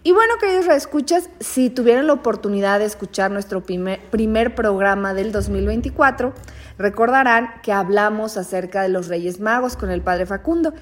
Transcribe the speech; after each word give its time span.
Y 0.05 0.11
bueno, 0.11 0.33
queridos 0.37 0.67
escuchas, 0.67 1.29
si 1.39 1.69
tuvieron 1.69 2.07
la 2.07 2.13
oportunidad 2.13 2.79
de 2.79 2.85
escuchar 2.85 3.31
nuestro 3.31 3.63
primer, 3.63 4.01
primer 4.09 4.53
programa 4.53 5.13
del 5.13 5.31
2024, 5.31 6.33
recordarán 6.77 7.51
que 7.63 7.71
hablamos 7.71 8.35
acerca 8.35 8.81
de 8.81 8.89
los 8.89 9.07
Reyes 9.07 9.39
Magos 9.39 9.77
con 9.77 9.91
el 9.91 10.01
Padre 10.01 10.25
Facundo 10.25 10.73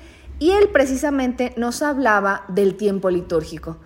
y 0.42 0.50
él 0.50 0.70
precisamente 0.70 1.53
nos 1.56 1.84
hablaba 1.84 2.45
del 2.47 2.75
tiempo 2.75 3.11
litúrgico. 3.11 3.78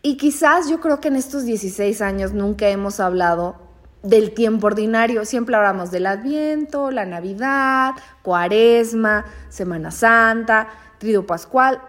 Y 0.00 0.16
quizás 0.16 0.70
yo 0.70 0.80
creo 0.80 1.00
que 1.00 1.08
en 1.08 1.16
estos 1.16 1.44
16 1.44 2.00
años 2.00 2.32
nunca 2.32 2.70
hemos 2.70 2.98
hablado 2.98 3.56
del 4.02 4.32
tiempo 4.32 4.68
ordinario. 4.68 5.26
Siempre 5.26 5.54
hablamos 5.54 5.90
del 5.90 6.06
Adviento, 6.06 6.90
la 6.90 7.04
Navidad, 7.04 7.90
Cuaresma, 8.22 9.26
Semana 9.50 9.90
Santa, 9.90 10.68
Trido 10.96 11.26
Pascual, 11.26 11.82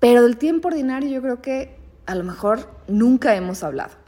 pero 0.00 0.22
del 0.22 0.36
tiempo 0.36 0.68
ordinario 0.68 1.08
yo 1.08 1.22
creo 1.22 1.40
que 1.40 1.78
a 2.04 2.14
lo 2.16 2.24
mejor 2.24 2.68
nunca 2.88 3.34
hemos 3.34 3.62
hablado. 3.62 4.03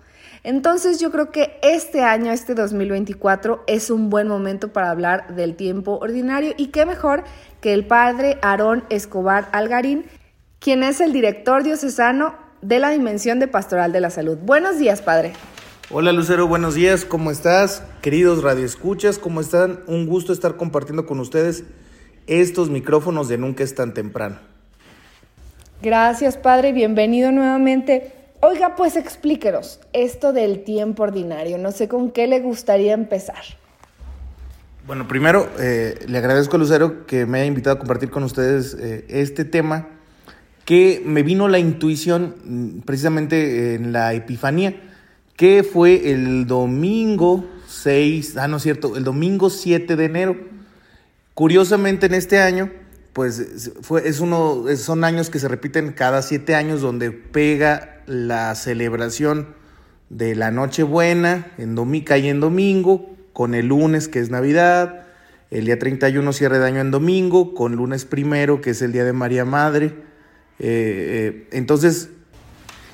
Entonces 0.46 1.00
yo 1.00 1.10
creo 1.10 1.32
que 1.32 1.58
este 1.60 2.04
año, 2.04 2.30
este 2.30 2.54
2024, 2.54 3.64
es 3.66 3.90
un 3.90 4.10
buen 4.10 4.28
momento 4.28 4.72
para 4.72 4.92
hablar 4.92 5.34
del 5.34 5.56
tiempo 5.56 5.98
ordinario 6.00 6.54
y 6.56 6.68
qué 6.68 6.86
mejor 6.86 7.24
que 7.60 7.74
el 7.74 7.84
padre 7.84 8.38
Aarón 8.42 8.84
Escobar 8.88 9.48
Algarín, 9.50 10.04
quien 10.60 10.84
es 10.84 11.00
el 11.00 11.12
director 11.12 11.64
diocesano 11.64 12.36
de 12.62 12.78
la 12.78 12.90
Dimensión 12.90 13.40
de 13.40 13.48
Pastoral 13.48 13.90
de 13.90 14.00
la 14.00 14.10
Salud. 14.10 14.38
Buenos 14.38 14.78
días, 14.78 15.02
padre. 15.02 15.32
Hola 15.90 16.12
Lucero, 16.12 16.46
buenos 16.46 16.76
días, 16.76 17.04
¿cómo 17.04 17.32
estás? 17.32 17.82
Queridos 18.00 18.44
radioescuchas, 18.44 19.18
¿cómo 19.18 19.40
están? 19.40 19.80
Un 19.88 20.06
gusto 20.06 20.32
estar 20.32 20.56
compartiendo 20.56 21.06
con 21.06 21.18
ustedes 21.18 21.64
estos 22.28 22.70
micrófonos 22.70 23.26
de 23.26 23.36
Nunca 23.36 23.64
es 23.64 23.74
tan 23.74 23.94
temprano. 23.94 24.38
Gracias, 25.82 26.36
padre, 26.36 26.72
bienvenido 26.72 27.32
nuevamente. 27.32 28.16
Oiga, 28.41 28.76
pues 28.76 28.97
explíquenos 28.97 29.80
esto 29.92 30.32
del 30.32 30.62
tiempo 30.64 31.04
ordinario. 31.04 31.58
No 31.58 31.72
sé 31.72 31.88
con 31.88 32.10
qué 32.10 32.26
le 32.26 32.41
gustaría 32.41 32.92
empezar. 32.92 33.42
Bueno, 34.86 35.08
primero 35.08 35.48
eh, 35.58 36.04
le 36.06 36.19
agradezco 36.19 36.56
a 36.56 36.58
Lucero 36.58 37.06
que 37.06 37.26
me 37.26 37.38
haya 37.38 37.47
invitado 37.47 37.76
a 37.76 37.78
compartir 37.78 38.10
con 38.10 38.22
ustedes 38.22 38.74
eh, 38.74 39.04
este 39.08 39.44
tema 39.44 39.88
que 40.64 41.02
me 41.04 41.22
vino 41.22 41.48
la 41.48 41.58
intuición 41.58 42.36
mm, 42.44 42.80
precisamente 42.80 43.74
en 43.74 43.92
la 43.92 44.14
Epifanía, 44.14 44.76
que 45.36 45.62
fue 45.62 46.12
el 46.12 46.47
domingo 46.47 47.44
6, 47.66 48.36
ah, 48.36 48.48
no 48.48 48.58
es 48.58 48.62
cierto, 48.62 48.97
el 48.97 49.04
domingo 49.04 49.50
7 49.50 49.97
de 49.97 50.04
enero. 50.04 50.36
Curiosamente 51.34 52.06
en 52.06 52.14
este 52.14 52.41
año, 52.41 52.70
pues 53.12 53.72
fue, 53.82 54.06
es 54.08 54.20
uno, 54.20 54.64
son 54.76 55.04
años 55.04 55.30
que 55.30 55.38
se 55.38 55.48
repiten 55.48 55.92
cada 55.92 56.22
siete 56.22 56.54
años 56.54 56.80
donde 56.80 57.10
pega 57.10 57.95
la 58.06 58.54
celebración 58.54 59.48
de 60.08 60.34
la 60.34 60.50
Nochebuena 60.50 61.52
en 61.58 61.74
domingo, 61.74 62.04
cae 62.06 62.28
en 62.28 62.40
domingo, 62.40 63.16
con 63.32 63.54
el 63.54 63.66
lunes 63.66 64.08
que 64.08 64.20
es 64.20 64.30
Navidad, 64.30 65.06
el 65.50 65.66
día 65.66 65.78
31 65.78 66.32
cierre 66.32 66.58
de 66.58 66.66
año 66.66 66.80
en 66.80 66.90
domingo, 66.90 67.54
con 67.54 67.76
lunes 67.76 68.04
primero 68.04 68.60
que 68.60 68.70
es 68.70 68.82
el 68.82 68.92
día 68.92 69.04
de 69.04 69.12
María 69.12 69.44
Madre. 69.44 69.86
Eh, 69.86 69.92
eh, 70.58 71.48
entonces, 71.52 72.10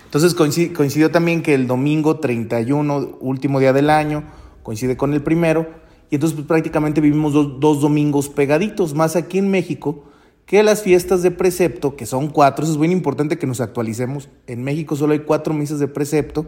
entonces 0.05 0.35
coincidió, 0.35 0.75
coincidió 0.75 1.11
también 1.11 1.43
que 1.43 1.55
el 1.55 1.67
domingo 1.67 2.19
31, 2.19 3.19
último 3.21 3.61
día 3.61 3.73
del 3.73 3.91
año, 3.91 4.25
coincide 4.63 4.97
con 4.97 5.13
el 5.13 5.23
primero, 5.23 5.69
y 6.11 6.17
entonces 6.17 6.37
pues, 6.37 6.47
prácticamente 6.47 7.01
vivimos 7.01 7.33
dos, 7.33 7.61
dos 7.61 7.81
domingos 7.81 8.29
pegaditos, 8.29 8.95
más 8.95 9.17
aquí 9.17 9.39
en 9.39 9.51
México, 9.51 10.05
que 10.53 10.63
las 10.63 10.83
fiestas 10.83 11.23
de 11.23 11.31
precepto, 11.31 11.97
que 11.97 12.05
son 12.05 12.29
cuatro, 12.29 12.63
eso 12.63 12.73
es 12.73 12.79
muy 12.79 12.93
importante 12.93 13.39
que 13.39 13.47
nos 13.47 13.63
actualicemos. 13.63 14.29
En 14.47 14.63
México 14.63 14.97
solo 14.97 15.15
hay 15.15 15.21
cuatro 15.21 15.55
misas 15.55 15.79
de 15.79 15.89
precepto, 15.89 16.45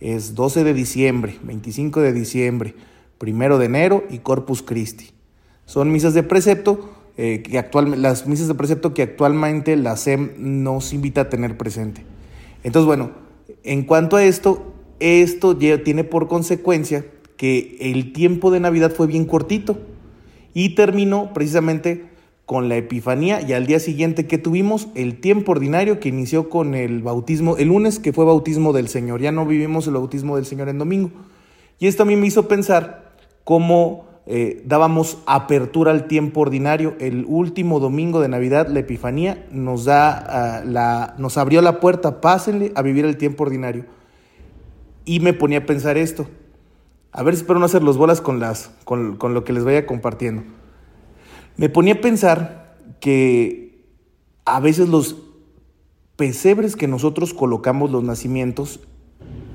es 0.00 0.34
12 0.34 0.64
de 0.64 0.74
diciembre, 0.74 1.38
25 1.44 2.00
de 2.00 2.12
diciembre, 2.12 2.74
primero 3.18 3.58
de 3.58 3.66
enero 3.66 4.02
y 4.10 4.18
Corpus 4.18 4.62
Christi. 4.62 5.10
Son 5.64 5.92
misas 5.92 6.12
de 6.12 6.24
precepto, 6.24 6.90
eh, 7.16 7.44
que 7.44 7.56
actualmente, 7.56 8.00
las 8.00 8.26
misas 8.26 8.48
de 8.48 8.54
precepto 8.56 8.94
que 8.94 9.02
actualmente 9.02 9.76
la 9.76 9.96
SEM 9.96 10.32
nos 10.38 10.92
invita 10.92 11.20
a 11.20 11.28
tener 11.28 11.56
presente. 11.56 12.04
Entonces, 12.64 12.86
bueno, 12.86 13.12
en 13.62 13.84
cuanto 13.84 14.16
a 14.16 14.24
esto, 14.24 14.74
esto 14.98 15.56
tiene 15.56 16.02
por 16.02 16.26
consecuencia 16.26 17.06
que 17.36 17.76
el 17.78 18.12
tiempo 18.12 18.50
de 18.50 18.58
Navidad 18.58 18.90
fue 18.90 19.06
bien 19.06 19.24
cortito 19.24 19.78
y 20.52 20.74
terminó 20.74 21.32
precisamente 21.32 22.15
con 22.46 22.68
la 22.68 22.76
Epifanía 22.76 23.42
y 23.42 23.52
al 23.52 23.66
día 23.66 23.80
siguiente 23.80 24.28
que 24.28 24.38
tuvimos 24.38 24.86
el 24.94 25.20
tiempo 25.20 25.52
ordinario 25.52 25.98
que 25.98 26.08
inició 26.08 26.48
con 26.48 26.76
el 26.76 27.02
bautismo, 27.02 27.56
el 27.56 27.68
lunes 27.68 27.98
que 27.98 28.12
fue 28.12 28.24
bautismo 28.24 28.72
del 28.72 28.88
Señor, 28.88 29.20
ya 29.20 29.32
no 29.32 29.44
vivimos 29.44 29.88
el 29.88 29.94
bautismo 29.94 30.36
del 30.36 30.46
Señor 30.46 30.68
en 30.68 30.78
domingo. 30.78 31.10
Y 31.80 31.88
esto 31.88 32.04
a 32.04 32.06
mí 32.06 32.14
me 32.14 32.28
hizo 32.28 32.46
pensar 32.46 33.12
cómo 33.42 34.06
eh, 34.26 34.62
dábamos 34.64 35.18
apertura 35.26 35.90
al 35.90 36.06
tiempo 36.06 36.40
ordinario. 36.40 36.94
El 37.00 37.24
último 37.28 37.80
domingo 37.80 38.20
de 38.20 38.28
Navidad, 38.28 38.68
la 38.68 38.80
Epifanía, 38.80 39.46
nos, 39.50 39.84
da, 39.84 40.62
uh, 40.64 40.68
la, 40.68 41.14
nos 41.18 41.36
abrió 41.38 41.62
la 41.62 41.80
puerta, 41.80 42.20
pásenle 42.20 42.72
a 42.74 42.82
vivir 42.82 43.04
el 43.04 43.16
tiempo 43.16 43.42
ordinario. 43.44 43.84
Y 45.04 45.20
me 45.20 45.32
ponía 45.32 45.58
a 45.58 45.66
pensar 45.66 45.98
esto. 45.98 46.26
A 47.12 47.22
ver 47.22 47.34
si 47.34 47.40
espero 47.40 47.58
no 47.58 47.66
hacer 47.66 47.82
los 47.82 47.98
bolas 47.98 48.20
con, 48.20 48.40
las, 48.40 48.70
con, 48.84 49.16
con 49.16 49.34
lo 49.34 49.44
que 49.44 49.52
les 49.52 49.64
vaya 49.64 49.86
compartiendo. 49.86 50.42
Me 51.56 51.68
ponía 51.68 51.94
a 51.94 52.00
pensar 52.00 52.76
que 53.00 53.84
a 54.44 54.60
veces 54.60 54.88
los 54.88 55.16
pesebres 56.16 56.76
que 56.76 56.88
nosotros 56.88 57.34
colocamos 57.34 57.90
los 57.90 58.02
nacimientos 58.02 58.80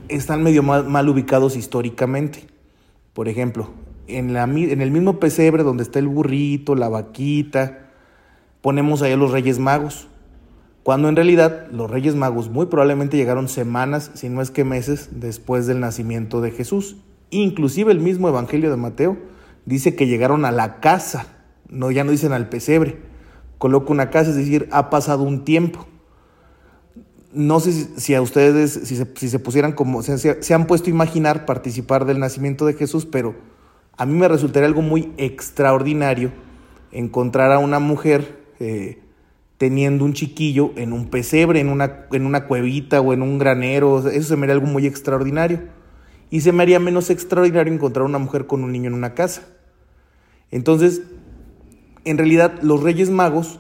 están 0.08 0.44
medio 0.44 0.64
mal, 0.64 1.10
ubicados 1.10 1.56
históricamente. 1.56 2.48
Por 3.14 3.28
ejemplo, 3.28 3.70
en, 4.08 4.34
la, 4.34 4.44
en, 4.44 4.82
el 4.82 4.92
mismo 4.92 5.20
pesebre 5.20 5.64
donde 5.64 5.84
está 5.84 6.00
el 6.00 6.08
burrito, 6.08 6.76
la 6.76 6.90
vaquita, 6.90 7.90
ponemos 8.62 9.02
allá 9.02 9.16
los 9.16 9.32
Reyes 9.32 9.60
Magos. 9.60 10.08
Cuando 10.84 11.08
en 11.10 11.16
realidad 11.16 11.68
los 11.72 11.90
Reyes 11.90 12.16
Magos 12.16 12.50
muy 12.50 12.66
probablemente 12.66 13.18
llegaron 13.18 13.48
semanas, 13.48 14.12
si 14.16 14.30
no 14.30 14.42
es 14.42 14.50
que 14.50 14.64
meses, 14.64 15.10
después 15.12 15.68
del 15.68 15.80
nacimiento 15.80 16.42
de 16.42 16.52
Jesús. 16.52 16.98
Inclusive 17.30 17.92
el 17.92 18.00
mismo 18.00 18.28
Evangelio 18.28 18.72
de 18.72 18.78
Mateo 18.78 19.18
dice 19.66 19.96
que 19.96 20.08
llegaron 20.08 20.44
a 20.46 20.52
la 20.52 20.80
casa, 20.80 21.41
no 21.72 21.90
ya 21.90 22.04
no 22.04 22.12
dicen 22.12 22.34
al 22.34 22.50
pesebre. 22.50 22.98
Coloca 23.58 23.92
una 23.92 24.12
casa, 24.12 24.30
es 24.30 24.36
decir, 24.36 24.68
ha 24.72 24.92
pasado 24.92 25.24
un 25.24 25.44
tiempo. 25.44 25.88
No 27.34 27.60
sé 27.60 27.72
si, 27.72 28.14
a 28.14 28.22
ustedes, 28.22 28.74
si 28.84 28.96
se, 28.96 29.08
si 29.16 29.30
se 29.30 29.40
pusieran 29.40 29.72
como, 29.72 30.04
se, 30.04 30.44
se 30.44 30.54
han 30.54 30.68
puesto 30.68 30.88
a 30.88 30.94
imaginar 30.94 31.46
participar 31.46 32.06
del 32.06 32.20
nacimiento 32.20 32.66
de 32.66 32.74
Jesús, 32.74 33.06
pero 33.06 33.36
a 33.98 34.06
mí 34.06 34.14
me 34.14 34.28
resultaría 34.28 34.68
algo 34.68 34.82
muy 34.82 35.14
extraordinario 35.18 36.32
encontrar 36.92 37.52
a 37.52 37.60
una 37.60 37.80
mujer 37.80 38.42
eh, 38.60 39.00
teniendo 39.58 40.06
un 40.06 40.14
chiquillo 40.14 40.72
en 40.76 40.92
un 40.92 41.10
pesebre, 41.10 41.60
en 41.60 41.70
una, 41.70 42.06
en 42.12 42.26
una 42.26 42.48
cuevita 42.48 43.00
o 43.00 43.14
en 43.14 43.22
un 43.22 43.38
granero. 43.38 44.00
Eso 44.10 44.30
se 44.30 44.36
me 44.36 44.46
haría 44.46 44.56
algo 44.56 44.68
muy 44.68 44.88
extraordinario. 44.88 45.62
Y 46.32 46.42
se 46.42 46.52
me 46.52 46.64
haría 46.64 46.80
menos 46.80 47.10
extraordinario 47.10 47.72
encontrar 47.72 48.04
a 48.04 48.10
una 48.10 48.18
mujer 48.18 48.48
con 48.48 48.64
un 48.64 48.72
niño 48.72 48.88
en 48.88 48.96
una 48.96 49.14
casa. 49.14 49.44
Entonces, 50.50 51.04
en 52.06 52.18
realidad, 52.18 52.60
los 52.62 52.82
Reyes 52.82 53.10
Magos 53.10 53.60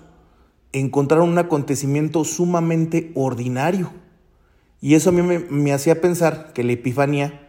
encontraron 0.73 1.29
un 1.29 1.37
acontecimiento 1.37 2.23
sumamente 2.23 3.11
ordinario. 3.15 3.91
Y 4.79 4.95
eso 4.95 5.09
a 5.09 5.13
mí 5.13 5.21
me, 5.21 5.73
hacía 5.73 6.01
pensar 6.01 6.53
que 6.53 6.63
la 6.63 6.71
Epifanía 6.71 7.47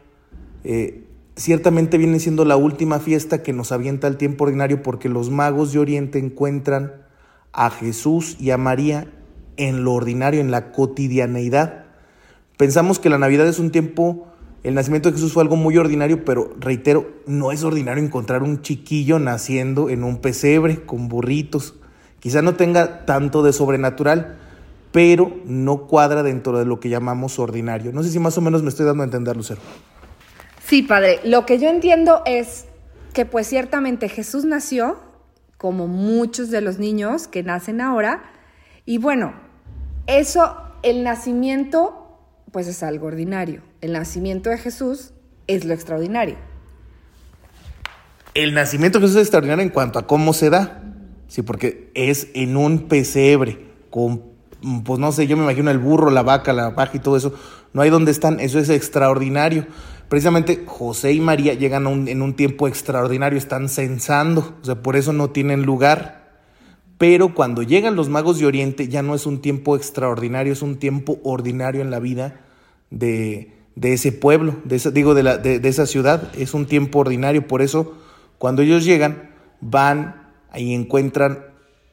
eh, 0.64 1.04
ciertamente 1.36 1.98
viene 1.98 2.20
siendo 2.20 2.44
la 2.44 2.56
última 2.56 2.98
fiesta 2.98 3.42
que 3.42 3.52
nos 3.52 3.72
avienta 3.72 4.06
el 4.06 4.18
tiempo 4.18 4.44
ordinario 4.44 4.82
porque 4.82 5.08
los 5.08 5.30
magos 5.30 5.72
de 5.72 5.78
Oriente 5.78 6.18
encuentran 6.18 6.92
a 7.52 7.70
Jesús 7.70 8.36
y 8.38 8.50
a 8.50 8.58
María 8.58 9.10
en 9.56 9.84
lo 9.84 9.94
ordinario, 9.94 10.40
en 10.40 10.50
la 10.50 10.72
cotidianeidad. 10.72 11.86
Pensamos 12.56 12.98
que 12.98 13.10
la 13.10 13.18
Navidad 13.18 13.46
es 13.46 13.58
un 13.58 13.70
tiempo, 13.70 14.26
el 14.62 14.74
nacimiento 14.74 15.08
de 15.08 15.14
Jesús 15.14 15.32
fue 15.32 15.42
algo 15.42 15.56
muy 15.56 15.76
ordinario, 15.76 16.24
pero 16.24 16.54
reitero, 16.58 17.10
no 17.26 17.50
es 17.50 17.64
ordinario 17.64 18.02
encontrar 18.02 18.44
un 18.44 18.62
chiquillo 18.62 19.18
naciendo 19.18 19.90
en 19.90 20.04
un 20.04 20.18
pesebre 20.18 20.84
con 20.84 21.08
burritos. 21.08 21.74
Quizá 22.20 22.42
no 22.42 22.54
tenga 22.54 23.04
tanto 23.04 23.42
de 23.42 23.52
sobrenatural, 23.52 24.38
pero 24.92 25.36
no 25.46 25.88
cuadra 25.88 26.22
dentro 26.22 26.56
de 26.58 26.64
lo 26.64 26.78
que 26.78 26.90
llamamos 26.90 27.40
ordinario. 27.40 27.90
No 27.92 28.04
sé 28.04 28.10
si 28.10 28.20
más 28.20 28.38
o 28.38 28.40
menos 28.40 28.62
me 28.62 28.68
estoy 28.68 28.86
dando 28.86 29.02
a 29.02 29.06
entender, 29.06 29.36
Lucero. 29.36 29.60
Sí, 30.64 30.82
padre. 30.82 31.18
Lo 31.24 31.44
que 31.44 31.58
yo 31.58 31.68
entiendo 31.68 32.22
es 32.24 32.66
que 33.12 33.26
pues 33.26 33.48
ciertamente 33.48 34.08
Jesús 34.08 34.44
nació, 34.44 34.98
como 35.56 35.88
muchos 35.88 36.50
de 36.50 36.60
los 36.60 36.78
niños 36.78 37.26
que 37.26 37.42
nacen 37.42 37.80
ahora, 37.80 38.22
y 38.86 38.98
bueno, 38.98 39.32
eso, 40.06 40.56
el 40.84 41.02
nacimiento, 41.02 42.16
pues 42.52 42.68
es 42.68 42.84
algo 42.84 43.08
ordinario. 43.08 43.71
El 43.82 43.92
nacimiento 43.92 44.48
de 44.48 44.58
Jesús 44.58 45.10
es 45.48 45.64
lo 45.64 45.74
extraordinario. 45.74 46.36
El 48.32 48.54
nacimiento 48.54 48.98
de 48.98 49.02
Jesús 49.02 49.16
es 49.16 49.22
extraordinario 49.22 49.64
en 49.64 49.70
cuanto 49.70 49.98
a 49.98 50.06
cómo 50.06 50.32
se 50.32 50.50
da. 50.50 50.84
Sí, 51.26 51.42
porque 51.42 51.90
es 51.94 52.28
en 52.34 52.56
un 52.56 52.86
pesebre, 52.86 53.58
con, 53.90 54.22
pues 54.84 55.00
no 55.00 55.10
sé, 55.10 55.26
yo 55.26 55.36
me 55.36 55.42
imagino 55.42 55.70
el 55.72 55.78
burro, 55.78 56.10
la 56.10 56.22
vaca, 56.22 56.52
la 56.52 56.76
paja 56.76 56.92
y 56.96 57.00
todo 57.00 57.16
eso. 57.16 57.34
No 57.72 57.82
hay 57.82 57.90
dónde 57.90 58.12
están, 58.12 58.38
eso 58.38 58.60
es 58.60 58.68
extraordinario. 58.68 59.66
Precisamente 60.08 60.62
José 60.64 61.12
y 61.14 61.20
María 61.20 61.54
llegan 61.54 61.86
en 62.06 62.22
un 62.22 62.36
tiempo 62.36 62.68
extraordinario, 62.68 63.36
están 63.36 63.68
censando, 63.68 64.58
o 64.62 64.64
sea, 64.64 64.80
por 64.80 64.94
eso 64.94 65.12
no 65.12 65.30
tienen 65.30 65.62
lugar. 65.62 66.30
Pero 66.98 67.34
cuando 67.34 67.64
llegan 67.64 67.96
los 67.96 68.08
magos 68.08 68.38
de 68.38 68.46
Oriente 68.46 68.86
ya 68.86 69.02
no 69.02 69.16
es 69.16 69.26
un 69.26 69.40
tiempo 69.40 69.74
extraordinario, 69.74 70.52
es 70.52 70.62
un 70.62 70.76
tiempo 70.76 71.18
ordinario 71.24 71.80
en 71.80 71.90
la 71.90 71.98
vida 71.98 72.42
de, 72.90 73.61
de 73.74 73.92
ese 73.94 74.12
pueblo, 74.12 74.56
de 74.64 74.76
esa, 74.76 74.90
digo, 74.90 75.14
de, 75.14 75.22
la, 75.22 75.38
de, 75.38 75.58
de 75.58 75.68
esa 75.68 75.86
ciudad, 75.86 76.30
es 76.36 76.54
un 76.54 76.66
tiempo 76.66 77.00
ordinario. 77.00 77.46
Por 77.46 77.62
eso, 77.62 77.94
cuando 78.38 78.62
ellos 78.62 78.84
llegan, 78.84 79.30
van 79.60 80.30
y 80.54 80.74
encuentran 80.74 81.46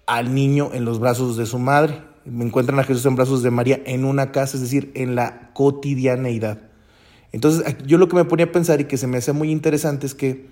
al 0.05 0.33
niño 0.33 0.71
en 0.73 0.85
los 0.85 0.99
brazos 0.99 1.37
de 1.37 1.45
su 1.45 1.59
madre, 1.59 2.01
encuentran 2.25 2.79
a 2.79 2.83
Jesús 2.83 3.05
en 3.05 3.15
brazos 3.15 3.43
de 3.43 3.51
María 3.51 3.81
en 3.85 4.05
una 4.05 4.31
casa, 4.31 4.57
es 4.57 4.61
decir, 4.61 4.91
en 4.95 5.15
la 5.15 5.51
cotidianeidad. 5.53 6.59
Entonces, 7.31 7.75
yo 7.85 7.97
lo 7.97 8.07
que 8.07 8.15
me 8.15 8.25
ponía 8.25 8.47
a 8.47 8.51
pensar 8.51 8.81
y 8.81 8.85
que 8.85 8.97
se 8.97 9.07
me 9.07 9.17
hace 9.17 9.33
muy 9.33 9.51
interesante 9.51 10.07
es 10.07 10.15
que 10.15 10.47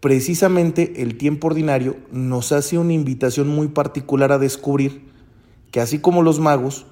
precisamente 0.00 1.02
el 1.02 1.16
tiempo 1.16 1.48
ordinario 1.48 1.96
nos 2.12 2.52
hace 2.52 2.78
una 2.78 2.92
invitación 2.92 3.48
muy 3.48 3.68
particular 3.68 4.32
a 4.32 4.38
descubrir 4.38 5.08
que 5.70 5.80
así 5.80 5.98
como 5.98 6.22
los 6.22 6.40
magos, 6.40 6.86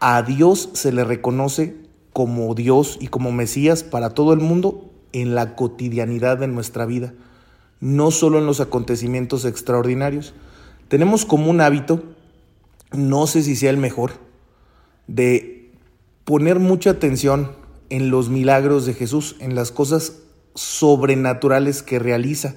a 0.00 0.22
Dios 0.22 0.70
se 0.74 0.92
le 0.92 1.04
reconoce 1.04 1.76
como 2.16 2.54
Dios 2.54 2.96
y 2.98 3.08
como 3.08 3.30
Mesías 3.30 3.82
para 3.82 4.08
todo 4.08 4.32
el 4.32 4.40
mundo 4.40 4.90
en 5.12 5.34
la 5.34 5.54
cotidianidad 5.54 6.38
de 6.38 6.46
nuestra 6.46 6.86
vida, 6.86 7.12
no 7.78 8.10
solo 8.10 8.38
en 8.38 8.46
los 8.46 8.60
acontecimientos 8.60 9.44
extraordinarios. 9.44 10.32
Tenemos 10.88 11.26
como 11.26 11.50
un 11.50 11.60
hábito, 11.60 12.02
no 12.90 13.26
sé 13.26 13.42
si 13.42 13.54
sea 13.54 13.68
el 13.68 13.76
mejor, 13.76 14.12
de 15.06 15.72
poner 16.24 16.58
mucha 16.58 16.88
atención 16.88 17.52
en 17.90 18.08
los 18.08 18.30
milagros 18.30 18.86
de 18.86 18.94
Jesús, 18.94 19.36
en 19.40 19.54
las 19.54 19.70
cosas 19.70 20.14
sobrenaturales 20.54 21.82
que 21.82 21.98
realiza, 21.98 22.54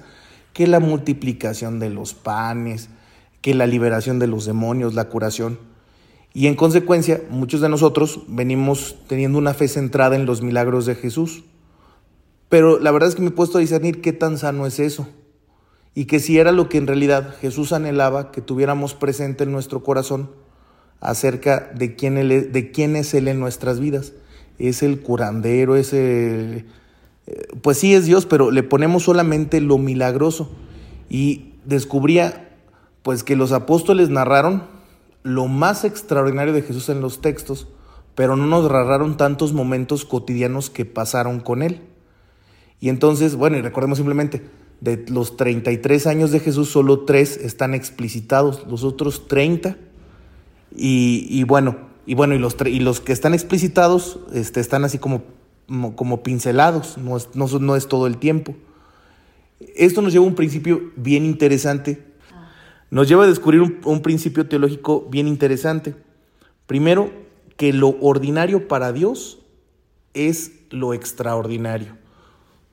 que 0.54 0.68
la 0.68 0.80
multiplicación 0.80 1.80
de 1.80 1.90
los 1.90 2.14
panes, 2.14 2.88
que 3.42 3.52
la 3.52 3.66
liberación 3.66 4.20
de 4.20 4.26
los 4.26 4.46
demonios, 4.46 4.94
la 4.94 5.10
curación. 5.10 5.58
Y 6.32 6.46
en 6.46 6.54
consecuencia, 6.54 7.20
muchos 7.30 7.60
de 7.60 7.68
nosotros 7.68 8.20
venimos 8.28 8.96
teniendo 9.08 9.38
una 9.38 9.54
fe 9.54 9.68
centrada 9.68 10.16
en 10.16 10.26
los 10.26 10.42
milagros 10.42 10.86
de 10.86 10.94
Jesús. 10.94 11.44
Pero 12.48 12.78
la 12.78 12.90
verdad 12.92 13.08
es 13.08 13.14
que 13.14 13.22
me 13.22 13.28
he 13.28 13.32
puesto 13.32 13.58
a 13.58 13.60
discernir 13.60 14.00
qué 14.00 14.12
tan 14.12 14.38
sano 14.38 14.66
es 14.66 14.78
eso. 14.78 15.08
Y 15.94 16.04
que 16.04 16.20
si 16.20 16.38
era 16.38 16.52
lo 16.52 16.68
que 16.68 16.78
en 16.78 16.86
realidad 16.86 17.34
Jesús 17.40 17.72
anhelaba 17.72 18.30
que 18.30 18.40
tuviéramos 18.40 18.94
presente 18.94 19.44
en 19.44 19.52
nuestro 19.52 19.82
corazón 19.82 20.30
acerca 21.00 21.70
de 21.74 21.96
quién, 21.96 22.16
él, 22.16 22.52
de 22.52 22.70
quién 22.70 22.94
es 22.94 23.14
Él 23.14 23.26
en 23.26 23.40
nuestras 23.40 23.80
vidas 23.80 24.12
es 24.60 24.82
el 24.82 25.00
curandero, 25.00 25.76
es 25.76 25.92
el... 25.92 26.66
Eh, 27.26 27.48
pues 27.62 27.78
sí 27.78 27.94
es 27.94 28.04
Dios, 28.04 28.26
pero 28.26 28.50
le 28.50 28.62
ponemos 28.62 29.04
solamente 29.04 29.60
lo 29.60 29.78
milagroso. 29.78 30.50
Y 31.08 31.54
descubría 31.64 32.50
pues 33.02 33.24
que 33.24 33.36
los 33.36 33.52
apóstoles 33.52 34.10
narraron 34.10 34.64
lo 35.22 35.46
más 35.46 35.84
extraordinario 35.84 36.52
de 36.52 36.62
Jesús 36.62 36.88
en 36.88 37.00
los 37.00 37.20
textos, 37.20 37.68
pero 38.14 38.36
no 38.36 38.46
nos 38.46 38.70
narraron 38.70 39.16
tantos 39.16 39.52
momentos 39.52 40.04
cotidianos 40.04 40.70
que 40.70 40.84
pasaron 40.84 41.40
con 41.40 41.62
él. 41.62 41.82
Y 42.80 42.88
entonces, 42.88 43.36
bueno, 43.36 43.58
y 43.58 43.62
recordemos 43.62 43.98
simplemente, 43.98 44.42
de 44.80 45.04
los 45.08 45.36
33 45.36 46.06
años 46.06 46.30
de 46.30 46.40
Jesús, 46.40 46.70
solo 46.70 47.00
tres 47.04 47.36
están 47.36 47.74
explicitados, 47.74 48.66
los 48.68 48.84
otros 48.84 49.28
30. 49.28 49.76
Y, 50.74 51.42
bueno, 51.44 51.76
y 52.06 52.14
bueno, 52.14 52.34
y 52.34 52.38
los, 52.38 53.00
que 53.00 53.12
están 53.12 53.34
explicitados 53.34 54.20
este, 54.32 54.60
están 54.60 54.84
así 54.84 54.98
como, 54.98 55.22
como 55.96 56.22
pincelados, 56.22 56.96
no 56.98 57.76
es 57.76 57.88
todo 57.88 58.06
el 58.06 58.16
tiempo. 58.16 58.54
Esto 59.76 60.00
nos 60.00 60.12
lleva 60.12 60.24
a 60.24 60.28
un 60.28 60.34
principio 60.34 60.90
bien 60.96 61.24
interesante. 61.24 62.09
Nos 62.90 63.08
lleva 63.08 63.24
a 63.24 63.28
descubrir 63.28 63.80
un, 63.84 64.02
principio 64.02 64.48
teológico 64.48 65.06
bien 65.10 65.28
interesante. 65.28 65.94
Primero, 66.66 67.10
que 67.56 67.72
lo 67.72 67.96
ordinario 68.00 68.66
para 68.66 68.92
Dios 68.92 69.38
es 70.12 70.52
lo 70.70 70.92
extraordinario. 70.92 71.96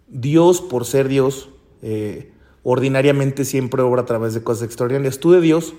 Dios, 0.07 0.61
por 0.61 0.85
ser 0.85 1.07
Dios, 1.07 1.49
eh, 1.81 2.31
ordinariamente 2.63 3.45
siempre 3.45 3.83
obra 3.83 4.01
a 4.01 4.05
través 4.05 4.33
de 4.33 4.43
cosas 4.43 4.63
extraordinarias. 4.63 5.19
Tú 5.19 5.31
de 5.31 5.41
Dios 5.41 5.73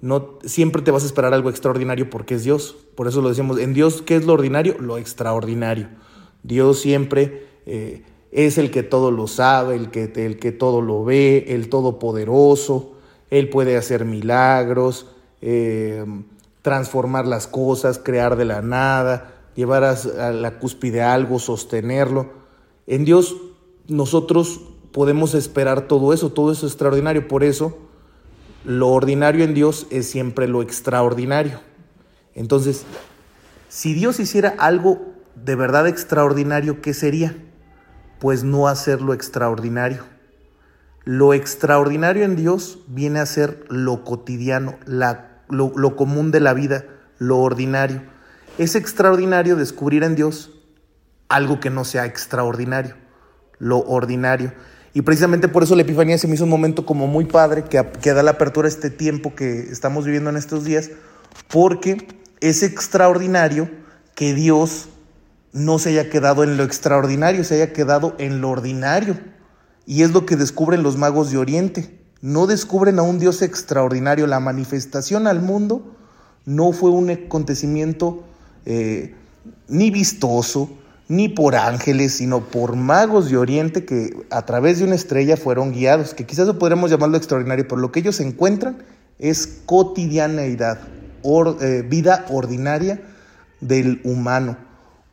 no 0.00 0.38
siempre 0.44 0.82
te 0.82 0.90
vas 0.90 1.04
a 1.04 1.06
esperar 1.06 1.34
algo 1.34 1.50
extraordinario 1.50 2.08
porque 2.08 2.34
es 2.34 2.44
Dios. 2.44 2.76
Por 2.94 3.08
eso 3.08 3.20
lo 3.20 3.28
decimos, 3.28 3.58
en 3.58 3.74
Dios, 3.74 4.02
¿qué 4.02 4.16
es 4.16 4.24
lo 4.24 4.32
ordinario? 4.32 4.76
Lo 4.78 4.98
extraordinario. 4.98 5.88
Dios 6.42 6.80
siempre 6.80 7.46
eh, 7.66 8.02
es 8.32 8.58
el 8.58 8.70
que 8.70 8.82
todo 8.82 9.10
lo 9.10 9.26
sabe, 9.26 9.76
el 9.76 9.90
que, 9.90 10.10
el 10.16 10.38
que 10.38 10.50
todo 10.50 10.80
lo 10.80 11.04
ve, 11.04 11.44
el 11.48 11.68
todopoderoso. 11.68 12.91
Él 13.32 13.48
puede 13.48 13.78
hacer 13.78 14.04
milagros, 14.04 15.06
eh, 15.40 16.04
transformar 16.60 17.26
las 17.26 17.46
cosas, 17.46 17.98
crear 17.98 18.36
de 18.36 18.44
la 18.44 18.60
nada, 18.60 19.32
llevar 19.54 19.84
a, 19.84 20.32
la 20.32 20.58
cúspide 20.58 21.00
algo, 21.00 21.38
sostenerlo. 21.38 22.30
En 22.86 23.06
Dios 23.06 23.34
nosotros 23.88 24.60
podemos 24.92 25.32
esperar 25.32 25.88
todo 25.88 26.12
eso, 26.12 26.30
todo 26.30 26.52
eso 26.52 26.66
extraordinario. 26.66 27.26
Por 27.26 27.42
eso 27.42 27.78
lo 28.66 28.90
ordinario 28.90 29.44
en 29.44 29.54
Dios 29.54 29.86
es 29.88 30.10
siempre 30.10 30.46
lo 30.46 30.60
extraordinario. 30.60 31.58
Entonces, 32.34 32.84
si 33.70 33.94
Dios 33.94 34.20
hiciera 34.20 34.54
algo 34.58 35.00
de 35.42 35.56
verdad 35.56 35.88
extraordinario, 35.88 36.82
¿qué 36.82 36.92
sería? 36.92 37.34
Pues 38.20 38.44
no 38.44 38.68
hacer 38.68 39.00
lo 39.00 39.14
extraordinario. 39.14 40.11
Lo 41.04 41.34
extraordinario 41.34 42.24
en 42.24 42.36
Dios 42.36 42.80
viene 42.86 43.18
a 43.18 43.26
ser 43.26 43.64
lo 43.68 44.04
cotidiano, 44.04 44.76
lo, 44.86 45.72
lo 45.76 45.96
común 45.96 46.30
de 46.30 46.40
la 46.40 46.54
vida, 46.54 46.84
lo 47.18 47.38
ordinario. 47.38 48.02
Es 48.58 48.74
extraordinario 48.74 49.56
descubrir 49.56 50.04
en 50.04 50.14
Dios 50.14 50.52
algo 51.28 51.60
que 51.60 51.70
no 51.70 51.84
sea 51.84 52.06
extraordinario. 52.06 52.94
lo 53.58 53.78
ordinario. 53.78 54.52
Y 54.94 55.02
precisamente 55.02 55.48
por 55.48 55.62
eso 55.62 55.74
la 55.74 55.82
Epifanía 55.82 56.18
se 56.18 56.28
me 56.28 56.34
hizo 56.34 56.44
un 56.44 56.50
momento 56.50 56.84
como 56.84 57.06
muy 57.06 57.24
padre 57.24 57.64
que, 57.64 57.82
que 58.00 58.12
da 58.12 58.22
la 58.22 58.32
apertura 58.32 58.66
a 58.66 58.68
este 58.68 58.90
tiempo 58.90 59.34
que 59.34 59.60
estamos 59.60 60.04
viviendo 60.04 60.30
en 60.30 60.36
estos 60.36 60.64
días, 60.64 60.90
porque 61.48 62.08
es 62.40 62.62
extraordinario 62.62 63.70
que 64.14 64.34
Dios 64.34 64.88
no 65.52 65.78
se 65.78 65.90
haya 65.90 66.10
quedado 66.10 66.44
en 66.44 66.56
lo 66.56 66.64
extraordinario, 66.64 67.44
se 67.44 67.54
haya 67.54 67.72
quedado 67.72 68.14
en 68.18 68.40
lo 68.40 68.50
ordinario. 68.50 69.16
Y 69.86 70.02
es 70.02 70.12
lo 70.12 70.26
que 70.26 70.36
descubren 70.36 70.82
los 70.82 70.96
magos 70.96 71.30
de 71.30 71.38
Oriente. 71.38 71.98
No 72.20 72.46
descubren 72.46 72.98
a 72.98 73.02
un 73.02 73.18
Dios 73.18 73.42
extraordinario. 73.42 74.26
La 74.26 74.40
manifestación 74.40 75.26
al 75.26 75.42
mundo 75.42 75.96
no 76.44 76.72
fue 76.72 76.90
un 76.90 77.10
acontecimiento 77.10 78.24
eh, 78.64 79.14
ni 79.68 79.90
vistoso, 79.90 80.70
ni 81.08 81.28
por 81.28 81.56
ángeles, 81.56 82.14
sino 82.14 82.40
por 82.40 82.76
magos 82.76 83.28
de 83.28 83.36
Oriente 83.36 83.84
que 83.84 84.16
a 84.30 84.42
través 84.42 84.78
de 84.78 84.84
una 84.84 84.94
estrella 84.94 85.36
fueron 85.36 85.72
guiados, 85.72 86.14
que 86.14 86.26
quizás 86.26 86.48
podremos 86.54 86.90
llamarlo 86.90 87.16
extraordinario, 87.16 87.66
pero 87.68 87.80
lo 87.80 87.92
que 87.92 88.00
ellos 88.00 88.20
encuentran 88.20 88.78
es 89.18 89.60
cotidianeidad, 89.66 90.80
eh, 91.60 91.84
vida 91.88 92.24
ordinaria 92.30 93.02
del 93.60 94.00
humano 94.04 94.56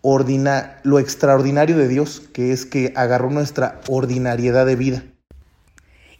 ordina, 0.01 0.79
lo 0.83 0.99
extraordinario 0.99 1.77
de 1.77 1.87
Dios, 1.87 2.21
que 2.33 2.51
es 2.51 2.65
que 2.65 2.93
agarró 2.95 3.29
nuestra 3.29 3.81
ordinariedad 3.87 4.65
de 4.65 4.75
vida. 4.75 5.03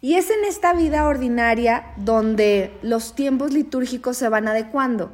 Y 0.02 0.14
es 0.14 0.30
en 0.30 0.44
esta 0.46 0.72
vida 0.72 1.06
ordinaria 1.06 1.92
donde 1.96 2.72
los 2.82 3.14
tiempos 3.14 3.52
litúrgicos 3.52 4.16
se 4.16 4.28
van 4.28 4.48
adecuando. 4.48 5.12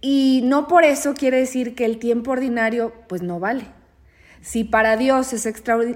Y 0.00 0.40
no 0.44 0.66
por 0.66 0.84
eso 0.84 1.14
quiere 1.14 1.38
decir 1.38 1.74
que 1.74 1.84
el 1.84 1.98
tiempo 1.98 2.32
ordinario 2.32 2.92
pues 3.08 3.22
no 3.22 3.38
vale. 3.38 3.66
Si 4.40 4.64
para 4.64 4.96
Dios 4.96 5.32
es 5.32 5.44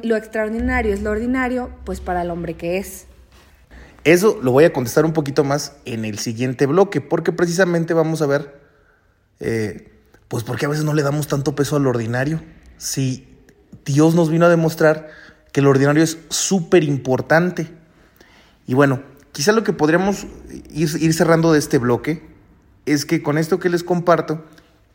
lo 0.03 0.17
extraordinario 0.17 0.93
es 0.93 1.03
lo 1.03 1.11
ordinario, 1.11 1.71
pues 1.85 2.01
para 2.01 2.23
el 2.23 2.31
hombre 2.31 2.55
que 2.55 2.79
es. 2.79 3.07
Eso 4.05 4.39
lo 4.43 4.53
voy 4.53 4.65
a 4.65 4.73
contestar 4.73 5.07
un 5.07 5.15
poquito 5.15 5.45
más 5.45 5.77
en 5.87 6.05
el 6.05 6.19
siguiente 6.19 6.67
bloque, 6.67 7.01
porque 7.01 7.33
precisamente 7.33 7.95
vamos 7.95 8.21
a 8.21 8.27
ver 8.27 8.61
eh, 9.41 9.94
pues 10.35 10.43
porque 10.43 10.67
a 10.67 10.69
veces 10.69 10.85
no 10.85 10.95
le 10.95 11.05
damos 11.05 11.29
tanto 11.29 11.55
peso 11.55 11.77
al 11.77 11.87
ordinario. 11.87 12.43
Si 12.77 13.29
Dios 13.85 14.17
nos 14.17 14.31
vino 14.31 14.47
a 14.47 14.49
demostrar 14.49 15.09
que 15.53 15.61
el 15.61 15.69
ordinario 15.69 16.03
es 16.03 16.19
súper 16.29 16.83
importante. 16.83 17.71
Y 18.67 18.75
bueno, 18.75 19.01
quizá 19.31 19.53
lo 19.53 19.63
que 19.63 19.73
podríamos 19.73 20.27
ir, 20.73 20.91
ir 21.01 21.15
cerrando 21.15 21.53
de 21.53 21.61
este 21.61 21.79
bloque 21.79 22.29
es 22.85 23.07
que 23.07 23.23
con 23.23 23.39
esto 23.39 23.61
que 23.61 23.69
les 23.69 23.85
comparto, 23.85 24.45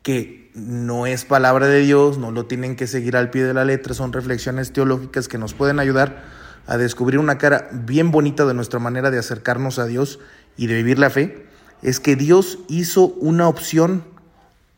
que 0.04 0.52
no 0.56 1.06
es 1.06 1.24
palabra 1.24 1.68
de 1.68 1.80
Dios, 1.84 2.18
no 2.18 2.32
lo 2.32 2.46
tienen 2.46 2.76
que 2.76 2.86
seguir 2.86 3.16
al 3.16 3.30
pie 3.30 3.46
de 3.46 3.54
la 3.54 3.64
letra, 3.64 3.94
son 3.94 4.12
reflexiones 4.12 4.74
teológicas 4.74 5.30
que 5.30 5.38
nos 5.38 5.54
pueden 5.54 5.80
ayudar 5.80 6.22
a 6.68 6.76
descubrir 6.76 7.18
una 7.18 7.38
cara 7.38 7.70
bien 7.72 8.12
bonita 8.12 8.46
de 8.46 8.56
nuestra 8.56 8.80
manera 8.80 9.10
de 9.10 9.20
acercarnos 9.20 9.80
a 9.80 9.86
Dios 9.86 10.20
y 10.58 10.68
de 10.68 10.76
vivir 10.76 11.00
la 11.00 11.10
fe, 11.10 11.48
es 11.82 12.02
que 12.02 12.18
Dios 12.18 12.60
hizo 12.68 13.08
una 13.22 13.48
opción 13.48 14.19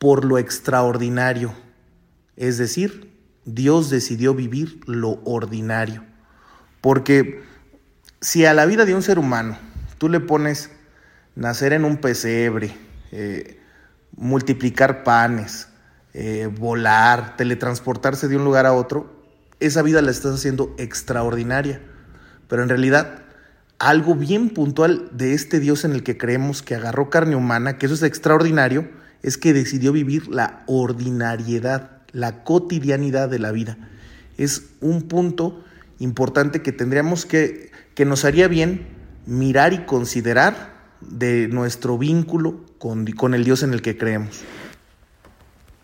por 0.01 0.25
lo 0.25 0.39
extraordinario. 0.39 1.53
Es 2.35 2.57
decir, 2.57 3.13
Dios 3.45 3.91
decidió 3.91 4.33
vivir 4.33 4.79
lo 4.87 5.21
ordinario. 5.25 6.03
Porque 6.81 7.43
si 8.19 8.45
a 8.45 8.55
la 8.55 8.65
vida 8.65 8.85
de 8.85 8.95
un 8.95 9.03
ser 9.03 9.19
humano 9.19 9.59
tú 9.99 10.09
le 10.09 10.19
pones 10.19 10.71
nacer 11.35 11.73
en 11.73 11.85
un 11.85 11.97
pesebre, 11.97 12.75
eh, 13.11 13.59
multiplicar 14.17 15.03
panes, 15.03 15.67
eh, 16.15 16.49
volar, 16.51 17.37
teletransportarse 17.37 18.27
de 18.27 18.37
un 18.37 18.43
lugar 18.43 18.65
a 18.65 18.73
otro, 18.73 19.21
esa 19.59 19.83
vida 19.83 20.01
la 20.01 20.09
estás 20.09 20.33
haciendo 20.33 20.73
extraordinaria. 20.79 21.79
Pero 22.47 22.63
en 22.63 22.69
realidad, 22.69 23.21
algo 23.77 24.15
bien 24.15 24.49
puntual 24.49 25.09
de 25.11 25.35
este 25.35 25.59
Dios 25.59 25.85
en 25.85 25.91
el 25.91 26.01
que 26.01 26.17
creemos 26.17 26.63
que 26.63 26.73
agarró 26.73 27.11
carne 27.11 27.35
humana, 27.35 27.77
que 27.77 27.85
eso 27.85 27.93
es 27.93 28.01
extraordinario, 28.01 28.99
es 29.23 29.37
que 29.37 29.53
decidió 29.53 29.91
vivir 29.91 30.27
la 30.27 30.63
ordinariedad, 30.67 31.91
la 32.11 32.43
cotidianidad 32.43 33.29
de 33.29 33.39
la 33.39 33.51
vida. 33.51 33.77
Es 34.37 34.63
un 34.81 35.03
punto 35.03 35.63
importante 35.99 36.61
que 36.61 36.71
tendríamos 36.71 37.25
que, 37.25 37.71
que 37.93 38.05
nos 38.05 38.25
haría 38.25 38.47
bien 38.47 38.87
mirar 39.25 39.73
y 39.73 39.85
considerar 39.85 40.73
de 41.01 41.47
nuestro 41.47 41.97
vínculo 41.97 42.65
con, 42.77 43.05
con 43.07 43.33
el 43.33 43.43
Dios 43.43 43.63
en 43.63 43.73
el 43.73 43.81
que 43.81 43.97
creemos. 43.97 44.41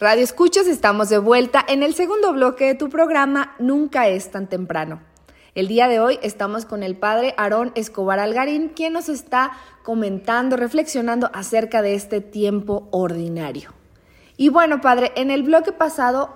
Radio 0.00 0.24
Escuchas, 0.24 0.66
estamos 0.66 1.08
de 1.08 1.18
vuelta 1.18 1.64
en 1.68 1.82
el 1.82 1.94
segundo 1.94 2.32
bloque 2.32 2.66
de 2.66 2.74
tu 2.74 2.88
programa 2.88 3.54
Nunca 3.58 4.08
es 4.08 4.30
tan 4.30 4.48
temprano. 4.48 5.00
El 5.54 5.68
día 5.68 5.86
de 5.86 6.00
hoy 6.00 6.18
estamos 6.22 6.64
con 6.64 6.82
el 6.82 6.96
padre 6.96 7.34
Aarón 7.36 7.70
Escobar 7.76 8.18
Algarín, 8.18 8.70
quien 8.70 8.92
nos 8.92 9.08
está 9.08 9.52
comentando, 9.84 10.56
reflexionando 10.56 11.30
acerca 11.32 11.80
de 11.80 11.94
este 11.94 12.20
tiempo 12.20 12.88
ordinario. 12.90 13.70
Y 14.36 14.48
bueno, 14.48 14.80
padre, 14.80 15.12
en 15.16 15.30
el 15.30 15.42
bloque 15.42 15.72
pasado 15.72 16.34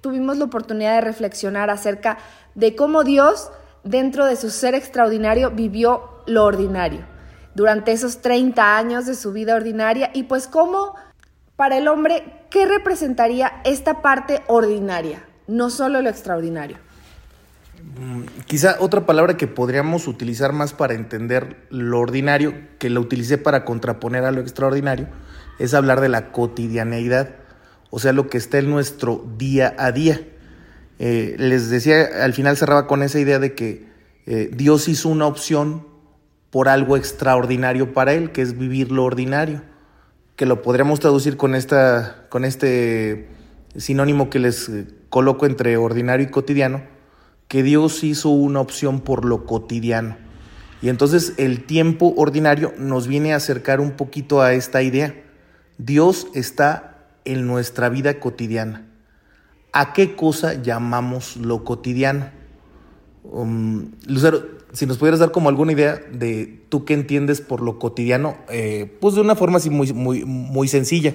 tuvimos 0.00 0.36
la 0.36 0.44
oportunidad 0.44 0.94
de 0.94 1.00
reflexionar 1.00 1.70
acerca 1.70 2.18
de 2.54 2.76
cómo 2.76 3.04
Dios, 3.04 3.50
dentro 3.82 4.26
de 4.26 4.36
su 4.36 4.50
ser 4.50 4.74
extraordinario, 4.74 5.50
vivió 5.50 6.22
lo 6.26 6.44
ordinario 6.44 7.04
durante 7.54 7.92
esos 7.92 8.20
30 8.20 8.76
años 8.76 9.06
de 9.06 9.14
su 9.14 9.32
vida 9.32 9.54
ordinaria 9.54 10.10
y 10.12 10.24
pues 10.24 10.46
cómo 10.48 10.94
para 11.56 11.78
el 11.78 11.86
hombre, 11.86 12.44
¿qué 12.50 12.66
representaría 12.66 13.60
esta 13.64 14.02
parte 14.02 14.42
ordinaria, 14.48 15.24
no 15.46 15.70
solo 15.70 16.02
lo 16.02 16.10
extraordinario? 16.10 16.78
Mm, 17.98 18.22
quizá 18.46 18.76
otra 18.80 19.06
palabra 19.06 19.36
que 19.36 19.46
podríamos 19.46 20.08
utilizar 20.08 20.52
más 20.52 20.72
para 20.72 20.94
entender 20.94 21.66
lo 21.70 22.00
ordinario, 22.00 22.54
que 22.78 22.90
lo 22.90 23.00
utilicé 23.00 23.38
para 23.38 23.64
contraponer 23.64 24.24
a 24.24 24.32
lo 24.32 24.40
extraordinario, 24.40 25.06
es 25.58 25.74
hablar 25.74 26.00
de 26.00 26.08
la 26.08 26.32
cotidianeidad, 26.32 27.36
o 27.90 27.98
sea, 27.98 28.12
lo 28.12 28.28
que 28.28 28.38
está 28.38 28.58
en 28.58 28.70
nuestro 28.70 29.24
día 29.38 29.74
a 29.78 29.92
día. 29.92 30.20
Eh, 30.98 31.36
les 31.38 31.70
decía, 31.70 32.08
al 32.22 32.32
final 32.32 32.56
cerraba 32.56 32.86
con 32.86 33.02
esa 33.02 33.18
idea 33.18 33.38
de 33.38 33.54
que 33.54 33.86
eh, 34.26 34.50
Dios 34.52 34.88
hizo 34.88 35.08
una 35.08 35.26
opción 35.26 35.86
por 36.50 36.68
algo 36.68 36.96
extraordinario 36.96 37.92
para 37.92 38.12
él, 38.14 38.32
que 38.32 38.42
es 38.42 38.56
vivir 38.56 38.92
lo 38.92 39.04
ordinario, 39.04 39.62
que 40.36 40.46
lo 40.46 40.62
podríamos 40.62 41.00
traducir 41.00 41.36
con, 41.36 41.54
esta, 41.54 42.26
con 42.28 42.44
este 42.44 43.28
sinónimo 43.76 44.30
que 44.30 44.38
les 44.38 44.68
eh, 44.68 44.86
coloco 45.10 45.46
entre 45.46 45.76
ordinario 45.76 46.26
y 46.26 46.30
cotidiano, 46.30 46.82
que 47.48 47.62
Dios 47.62 48.02
hizo 48.04 48.30
una 48.30 48.60
opción 48.60 49.00
por 49.00 49.24
lo 49.24 49.46
cotidiano. 49.46 50.16
Y 50.80 50.90
entonces 50.90 51.32
el 51.38 51.64
tiempo 51.64 52.12
ordinario 52.16 52.74
nos 52.78 53.08
viene 53.08 53.32
a 53.32 53.36
acercar 53.36 53.80
un 53.80 53.92
poquito 53.92 54.42
a 54.42 54.52
esta 54.52 54.82
idea. 54.82 55.14
Dios 55.78 56.28
está 56.34 57.06
en 57.24 57.46
nuestra 57.46 57.88
vida 57.88 58.20
cotidiana. 58.20 58.86
¿A 59.72 59.92
qué 59.92 60.14
cosa 60.14 60.54
llamamos 60.62 61.36
lo 61.36 61.64
cotidiano? 61.64 62.28
Um, 63.24 63.92
Lucero, 64.06 64.42
si 64.72 64.86
nos 64.86 64.98
pudieras 64.98 65.20
dar 65.20 65.32
como 65.32 65.48
alguna 65.48 65.72
idea 65.72 66.00
de 66.12 66.62
tú 66.68 66.84
qué 66.84 66.94
entiendes 66.94 67.40
por 67.40 67.60
lo 67.60 67.78
cotidiano, 67.78 68.36
eh, 68.50 68.96
pues 69.00 69.14
de 69.14 69.20
una 69.20 69.34
forma 69.34 69.58
así 69.58 69.70
muy, 69.70 69.92
muy, 69.92 70.24
muy 70.24 70.68
sencilla. 70.68 71.14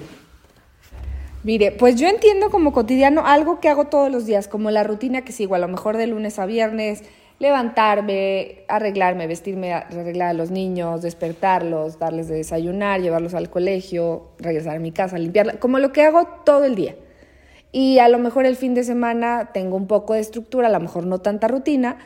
Mire, 1.42 1.72
pues 1.72 1.96
yo 1.96 2.06
entiendo 2.06 2.50
como 2.50 2.72
cotidiano 2.72 3.26
algo 3.26 3.60
que 3.60 3.68
hago 3.68 3.86
todos 3.86 4.10
los 4.10 4.26
días, 4.26 4.46
como 4.46 4.70
la 4.70 4.84
rutina 4.84 5.22
que 5.22 5.32
sigo, 5.32 5.54
a 5.54 5.58
lo 5.58 5.68
mejor 5.68 5.96
de 5.96 6.06
lunes 6.06 6.38
a 6.38 6.44
viernes, 6.44 7.02
levantarme, 7.40 8.64
arreglarme, 8.68 9.26
vestirme, 9.26 9.72
arreglar 9.72 10.28
a 10.28 10.32
los 10.34 10.50
niños, 10.50 11.00
despertarlos, 11.00 11.98
darles 11.98 12.28
de 12.28 12.36
desayunar, 12.36 13.00
llevarlos 13.00 13.32
al 13.34 13.48
colegio, 13.48 14.28
regresar 14.38 14.76
a 14.76 14.78
mi 14.78 14.92
casa, 14.92 15.18
limpiarla, 15.18 15.54
como 15.54 15.78
lo 15.78 15.90
que 15.90 16.02
hago 16.02 16.28
todo 16.44 16.64
el 16.64 16.74
día. 16.74 16.94
Y 17.72 17.98
a 17.98 18.08
lo 18.08 18.18
mejor 18.18 18.44
el 18.44 18.56
fin 18.56 18.74
de 18.74 18.84
semana 18.84 19.50
tengo 19.54 19.76
un 19.76 19.86
poco 19.86 20.12
de 20.12 20.20
estructura, 20.20 20.68
a 20.68 20.70
lo 20.70 20.80
mejor 20.80 21.06
no 21.06 21.20
tanta 21.20 21.48
rutina, 21.48 21.96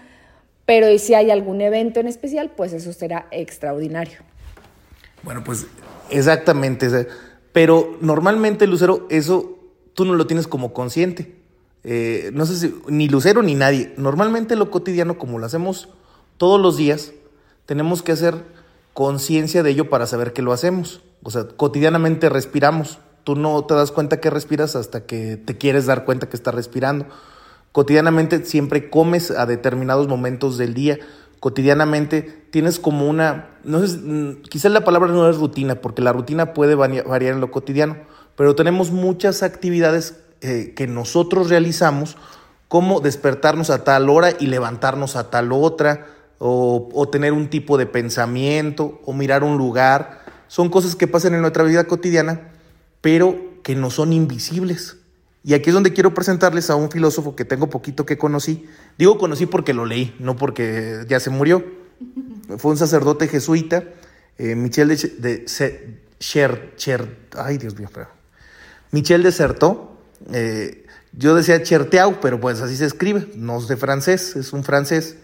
pero 0.66 0.88
y 0.88 1.00
si 1.00 1.14
hay 1.14 1.32
algún 1.32 1.60
evento 1.60 1.98
en 1.98 2.06
especial, 2.06 2.52
pues 2.56 2.72
eso 2.72 2.92
será 2.92 3.26
extraordinario. 3.32 4.18
Bueno, 5.24 5.42
pues 5.42 5.66
exactamente. 6.10 7.08
Pero 7.52 7.98
normalmente, 8.00 8.68
Lucero, 8.68 9.06
eso 9.10 9.58
tú 9.94 10.04
no 10.04 10.14
lo 10.14 10.28
tienes 10.28 10.46
como 10.46 10.72
consciente. 10.72 11.43
Eh, 11.84 12.30
no 12.32 12.46
sé 12.46 12.56
si 12.56 12.74
ni 12.88 13.08
Lucero 13.08 13.42
ni 13.42 13.54
nadie. 13.54 13.92
Normalmente 13.96 14.56
lo 14.56 14.70
cotidiano, 14.70 15.18
como 15.18 15.38
lo 15.38 15.46
hacemos 15.46 15.88
todos 16.38 16.60
los 16.60 16.76
días, 16.76 17.12
tenemos 17.66 18.02
que 18.02 18.12
hacer 18.12 18.42
conciencia 18.94 19.62
de 19.62 19.70
ello 19.70 19.90
para 19.90 20.06
saber 20.06 20.32
que 20.32 20.42
lo 20.42 20.52
hacemos. 20.52 21.02
O 21.22 21.30
sea, 21.30 21.46
cotidianamente 21.56 22.28
respiramos. 22.28 22.98
Tú 23.24 23.36
no 23.36 23.64
te 23.64 23.74
das 23.74 23.90
cuenta 23.90 24.20
que 24.20 24.30
respiras 24.30 24.76
hasta 24.76 25.06
que 25.06 25.36
te 25.36 25.56
quieres 25.56 25.86
dar 25.86 26.04
cuenta 26.04 26.28
que 26.28 26.36
estás 26.36 26.54
respirando. 26.54 27.06
Cotidianamente 27.72 28.44
siempre 28.44 28.90
comes 28.90 29.30
a 29.30 29.46
determinados 29.46 30.08
momentos 30.08 30.58
del 30.58 30.74
día. 30.74 30.98
Cotidianamente 31.40 32.22
tienes 32.50 32.78
como 32.78 33.08
una, 33.08 33.50
no 33.64 33.86
sé, 33.86 33.98
quizás 34.48 34.72
la 34.72 34.84
palabra 34.84 35.10
no 35.10 35.28
es 35.28 35.36
rutina, 35.36 35.74
porque 35.80 36.00
la 36.00 36.12
rutina 36.12 36.54
puede 36.54 36.76
vari- 36.76 37.06
variar 37.06 37.34
en 37.34 37.40
lo 37.40 37.50
cotidiano, 37.50 37.96
pero 38.36 38.54
tenemos 38.54 38.90
muchas 38.90 39.42
actividades 39.42 40.20
eh, 40.44 40.74
que 40.76 40.86
nosotros 40.86 41.48
realizamos, 41.50 42.16
como 42.68 43.00
despertarnos 43.00 43.70
a 43.70 43.82
tal 43.84 44.08
hora 44.10 44.30
y 44.38 44.46
levantarnos 44.46 45.16
a 45.16 45.30
tal 45.30 45.52
otra, 45.52 46.06
o, 46.38 46.90
o 46.92 47.08
tener 47.08 47.32
un 47.32 47.48
tipo 47.48 47.78
de 47.78 47.86
pensamiento, 47.86 49.00
o 49.04 49.12
mirar 49.12 49.42
un 49.44 49.56
lugar. 49.56 50.20
Son 50.48 50.68
cosas 50.68 50.94
que 50.96 51.06
pasan 51.08 51.34
en 51.34 51.40
nuestra 51.40 51.64
vida 51.64 51.84
cotidiana, 51.84 52.52
pero 53.00 53.36
que 53.62 53.74
no 53.74 53.90
son 53.90 54.12
invisibles. 54.12 54.98
Y 55.42 55.54
aquí 55.54 55.70
es 55.70 55.74
donde 55.74 55.92
quiero 55.92 56.14
presentarles 56.14 56.70
a 56.70 56.74
un 56.76 56.90
filósofo 56.90 57.36
que 57.36 57.44
tengo 57.44 57.68
poquito 57.70 58.06
que 58.06 58.16
conocí. 58.18 58.66
Digo 58.98 59.18
conocí 59.18 59.46
porque 59.46 59.74
lo 59.74 59.84
leí, 59.84 60.14
no 60.18 60.36
porque 60.36 61.04
ya 61.08 61.20
se 61.20 61.30
murió. 61.30 61.64
Fue 62.58 62.70
un 62.72 62.76
sacerdote 62.76 63.28
jesuita, 63.28 63.84
eh, 64.38 64.54
Michel 64.54 64.88
de, 64.88 65.44
Cher, 66.18 66.74
Cher- 66.76 67.16
ay 67.38 67.58
Dios 67.58 67.78
mío. 67.78 67.88
Michel 68.90 69.22
de 69.22 69.32
Certeau. 69.32 69.93
Eh, 70.32 70.86
yo 71.12 71.34
decía 71.34 71.62
Cherteau, 71.62 72.20
pero 72.20 72.40
pues 72.40 72.60
así 72.60 72.76
se 72.76 72.86
escribe, 72.86 73.28
no 73.36 73.58
es 73.58 73.68
de 73.68 73.76
francés, 73.76 74.36
es 74.36 74.52
un 74.52 74.64
francés. 74.64 75.16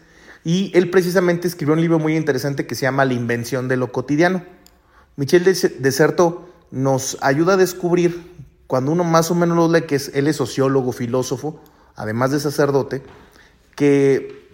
Y 0.45 0.71
él 0.75 0.91
precisamente 0.91 1.49
escribió 1.49 1.75
un 1.75 1.81
libro 1.81 1.99
muy 1.99 2.17
interesante 2.17 2.67
que 2.67 2.75
se 2.75 2.83
llama 2.83 3.05
La 3.05 3.15
invención 3.15 3.69
de 3.69 3.77
lo 3.77 3.93
cotidiano. 3.93 4.45
Michel 5.17 5.45
de, 5.45 5.53
de 5.53 5.93
Certeau 5.93 6.49
nos 6.71 7.19
ayuda 7.21 7.55
a 7.55 7.57
descubrir, 7.57 8.23
cuando 8.67 8.93
uno 8.93 9.05
más 9.05 9.31
o 9.31 9.35
menos 9.35 9.57
lo 9.57 9.71
lee, 9.71 9.83
que 9.83 9.97
es, 9.97 10.13
él 10.15 10.29
es 10.29 10.37
sociólogo, 10.37 10.93
filósofo, 10.93 11.61
además 11.97 12.31
de 12.31 12.41
sacerdote, 12.41 13.03
que 13.75 14.49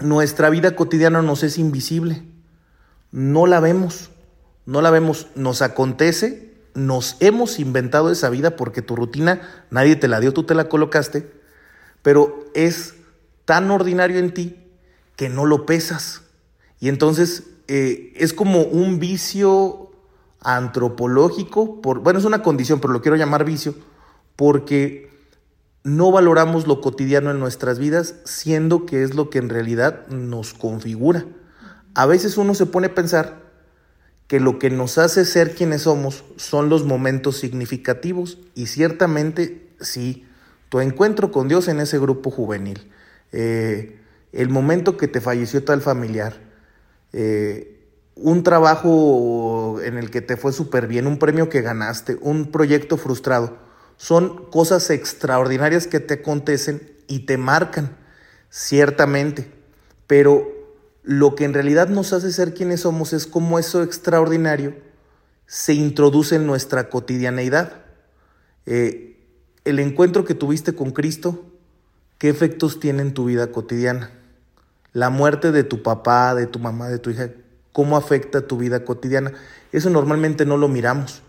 nuestra 0.00 0.50
vida 0.50 0.76
cotidiana 0.76 1.22
nos 1.22 1.42
es 1.42 1.58
invisible. 1.58 2.22
No 3.10 3.46
la 3.46 3.58
vemos, 3.60 4.10
no 4.66 4.82
la 4.82 4.90
vemos, 4.90 5.28
nos 5.34 5.62
acontece, 5.62 6.47
nos 6.78 7.16
hemos 7.20 7.58
inventado 7.58 8.10
esa 8.10 8.30
vida 8.30 8.56
porque 8.56 8.82
tu 8.82 8.96
rutina 8.96 9.66
nadie 9.70 9.96
te 9.96 10.08
la 10.08 10.20
dio, 10.20 10.32
tú 10.32 10.44
te 10.44 10.54
la 10.54 10.68
colocaste, 10.68 11.30
pero 12.02 12.44
es 12.54 12.94
tan 13.44 13.70
ordinario 13.70 14.18
en 14.18 14.32
ti 14.32 14.56
que 15.16 15.28
no 15.28 15.44
lo 15.44 15.66
pesas. 15.66 16.22
Y 16.80 16.88
entonces 16.88 17.44
eh, 17.66 18.12
es 18.16 18.32
como 18.32 18.62
un 18.62 18.98
vicio 18.98 19.90
antropológico, 20.40 21.82
por, 21.82 22.00
bueno, 22.00 22.18
es 22.18 22.24
una 22.24 22.42
condición, 22.42 22.80
pero 22.80 22.92
lo 22.92 23.02
quiero 23.02 23.16
llamar 23.16 23.44
vicio, 23.44 23.74
porque 24.36 25.10
no 25.82 26.12
valoramos 26.12 26.66
lo 26.66 26.80
cotidiano 26.80 27.30
en 27.30 27.40
nuestras 27.40 27.78
vidas, 27.78 28.14
siendo 28.24 28.86
que 28.86 29.02
es 29.02 29.14
lo 29.14 29.30
que 29.30 29.38
en 29.38 29.48
realidad 29.48 30.06
nos 30.08 30.54
configura. 30.54 31.26
A 31.94 32.06
veces 32.06 32.36
uno 32.36 32.54
se 32.54 32.66
pone 32.66 32.88
a 32.88 32.94
pensar 32.94 33.47
que 34.28 34.40
lo 34.40 34.58
que 34.58 34.70
nos 34.70 34.98
hace 34.98 35.24
ser 35.24 35.54
quienes 35.54 35.82
somos 35.82 36.22
son 36.36 36.68
los 36.68 36.84
momentos 36.84 37.38
significativos, 37.38 38.38
y 38.54 38.66
ciertamente 38.66 39.66
sí, 39.80 40.26
tu 40.68 40.80
encuentro 40.80 41.32
con 41.32 41.48
Dios 41.48 41.66
en 41.66 41.80
ese 41.80 41.98
grupo 41.98 42.30
juvenil, 42.30 42.90
eh, 43.32 43.98
el 44.32 44.50
momento 44.50 44.98
que 44.98 45.08
te 45.08 45.22
falleció 45.22 45.64
tal 45.64 45.80
familiar, 45.80 46.36
eh, 47.14 47.86
un 48.14 48.42
trabajo 48.42 49.80
en 49.82 49.96
el 49.96 50.10
que 50.10 50.20
te 50.20 50.36
fue 50.36 50.52
súper 50.52 50.88
bien, 50.88 51.06
un 51.06 51.18
premio 51.18 51.48
que 51.48 51.62
ganaste, 51.62 52.18
un 52.20 52.50
proyecto 52.50 52.98
frustrado, 52.98 53.56
son 53.96 54.50
cosas 54.50 54.90
extraordinarias 54.90 55.86
que 55.86 56.00
te 56.00 56.14
acontecen 56.14 56.92
y 57.06 57.20
te 57.20 57.38
marcan, 57.38 57.96
ciertamente, 58.50 59.50
pero 60.06 60.57
lo 61.08 61.34
que 61.34 61.46
en 61.46 61.54
realidad 61.54 61.88
nos 61.88 62.12
hace 62.12 62.30
ser 62.30 62.52
quienes 62.52 62.80
somos 62.80 63.14
es 63.14 63.26
cómo 63.26 63.58
eso 63.58 63.82
extraordinario 63.82 64.74
se 65.46 65.72
introduce 65.72 66.36
en 66.36 66.46
nuestra 66.46 66.90
cotidianeidad. 66.90 67.80
Eh, 68.66 69.16
el 69.64 69.78
encuentro 69.78 70.26
que 70.26 70.34
tuviste 70.34 70.74
con 70.74 70.90
Cristo, 70.90 71.46
¿qué 72.18 72.28
efectos 72.28 72.78
tiene 72.78 73.00
en 73.00 73.14
tu 73.14 73.24
vida 73.24 73.50
cotidiana? 73.52 74.10
La 74.92 75.08
muerte 75.08 75.50
de 75.50 75.64
tu 75.64 75.82
papá, 75.82 76.34
de 76.34 76.46
tu 76.46 76.58
mamá, 76.58 76.90
de 76.90 76.98
tu 76.98 77.08
hija, 77.08 77.30
¿cómo 77.72 77.96
afecta 77.96 78.46
tu 78.46 78.58
vida 78.58 78.84
cotidiana? 78.84 79.32
Eso 79.72 79.88
normalmente 79.88 80.44
no 80.44 80.58
lo 80.58 80.68
miramos. 80.68 81.22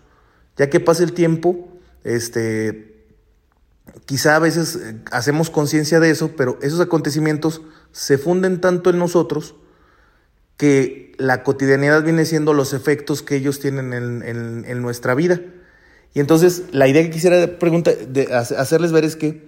Ya 0.57 0.69
que 0.69 0.81
pasa 0.81 1.03
el 1.03 1.13
tiempo, 1.13 1.69
este, 2.03 3.05
quizá 4.05 4.35
a 4.35 4.39
veces 4.39 4.75
eh, 4.75 4.97
hacemos 5.13 5.49
conciencia 5.49 6.01
de 6.01 6.09
eso, 6.09 6.31
pero 6.35 6.59
esos 6.61 6.81
acontecimientos 6.81 7.61
se 7.93 8.17
funden 8.17 8.59
tanto 8.59 8.89
en 8.89 8.99
nosotros 8.99 9.55
que 10.59 11.13
la 11.17 11.41
cotidianidad 11.43 12.03
viene 12.03 12.25
siendo 12.25 12.53
los 12.53 12.73
efectos 12.73 13.21
que 13.21 13.37
ellos 13.37 13.61
tienen 13.61 13.93
en, 13.93 14.23
en- 14.67 14.81
nuestra 14.81 15.15
vida. 15.15 15.39
Y 16.13 16.19
entonces 16.19 16.63
la 16.73 16.85
idea 16.89 17.01
que 17.01 17.11
quisiera 17.11 17.37
de 17.37 18.27
hace- 18.33 18.57
hacerles 18.57 18.91
ver 18.91 19.05
es 19.05 19.15
que 19.15 19.47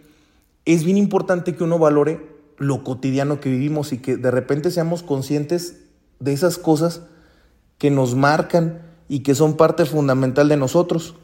es 0.63 0.85
bien 0.85 0.95
importante 0.95 1.53
que 1.53 1.65
uno 1.65 1.77
valore 1.79 2.21
lo 2.57 2.85
cotidiano 2.85 3.41
que 3.41 3.49
vivimos 3.49 3.91
y 3.91 3.97
que 3.97 4.15
de 4.15 4.31
repente 4.31 4.71
seamos 4.71 5.03
conscientes 5.03 5.81
de 6.21 6.31
esas 6.31 6.57
cosas 6.57 7.01
que 7.77 7.91
nos 7.91 8.15
marcan 8.15 8.81
y 9.09 9.19
que 9.19 9.35
son 9.35 9.57
parte 9.57 9.83
fundamental 9.83 10.47
de 10.47 10.55
nosotros. 10.55 11.15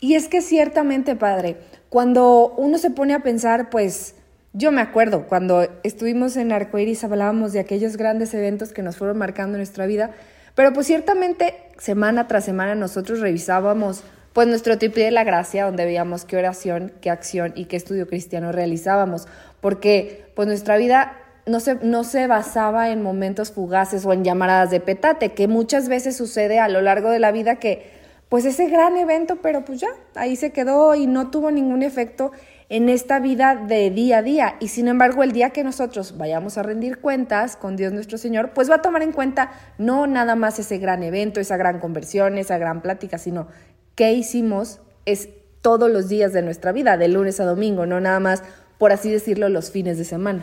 Y 0.00 0.16
es 0.16 0.28
que 0.28 0.42
ciertamente, 0.42 1.16
padre, 1.16 1.56
cuando 1.88 2.52
uno 2.58 2.76
se 2.76 2.90
pone 2.90 3.14
a 3.14 3.22
pensar, 3.22 3.70
pues 3.70 4.16
yo 4.58 4.72
me 4.72 4.80
acuerdo, 4.80 5.22
cuando 5.28 5.68
estuvimos 5.84 6.36
en 6.36 6.50
Arcoiris 6.50 7.04
hablábamos 7.04 7.52
de 7.52 7.60
aquellos 7.60 7.96
grandes 7.96 8.34
eventos 8.34 8.72
que 8.72 8.82
nos 8.82 8.96
fueron 8.96 9.16
marcando 9.16 9.56
nuestra 9.56 9.86
vida, 9.86 10.10
pero 10.56 10.72
pues 10.72 10.88
ciertamente 10.88 11.54
semana 11.78 12.26
tras 12.26 12.44
semana 12.44 12.74
nosotros 12.74 13.20
revisábamos 13.20 14.02
pues 14.32 14.48
nuestro 14.48 14.76
triple 14.76 15.04
de 15.04 15.10
la 15.12 15.22
gracia, 15.22 15.64
donde 15.64 15.84
veíamos 15.84 16.24
qué 16.24 16.36
oración, 16.36 16.92
qué 17.00 17.08
acción 17.08 17.52
y 17.54 17.66
qué 17.66 17.76
estudio 17.76 18.08
cristiano 18.08 18.50
realizábamos, 18.50 19.28
porque 19.60 20.24
pues 20.34 20.48
nuestra 20.48 20.76
vida 20.76 21.16
no 21.46 21.60
se, 21.60 21.76
no 21.76 22.02
se 22.02 22.26
basaba 22.26 22.90
en 22.90 23.00
momentos 23.00 23.52
fugaces 23.52 24.04
o 24.06 24.12
en 24.12 24.24
llamaradas 24.24 24.70
de 24.70 24.80
petate, 24.80 25.34
que 25.34 25.46
muchas 25.46 25.88
veces 25.88 26.16
sucede 26.16 26.58
a 26.58 26.68
lo 26.68 26.80
largo 26.82 27.10
de 27.10 27.20
la 27.20 27.30
vida 27.30 27.56
que 27.56 27.96
pues 28.28 28.44
ese 28.44 28.68
gran 28.68 28.96
evento, 28.96 29.36
pero 29.36 29.64
pues 29.64 29.80
ya, 29.80 29.88
ahí 30.16 30.34
se 30.34 30.50
quedó 30.50 30.96
y 30.96 31.06
no 31.06 31.30
tuvo 31.30 31.52
ningún 31.52 31.84
efecto 31.84 32.32
en 32.70 32.88
esta 32.88 33.18
vida 33.18 33.56
de 33.56 33.90
día 33.90 34.18
a 34.18 34.22
día. 34.22 34.56
Y 34.60 34.68
sin 34.68 34.88
embargo, 34.88 35.22
el 35.22 35.32
día 35.32 35.50
que 35.50 35.64
nosotros 35.64 36.16
vayamos 36.18 36.58
a 36.58 36.62
rendir 36.62 36.98
cuentas 36.98 37.56
con 37.56 37.76
Dios 37.76 37.92
nuestro 37.92 38.18
Señor, 38.18 38.50
pues 38.54 38.70
va 38.70 38.76
a 38.76 38.82
tomar 38.82 39.02
en 39.02 39.12
cuenta 39.12 39.52
no 39.78 40.06
nada 40.06 40.36
más 40.36 40.58
ese 40.58 40.78
gran 40.78 41.02
evento, 41.02 41.40
esa 41.40 41.56
gran 41.56 41.80
conversión, 41.80 42.36
esa 42.36 42.58
gran 42.58 42.82
plática, 42.82 43.16
sino 43.18 43.48
qué 43.94 44.12
hicimos 44.12 44.80
es 45.06 45.30
todos 45.62 45.90
los 45.90 46.08
días 46.08 46.32
de 46.32 46.42
nuestra 46.42 46.72
vida, 46.72 46.96
de 46.98 47.08
lunes 47.08 47.40
a 47.40 47.44
domingo, 47.44 47.86
no 47.86 48.00
nada 48.00 48.20
más, 48.20 48.42
por 48.78 48.92
así 48.92 49.10
decirlo, 49.10 49.48
los 49.48 49.70
fines 49.70 49.96
de 49.98 50.04
semana. 50.04 50.42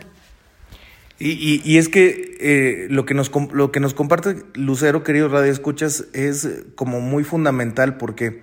Y, 1.17 1.31
y- 1.31 1.61
y 1.63 1.77
es 1.77 1.87
que 1.87 2.35
eh, 2.41 2.87
lo, 2.89 3.05
que 3.05 3.13
nos, 3.13 3.31
lo 3.53 3.71
que 3.71 3.79
nos 3.79 3.93
comparte 3.93 4.35
Lucero, 4.55 5.03
queridos 5.03 5.31
Radio 5.31 5.51
Escuchas, 5.51 6.05
es 6.13 6.49
como 6.75 6.99
muy 6.99 7.23
fundamental 7.23 7.95
porque 7.97 8.41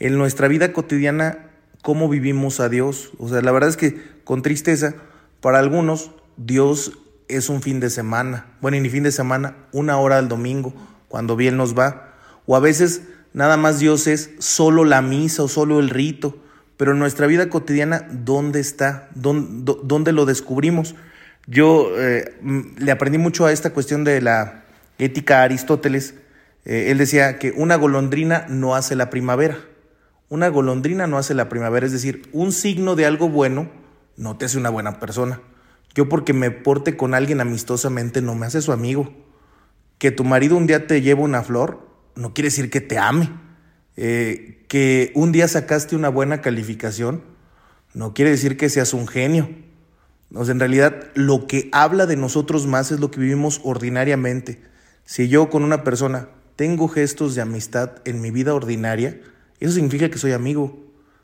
en 0.00 0.18
nuestra 0.18 0.48
vida 0.48 0.72
cotidiana, 0.72 1.49
¿cómo 1.82 2.08
vivimos 2.08 2.60
a 2.60 2.68
Dios? 2.68 3.10
O 3.18 3.28
sea, 3.28 3.42
la 3.42 3.52
verdad 3.52 3.70
es 3.70 3.76
que 3.76 4.00
con 4.24 4.42
tristeza, 4.42 4.94
para 5.40 5.58
algunos, 5.58 6.10
Dios 6.36 6.92
es 7.28 7.48
un 7.48 7.62
fin 7.62 7.80
de 7.80 7.90
semana. 7.90 8.46
Bueno, 8.60 8.76
y 8.76 8.80
ni 8.80 8.90
fin 8.90 9.02
de 9.02 9.12
semana, 9.12 9.56
una 9.72 9.98
hora 9.98 10.18
al 10.18 10.28
domingo, 10.28 10.74
cuando 11.08 11.36
bien 11.36 11.56
nos 11.56 11.78
va. 11.78 12.14
O 12.46 12.56
a 12.56 12.60
veces 12.60 13.02
nada 13.32 13.56
más 13.56 13.78
Dios 13.78 14.06
es 14.06 14.30
solo 14.38 14.84
la 14.84 15.02
misa 15.02 15.42
o 15.42 15.48
solo 15.48 15.80
el 15.80 15.90
rito. 15.90 16.36
Pero 16.76 16.92
en 16.92 16.98
nuestra 16.98 17.26
vida 17.26 17.50
cotidiana, 17.50 18.06
¿dónde 18.10 18.60
está? 18.60 19.08
¿Dónde, 19.14 20.12
lo 20.12 20.24
descubrimos? 20.24 20.94
Yo 21.46 21.90
eh, 21.96 22.36
le 22.78 22.90
aprendí 22.90 23.18
mucho 23.18 23.44
a 23.44 23.52
esta 23.52 23.70
cuestión 23.70 24.02
de 24.04 24.20
la 24.22 24.64
ética 24.98 25.40
a 25.40 25.42
Aristóteles. 25.42 26.14
Eh, 26.64 26.86
él 26.90 26.98
decía 26.98 27.38
que 27.38 27.52
una 27.52 27.76
golondrina 27.76 28.46
no 28.48 28.74
hace 28.74 28.96
la 28.96 29.10
primavera. 29.10 29.58
Una 30.30 30.48
golondrina 30.48 31.06
no 31.06 31.18
hace 31.18 31.34
la 31.34 31.50
primavera. 31.50 31.84
Es 31.84 31.92
decir, 31.92 32.30
un 32.32 32.52
signo 32.52 32.96
de 32.96 33.04
algo 33.04 33.28
bueno 33.28 33.68
no 34.16 34.38
te 34.38 34.46
hace 34.46 34.56
una 34.56 34.70
buena 34.70 34.98
persona. 34.98 35.42
Yo 35.94 36.08
porque 36.08 36.32
me 36.32 36.50
porte 36.50 36.96
con 36.96 37.12
alguien 37.12 37.42
amistosamente 37.42 38.22
no 38.22 38.34
me 38.34 38.46
hace 38.46 38.62
su 38.62 38.72
amigo. 38.72 39.12
Que 39.98 40.12
tu 40.12 40.24
marido 40.24 40.56
un 40.56 40.66
día 40.66 40.86
te 40.86 41.02
lleve 41.02 41.20
una 41.20 41.42
flor 41.42 41.90
no 42.14 42.34
quiere 42.34 42.48
decir 42.48 42.70
que 42.70 42.80
te 42.80 42.98
ame. 42.98 43.30
Eh, 43.96 44.64
que 44.68 45.12
un 45.14 45.32
día 45.32 45.48
sacaste 45.48 45.96
una 45.96 46.08
buena 46.08 46.40
calificación 46.40 47.22
no 47.92 48.14
quiere 48.14 48.30
decir 48.30 48.56
que 48.56 48.68
seas 48.68 48.94
un 48.94 49.08
genio. 49.08 49.50
O 50.32 50.44
sea, 50.44 50.52
en 50.52 50.60
realidad 50.60 51.08
lo 51.14 51.48
que 51.48 51.68
habla 51.72 52.06
de 52.06 52.16
nosotros 52.16 52.66
más 52.66 52.92
es 52.92 53.00
lo 53.00 53.10
que 53.10 53.20
vivimos 53.20 53.60
ordinariamente. 53.64 54.62
Si 55.04 55.28
yo 55.28 55.50
con 55.50 55.64
una 55.64 55.82
persona 55.82 56.28
tengo 56.54 56.86
gestos 56.86 57.34
de 57.34 57.42
amistad 57.42 57.96
en 58.04 58.20
mi 58.20 58.30
vida 58.30 58.54
ordinaria, 58.54 59.20
eso 59.60 59.74
significa 59.74 60.10
que 60.10 60.18
soy 60.18 60.32
amigo. 60.32 60.78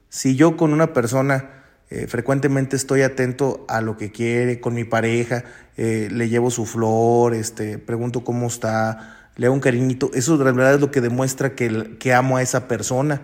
Si 0.09 0.37
yo 0.37 0.57
con 0.57 0.73
una 0.73 0.93
persona 0.93 1.57
eh, 1.89 2.09
frecuentemente 2.09 2.75
estoy 2.75 3.03
atento 3.03 3.65
a 3.69 3.81
lo 3.81 3.97
que 3.97 4.11
quiere, 4.11 4.61
con 4.61 4.75
mi 4.75 4.85
pareja, 4.85 5.45
eh, 5.77 6.09
le 6.11 6.29
llevo 6.29 6.51
su 6.51 6.67
flor, 6.67 7.33
este, 7.33 7.79
pregunto 7.79 8.25
cómo 8.25 8.49
está, 8.49 9.31
le 9.37 9.47
hago 9.47 9.55
un 9.55 9.61
cariñito, 9.61 10.11
eso 10.13 10.37
de 10.37 10.45
verdad 10.45 10.75
es 10.75 10.81
lo 10.81 10.91
que 10.91 11.01
demuestra 11.01 11.55
que, 11.55 12.13
amo 12.13 12.39
a 12.39 12.43
esa 12.43 12.67
persona. 12.67 13.23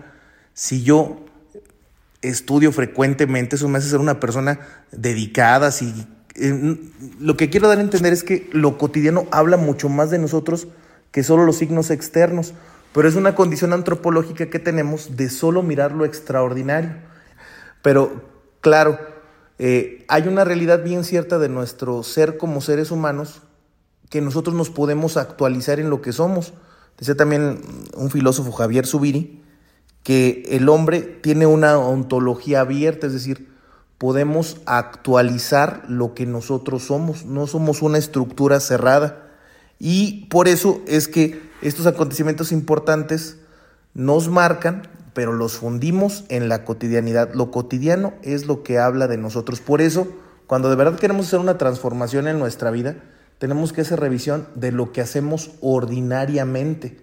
Si 0.53 0.81
yo 0.81 1.25
estudio 2.21 2.71
frecuentemente, 2.71 3.57
eso 3.57 3.67
me 3.67 3.79
hace 3.79 3.89
ser 3.89 3.99
una 3.99 4.21
persona 4.21 4.59
dedicada. 4.93 5.71
Si, 5.71 5.93
eh, 6.35 6.77
lo 7.19 7.35
que 7.35 7.49
quiero 7.49 7.67
dar 7.67 7.79
a 7.79 7.81
entender 7.81 8.13
es 8.13 8.23
que 8.23 8.49
lo 8.53 8.77
cotidiano 8.77 9.27
habla 9.31 9.57
mucho 9.57 9.89
más 9.89 10.09
de 10.09 10.19
nosotros 10.19 10.69
que 11.11 11.21
solo 11.21 11.45
los 11.45 11.57
signos 11.57 11.91
externos, 11.91 12.53
pero 12.93 13.07
es 13.07 13.15
una 13.15 13.35
condición 13.35 13.73
antropológica 13.73 14.49
que 14.49 14.59
tenemos 14.59 15.17
de 15.17 15.29
solo 15.29 15.63
mirar 15.63 15.91
lo 15.93 16.05
extraordinario. 16.05 16.91
Pero 17.81 18.21
claro, 18.61 18.99
eh, 19.57 20.05
hay 20.07 20.27
una 20.27 20.43
realidad 20.43 20.83
bien 20.83 21.03
cierta 21.03 21.39
de 21.39 21.49
nuestro 21.49 22.03
ser 22.03 22.37
como 22.37 22.61
seres 22.61 22.91
humanos 22.91 23.41
que 24.09 24.21
nosotros 24.21 24.55
nos 24.55 24.69
podemos 24.69 25.17
actualizar 25.17 25.79
en 25.79 25.89
lo 25.89 26.01
que 26.01 26.13
somos. 26.13 26.53
Decía 26.97 27.15
también 27.15 27.61
un 27.95 28.11
filósofo, 28.11 28.51
Javier 28.51 28.85
Zubiri, 28.85 29.41
que 30.03 30.43
el 30.49 30.69
hombre 30.69 31.01
tiene 31.01 31.47
una 31.47 31.79
ontología 31.79 32.61
abierta, 32.61 33.07
es 33.07 33.13
decir, 33.13 33.51
podemos 33.97 34.57
actualizar 34.65 35.83
lo 35.87 36.13
que 36.13 36.25
nosotros 36.25 36.83
somos, 36.83 37.25
no 37.25 37.47
somos 37.47 37.81
una 37.81 37.97
estructura 37.97 38.59
cerrada. 38.59 39.31
Y 39.79 40.25
por 40.25 40.47
eso 40.47 40.81
es 40.85 41.07
que 41.07 41.41
estos 41.67 41.87
acontecimientos 41.87 42.51
importantes 42.51 43.37
nos 43.93 44.29
marcan, 44.29 44.87
pero 45.13 45.33
los 45.33 45.53
fundimos 45.53 46.25
en 46.29 46.49
la 46.49 46.65
cotidianidad. 46.65 47.33
Lo 47.33 47.51
cotidiano 47.51 48.13
es 48.21 48.47
lo 48.47 48.63
que 48.63 48.79
habla 48.79 49.07
de 49.07 49.17
nosotros. 49.17 49.61
Por 49.61 49.81
eso, 49.81 50.07
cuando 50.47 50.69
de 50.69 50.75
verdad 50.75 50.99
queremos 50.99 51.27
hacer 51.27 51.39
una 51.39 51.57
transformación 51.57 52.27
en 52.27 52.39
nuestra 52.39 52.71
vida, 52.71 52.95
tenemos 53.37 53.73
que 53.73 53.81
hacer 53.81 53.99
revisión 53.99 54.47
de 54.55 54.71
lo 54.71 54.91
que 54.91 55.01
hacemos 55.01 55.51
ordinariamente. 55.61 57.01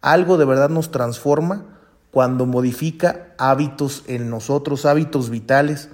Algo 0.00 0.36
de 0.36 0.44
verdad 0.44 0.70
nos 0.70 0.90
transforma 0.90 1.66
cuando 2.10 2.46
modifica 2.46 3.34
hábitos 3.38 4.04
en 4.06 4.30
nosotros, 4.30 4.86
hábitos 4.86 5.30
vitales. 5.30 5.88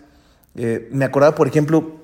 Eh, 0.54 0.88
me 0.92 1.04
acordaba, 1.04 1.34
por 1.34 1.48
ejemplo, 1.48 2.00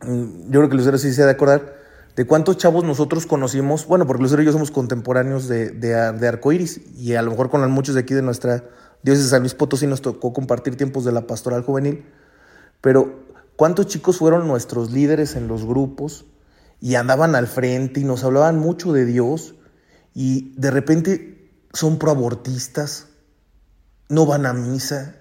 mm, 0.00 0.50
yo 0.50 0.60
creo 0.60 0.68
que 0.68 0.76
Lucero 0.76 0.98
sí 0.98 1.12
se 1.12 1.22
ha 1.22 1.26
de 1.26 1.32
acordar, 1.32 1.77
de 2.18 2.26
cuántos 2.26 2.56
chavos 2.56 2.82
nosotros 2.82 3.26
conocimos, 3.26 3.86
bueno, 3.86 4.04
porque 4.04 4.24
Lucero 4.24 4.42
y 4.42 4.44
yo 4.44 4.50
somos 4.50 4.72
contemporáneos 4.72 5.46
de, 5.46 5.70
de, 5.70 5.90
de 5.90 6.26
Arcoiris, 6.26 6.80
y 6.96 7.14
a 7.14 7.22
lo 7.22 7.30
mejor 7.30 7.48
con 7.48 7.70
muchos 7.70 7.94
de 7.94 8.00
aquí 8.00 8.12
de 8.12 8.22
nuestra 8.22 8.64
diócesis 9.04 9.26
de 9.26 9.30
San 9.30 9.42
Luis 9.42 9.54
Potosí 9.54 9.86
nos 9.86 10.02
tocó 10.02 10.32
compartir 10.32 10.76
tiempos 10.76 11.04
de 11.04 11.12
la 11.12 11.28
pastoral 11.28 11.62
juvenil, 11.62 12.06
pero 12.80 13.20
cuántos 13.54 13.86
chicos 13.86 14.18
fueron 14.18 14.48
nuestros 14.48 14.90
líderes 14.90 15.36
en 15.36 15.46
los 15.46 15.64
grupos 15.64 16.24
y 16.80 16.96
andaban 16.96 17.36
al 17.36 17.46
frente 17.46 18.00
y 18.00 18.04
nos 18.04 18.24
hablaban 18.24 18.58
mucho 18.58 18.92
de 18.92 19.04
Dios, 19.04 19.54
y 20.12 20.56
de 20.56 20.72
repente 20.72 21.52
son 21.72 22.00
proabortistas, 22.00 23.06
no 24.08 24.26
van 24.26 24.44
a 24.44 24.52
misa. 24.54 25.14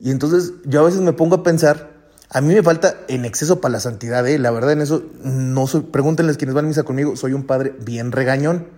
Y 0.00 0.10
entonces 0.10 0.54
yo 0.64 0.80
a 0.80 0.84
veces 0.86 1.02
me 1.02 1.12
pongo 1.12 1.36
a 1.36 1.42
pensar, 1.44 1.89
a 2.30 2.40
mí 2.40 2.54
me 2.54 2.62
falta 2.62 2.96
en 3.08 3.24
exceso 3.24 3.60
para 3.60 3.72
la 3.72 3.80
santidad, 3.80 4.26
¿eh? 4.28 4.38
la 4.38 4.50
verdad 4.50 4.72
en 4.72 4.80
eso 4.80 5.02
no 5.22 5.66
soy, 5.66 5.82
pregúntenles 5.82 6.36
quienes 6.36 6.54
van 6.54 6.64
a 6.64 6.68
misa 6.68 6.84
conmigo, 6.84 7.16
soy 7.16 7.32
un 7.32 7.44
padre 7.44 7.74
bien 7.80 8.12
regañón, 8.12 8.68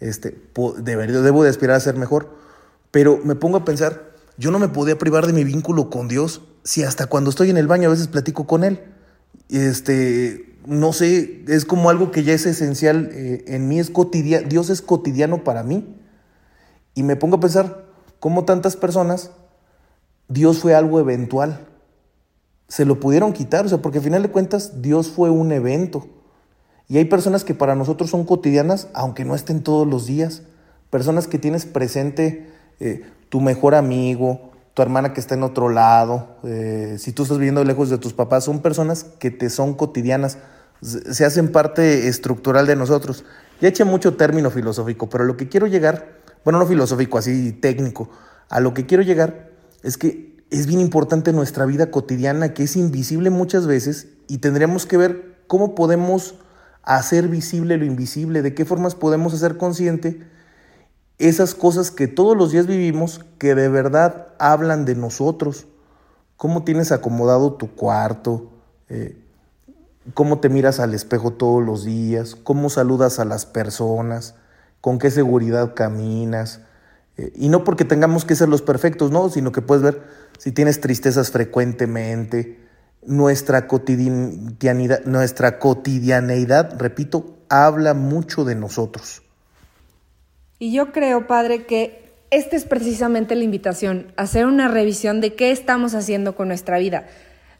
este, 0.00 0.38
debo 0.78 1.42
de 1.42 1.50
aspirar 1.50 1.76
a 1.76 1.80
ser 1.80 1.96
mejor, 1.96 2.30
pero 2.92 3.18
me 3.24 3.34
pongo 3.34 3.58
a 3.58 3.64
pensar, 3.64 4.12
yo 4.36 4.50
no 4.50 4.58
me 4.58 4.68
podía 4.68 4.98
privar 4.98 5.26
de 5.26 5.32
mi 5.32 5.44
vínculo 5.44 5.90
con 5.90 6.08
Dios 6.08 6.42
si 6.64 6.84
hasta 6.84 7.06
cuando 7.06 7.30
estoy 7.30 7.50
en 7.50 7.56
el 7.56 7.66
baño 7.66 7.88
a 7.88 7.92
veces 7.92 8.08
platico 8.08 8.46
con 8.46 8.64
Él. 8.64 8.80
Este, 9.48 10.56
no 10.66 10.92
sé, 10.92 11.44
es 11.48 11.64
como 11.64 11.90
algo 11.90 12.10
que 12.10 12.22
ya 12.22 12.32
es 12.32 12.46
esencial 12.46 13.10
eh, 13.12 13.44
en 13.48 13.68
mí, 13.68 13.80
es 13.80 13.90
cotidiano, 13.90 14.48
Dios 14.48 14.70
es 14.70 14.80
cotidiano 14.80 15.44
para 15.44 15.62
mí. 15.62 15.96
Y 16.94 17.02
me 17.02 17.16
pongo 17.16 17.36
a 17.36 17.40
pensar, 17.40 17.84
como 18.20 18.44
tantas 18.44 18.76
personas, 18.76 19.30
Dios 20.28 20.58
fue 20.58 20.74
algo 20.74 21.00
eventual. 21.00 21.66
Se 22.72 22.86
lo 22.86 23.00
pudieron 23.00 23.34
quitar, 23.34 23.66
o 23.66 23.68
sea, 23.68 23.82
porque 23.82 23.98
al 23.98 24.04
final 24.04 24.22
de 24.22 24.30
cuentas 24.30 24.80
Dios 24.80 25.10
fue 25.10 25.28
un 25.28 25.52
evento. 25.52 26.06
Y 26.88 26.96
hay 26.96 27.04
personas 27.04 27.44
que 27.44 27.52
para 27.52 27.74
nosotros 27.74 28.08
son 28.08 28.24
cotidianas, 28.24 28.88
aunque 28.94 29.26
no 29.26 29.34
estén 29.34 29.62
todos 29.62 29.86
los 29.86 30.06
días. 30.06 30.40
Personas 30.88 31.26
que 31.26 31.38
tienes 31.38 31.66
presente, 31.66 32.50
eh, 32.80 33.02
tu 33.28 33.42
mejor 33.42 33.74
amigo, 33.74 34.52
tu 34.72 34.80
hermana 34.80 35.12
que 35.12 35.20
está 35.20 35.34
en 35.34 35.42
otro 35.42 35.68
lado, 35.68 36.36
eh, 36.44 36.96
si 36.98 37.12
tú 37.12 37.24
estás 37.24 37.36
viviendo 37.36 37.62
lejos 37.62 37.90
de 37.90 37.98
tus 37.98 38.14
papás, 38.14 38.44
son 38.44 38.62
personas 38.62 39.04
que 39.04 39.30
te 39.30 39.50
son 39.50 39.74
cotidianas, 39.74 40.38
se 40.80 41.26
hacen 41.26 41.52
parte 41.52 42.08
estructural 42.08 42.66
de 42.66 42.76
nosotros. 42.76 43.26
Ya 43.60 43.68
eché 43.68 43.84
mucho 43.84 44.16
término 44.16 44.50
filosófico, 44.50 45.10
pero 45.10 45.24
lo 45.24 45.36
que 45.36 45.50
quiero 45.50 45.66
llegar 45.66 46.22
bueno, 46.42 46.58
no 46.58 46.66
filosófico, 46.66 47.18
así 47.18 47.52
técnico. 47.52 48.08
A 48.48 48.60
lo 48.60 48.74
que 48.74 48.86
quiero 48.86 49.02
llegar 49.02 49.50
es 49.82 49.96
que 49.96 50.31
es 50.52 50.66
bien 50.66 50.80
importante 50.80 51.32
nuestra 51.32 51.64
vida 51.64 51.90
cotidiana, 51.90 52.52
que 52.52 52.64
es 52.64 52.76
invisible 52.76 53.30
muchas 53.30 53.66
veces, 53.66 54.08
y 54.28 54.38
tendríamos 54.38 54.84
que 54.84 54.98
ver 54.98 55.38
cómo 55.46 55.74
podemos 55.74 56.34
hacer 56.82 57.28
visible 57.28 57.78
lo 57.78 57.86
invisible, 57.86 58.42
de 58.42 58.54
qué 58.54 58.66
formas 58.66 58.94
podemos 58.94 59.32
hacer 59.32 59.56
consciente 59.56 60.20
esas 61.18 61.54
cosas 61.54 61.90
que 61.90 62.06
todos 62.06 62.36
los 62.36 62.52
días 62.52 62.66
vivimos, 62.66 63.24
que 63.38 63.54
de 63.54 63.68
verdad 63.68 64.28
hablan 64.38 64.84
de 64.84 64.94
nosotros. 64.94 65.66
Cómo 66.36 66.64
tienes 66.64 66.92
acomodado 66.92 67.54
tu 67.54 67.74
cuarto, 67.74 68.50
eh, 68.90 69.16
cómo 70.12 70.40
te 70.40 70.50
miras 70.50 70.80
al 70.80 70.92
espejo 70.92 71.32
todos 71.32 71.64
los 71.64 71.84
días, 71.84 72.34
cómo 72.34 72.68
saludas 72.68 73.20
a 73.20 73.24
las 73.24 73.46
personas, 73.46 74.34
con 74.82 74.98
qué 74.98 75.10
seguridad 75.10 75.72
caminas. 75.74 76.60
Eh, 77.16 77.32
y 77.34 77.48
no 77.48 77.64
porque 77.64 77.84
tengamos 77.84 78.24
que 78.24 78.34
ser 78.34 78.48
los 78.48 78.62
perfectos, 78.62 79.10
no, 79.10 79.28
sino 79.28 79.52
que 79.52 79.62
puedes 79.62 79.82
ver 79.82 80.02
si 80.38 80.52
tienes 80.52 80.80
tristezas 80.80 81.30
frecuentemente. 81.30 82.58
Nuestra 83.04 83.66
cotidianidad, 83.66 85.04
nuestra 85.04 85.58
cotidianeidad, 85.58 86.78
repito, 86.78 87.38
habla 87.48 87.94
mucho 87.94 88.44
de 88.44 88.54
nosotros. 88.54 89.22
Y 90.58 90.72
yo 90.72 90.92
creo, 90.92 91.26
padre, 91.26 91.66
que 91.66 92.02
esta 92.30 92.56
es 92.56 92.64
precisamente 92.64 93.34
la 93.34 93.44
invitación, 93.44 94.12
hacer 94.16 94.46
una 94.46 94.68
revisión 94.68 95.20
de 95.20 95.34
qué 95.34 95.50
estamos 95.50 95.94
haciendo 95.94 96.34
con 96.34 96.48
nuestra 96.48 96.78
vida. 96.78 97.06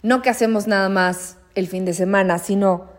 No 0.02 0.22
que 0.22 0.30
hacemos 0.30 0.66
nada 0.66 0.88
más 0.88 1.36
el 1.54 1.66
fin 1.66 1.84
de 1.84 1.92
semana, 1.92 2.38
sino 2.38 2.90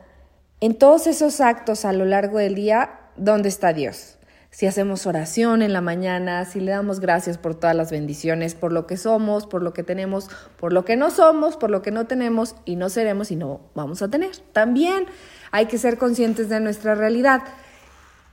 en 0.62 0.76
todos 0.76 1.08
esos 1.08 1.42
actos 1.42 1.84
a 1.84 1.94
lo 1.94 2.06
largo 2.06 2.38
del 2.38 2.56
día, 2.56 2.92
¿dónde 3.18 3.50
está 3.50 3.74
Dios? 3.74 4.18
Si 4.54 4.68
hacemos 4.68 5.08
oración 5.08 5.64
en 5.64 5.74
la 5.74 5.82
mañana, 5.82 6.46
si 6.46 6.60
le 6.60 6.74
damos 6.74 7.00
gracias 7.00 7.40
por 7.40 7.56
todas 7.56 7.76
las 7.76 7.90
bendiciones, 7.90 8.54
por 8.54 8.72
lo 8.72 8.86
que 8.86 8.98
somos, 8.98 9.48
por 9.48 9.64
lo 9.64 9.74
que 9.74 9.82
tenemos, 9.82 10.30
por 10.60 10.74
lo 10.74 10.86
que 10.86 10.96
no 10.96 11.10
somos, 11.10 11.58
por 11.58 11.72
lo 11.72 11.82
que 11.82 11.90
no 11.90 12.06
tenemos 12.06 12.56
y 12.64 12.76
no 12.76 12.90
seremos 12.90 13.32
y 13.32 13.36
no 13.36 13.62
vamos 13.74 14.04
a 14.04 14.12
tener. 14.12 14.30
También 14.52 15.08
hay 15.50 15.66
que 15.66 15.80
ser 15.80 15.98
conscientes 15.98 16.50
de 16.50 16.60
nuestra 16.60 16.94
realidad. 16.94 17.42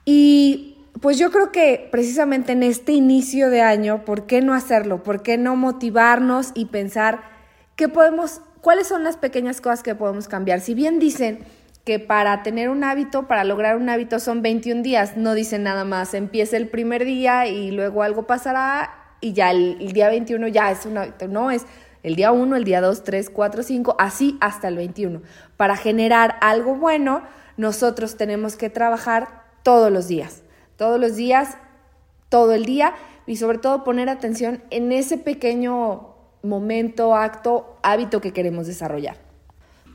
Y 0.04 0.76
pues 1.00 1.18
yo 1.18 1.30
creo 1.30 1.52
que 1.52 1.88
precisamente 1.90 2.52
en 2.52 2.64
este 2.64 2.92
inicio 2.92 3.48
de 3.48 3.62
año, 3.62 4.04
¿por 4.04 4.26
qué 4.26 4.42
no 4.42 4.52
hacerlo? 4.52 5.02
¿Por 5.02 5.22
qué 5.22 5.38
no 5.38 5.56
motivarnos 5.56 6.50
y 6.54 6.66
pensar 6.66 7.22
qué 7.76 7.88
podemos, 7.88 8.42
cuáles 8.60 8.88
son 8.88 9.04
las 9.04 9.16
pequeñas 9.16 9.62
cosas 9.62 9.82
que 9.82 9.94
podemos 9.94 10.28
cambiar? 10.28 10.60
Si 10.60 10.74
bien 10.74 10.98
dicen, 10.98 11.38
que 11.84 11.98
para 11.98 12.42
tener 12.42 12.68
un 12.68 12.84
hábito, 12.84 13.26
para 13.26 13.44
lograr 13.44 13.76
un 13.76 13.88
hábito 13.88 14.20
son 14.20 14.42
21 14.42 14.82
días, 14.82 15.16
no 15.16 15.34
dicen 15.34 15.62
nada 15.62 15.84
más, 15.84 16.14
empieza 16.14 16.56
el 16.56 16.68
primer 16.68 17.04
día 17.04 17.46
y 17.46 17.70
luego 17.70 18.02
algo 18.02 18.26
pasará 18.26 19.14
y 19.20 19.32
ya 19.32 19.50
el, 19.50 19.92
día 19.92 20.08
21 20.08 20.48
ya 20.48 20.70
es 20.70 20.86
un 20.86 20.98
hábito, 20.98 21.28
no 21.28 21.50
es 21.50 21.66
el 22.02 22.16
día 22.16 22.32
1, 22.32 22.56
el 22.56 22.64
día 22.64 22.80
2, 22.80 23.04
3, 23.04 23.30
4, 23.30 23.62
5, 23.62 23.96
así 23.98 24.38
hasta 24.40 24.68
el 24.68 24.76
21. 24.76 25.22
Para 25.56 25.76
generar 25.76 26.36
algo 26.40 26.74
bueno, 26.74 27.22
nosotros 27.56 28.16
tenemos 28.16 28.56
que 28.56 28.70
trabajar 28.70 29.44
todos 29.62 29.92
los 29.92 30.08
días, 30.08 30.42
todos 30.76 30.98
los 30.98 31.16
días, 31.16 31.58
todo 32.28 32.52
el 32.52 32.64
día 32.64 32.94
y 33.26 33.36
sobre 33.36 33.58
todo 33.58 33.84
poner 33.84 34.08
atención 34.08 34.62
en 34.70 34.92
ese 34.92 35.18
pequeño 35.18 36.14
momento, 36.42 37.14
acto, 37.14 37.78
hábito 37.82 38.20
que 38.20 38.32
queremos 38.32 38.66
desarrollar. 38.66 39.29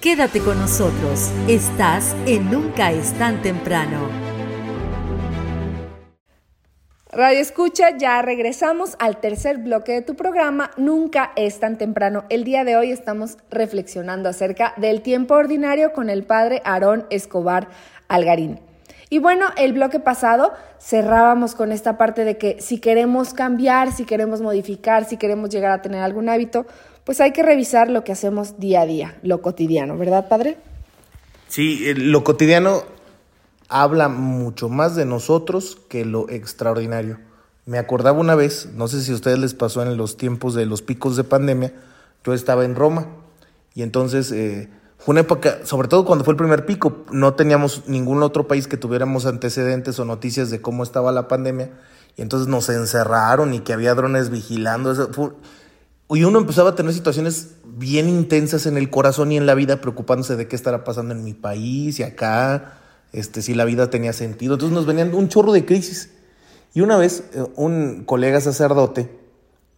Quédate 0.00 0.40
con 0.40 0.58
nosotros. 0.58 1.30
Estás 1.46 2.16
en 2.24 2.50
Nunca 2.50 2.90
es 2.92 3.12
tan 3.18 3.42
temprano. 3.42 4.25
Radio 7.16 7.40
Escucha, 7.40 7.96
ya 7.96 8.20
regresamos 8.20 8.94
al 8.98 9.20
tercer 9.20 9.56
bloque 9.56 9.92
de 9.92 10.02
tu 10.02 10.16
programa. 10.16 10.70
Nunca 10.76 11.32
es 11.34 11.58
tan 11.58 11.78
temprano. 11.78 12.24
El 12.28 12.44
día 12.44 12.62
de 12.62 12.76
hoy 12.76 12.90
estamos 12.90 13.38
reflexionando 13.50 14.28
acerca 14.28 14.74
del 14.76 15.00
tiempo 15.00 15.32
ordinario 15.32 15.94
con 15.94 16.10
el 16.10 16.24
padre 16.24 16.60
Aarón 16.66 17.06
Escobar 17.08 17.68
Algarín. 18.08 18.60
Y 19.08 19.18
bueno, 19.18 19.46
el 19.56 19.72
bloque 19.72 19.98
pasado 19.98 20.52
cerrábamos 20.78 21.54
con 21.54 21.72
esta 21.72 21.96
parte 21.96 22.26
de 22.26 22.36
que 22.36 22.60
si 22.60 22.80
queremos 22.80 23.32
cambiar, 23.32 23.92
si 23.92 24.04
queremos 24.04 24.42
modificar, 24.42 25.06
si 25.06 25.16
queremos 25.16 25.48
llegar 25.48 25.70
a 25.70 25.80
tener 25.80 26.02
algún 26.02 26.28
hábito, 26.28 26.66
pues 27.04 27.22
hay 27.22 27.32
que 27.32 27.42
revisar 27.42 27.88
lo 27.88 28.04
que 28.04 28.12
hacemos 28.12 28.60
día 28.60 28.82
a 28.82 28.86
día, 28.86 29.16
lo 29.22 29.40
cotidiano, 29.40 29.96
¿verdad, 29.96 30.28
padre? 30.28 30.58
Sí, 31.48 31.94
lo 31.94 32.22
cotidiano 32.24 32.82
habla 33.68 34.08
mucho 34.08 34.68
más 34.68 34.96
de 34.96 35.04
nosotros 35.04 35.78
que 35.88 36.04
lo 36.04 36.28
extraordinario. 36.28 37.18
Me 37.64 37.78
acordaba 37.78 38.18
una 38.18 38.34
vez, 38.34 38.70
no 38.74 38.88
sé 38.88 39.02
si 39.02 39.12
a 39.12 39.14
ustedes 39.14 39.38
les 39.38 39.54
pasó 39.54 39.82
en 39.82 39.96
los 39.96 40.16
tiempos 40.16 40.54
de 40.54 40.66
los 40.66 40.82
picos 40.82 41.16
de 41.16 41.24
pandemia, 41.24 41.72
yo 42.24 42.34
estaba 42.34 42.64
en 42.64 42.74
Roma 42.74 43.06
y 43.74 43.82
entonces 43.82 44.30
eh, 44.32 44.68
fue 44.98 45.12
una 45.12 45.20
época, 45.20 45.64
sobre 45.64 45.88
todo 45.88 46.04
cuando 46.04 46.24
fue 46.24 46.32
el 46.32 46.38
primer 46.38 46.66
pico, 46.66 47.04
no 47.10 47.34
teníamos 47.34 47.88
ningún 47.88 48.22
otro 48.22 48.48
país 48.48 48.68
que 48.68 48.76
tuviéramos 48.76 49.26
antecedentes 49.26 49.98
o 49.98 50.04
noticias 50.04 50.50
de 50.50 50.60
cómo 50.60 50.82
estaba 50.82 51.12
la 51.12 51.28
pandemia 51.28 51.70
y 52.16 52.22
entonces 52.22 52.48
nos 52.48 52.68
encerraron 52.68 53.52
y 53.52 53.60
que 53.60 53.72
había 53.72 53.94
drones 53.94 54.30
vigilando. 54.30 54.92
Eso 54.92 55.10
y 56.08 56.22
uno 56.22 56.38
empezaba 56.38 56.70
a 56.70 56.74
tener 56.76 56.92
situaciones 56.92 57.56
bien 57.64 58.08
intensas 58.08 58.66
en 58.66 58.76
el 58.76 58.90
corazón 58.90 59.32
y 59.32 59.36
en 59.36 59.46
la 59.46 59.54
vida, 59.54 59.80
preocupándose 59.80 60.36
de 60.36 60.46
qué 60.46 60.54
estará 60.54 60.84
pasando 60.84 61.14
en 61.14 61.24
mi 61.24 61.34
país 61.34 61.98
y 61.98 62.04
acá 62.04 62.78
este, 63.16 63.40
si 63.40 63.54
la 63.54 63.64
vida 63.64 63.88
tenía 63.88 64.12
sentido. 64.12 64.54
Entonces 64.54 64.74
nos 64.74 64.84
venían 64.84 65.14
un 65.14 65.28
chorro 65.28 65.52
de 65.52 65.64
crisis. 65.64 66.10
Y 66.74 66.82
una 66.82 66.98
vez 66.98 67.24
eh, 67.32 67.44
un 67.56 68.04
colega 68.04 68.40
sacerdote 68.42 69.08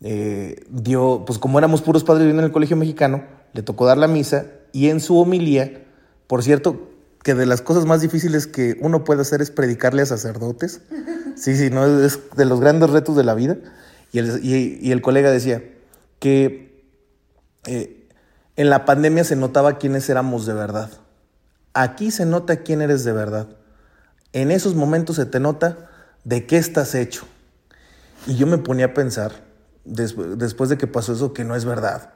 eh, 0.01 0.65
dio, 0.69 1.23
pues 1.25 1.39
como 1.39 1.59
éramos 1.59 1.81
puros 1.81 2.03
padres 2.03 2.23
viviendo 2.23 2.43
en 2.43 2.47
el 2.47 2.53
colegio 2.53 2.77
mexicano, 2.77 3.23
le 3.53 3.63
tocó 3.63 3.87
dar 3.87 3.97
la 3.97 4.09
misa 4.09 4.47
y 4.73 4.89
en 4.89 5.01
su 5.01 5.17
homilía, 5.19 5.85
por 6.27 6.43
cierto, 6.43 6.89
que 7.23 7.35
de 7.35 7.47
las 7.47 7.63
cosas 7.63 7.87
más 7.87 8.01
difíciles 8.01 8.49
que 8.49 8.77
uno 8.81 9.05
puede 9.05 9.23
hacer 9.23 9.41
es 9.41 9.53
predicarle 9.53 10.03
a 10.03 10.07
sacerdotes. 10.07 10.83
Sí, 11.37 11.57
sí, 11.57 11.71
no 11.71 11.87
es 11.87 12.19
de 12.37 12.45
los 12.45 12.59
grandes 12.59 12.91
retos 12.91 13.15
de 13.15 13.23
la 13.23 13.33
vida. 13.33 13.59
Y 14.11 14.19
el, 14.19 14.45
y, 14.45 14.91
el 14.91 15.01
colega 15.01 15.31
decía 15.31 15.63
que 16.19 16.83
eh, 17.65 18.09
en 18.57 18.71
la 18.71 18.85
pandemia 18.85 19.23
se 19.23 19.37
notaba 19.37 19.79
quiénes 19.79 20.11
éramos 20.11 20.47
de 20.47 20.55
verdad. 20.55 20.91
Aquí 21.81 22.11
se 22.11 22.27
nota 22.27 22.57
quién 22.65 22.83
eres 22.83 23.05
de 23.05 23.13
verdad. 23.13 23.47
En 24.33 24.51
esos 24.51 24.75
momentos 24.75 25.15
se 25.15 25.27
te 25.27 25.39
nota 25.39 25.89
de 26.25 26.45
qué 26.45 26.57
estás 26.57 26.97
hecho. 26.97 27.25
Y 28.27 28.35
yo 28.35 28.49
me 28.49 28.59
ponía 28.59 28.87
a 28.87 28.95
pensar, 28.95 29.31
después 29.85 30.71
de 30.71 30.77
que 30.77 30.89
pasó 30.89 31.13
eso, 31.13 31.33
que 31.33 31.45
no 31.45 31.55
es 31.55 31.65
verdad. 31.65 32.15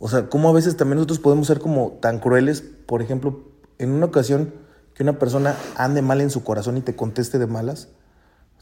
O 0.00 0.08
sea, 0.08 0.28
cómo 0.28 0.48
a 0.48 0.52
veces 0.52 0.76
también 0.76 0.96
nosotros 0.96 1.20
podemos 1.20 1.46
ser 1.46 1.60
como 1.60 1.92
tan 2.00 2.18
crueles, 2.18 2.64
por 2.86 3.02
ejemplo, 3.02 3.44
en 3.78 3.92
una 3.92 4.06
ocasión 4.06 4.52
que 4.94 5.04
una 5.04 5.16
persona 5.16 5.54
ande 5.76 6.02
mal 6.02 6.20
en 6.20 6.30
su 6.30 6.42
corazón 6.42 6.76
y 6.76 6.80
te 6.80 6.96
conteste 6.96 7.38
de 7.38 7.46
malas, 7.46 7.86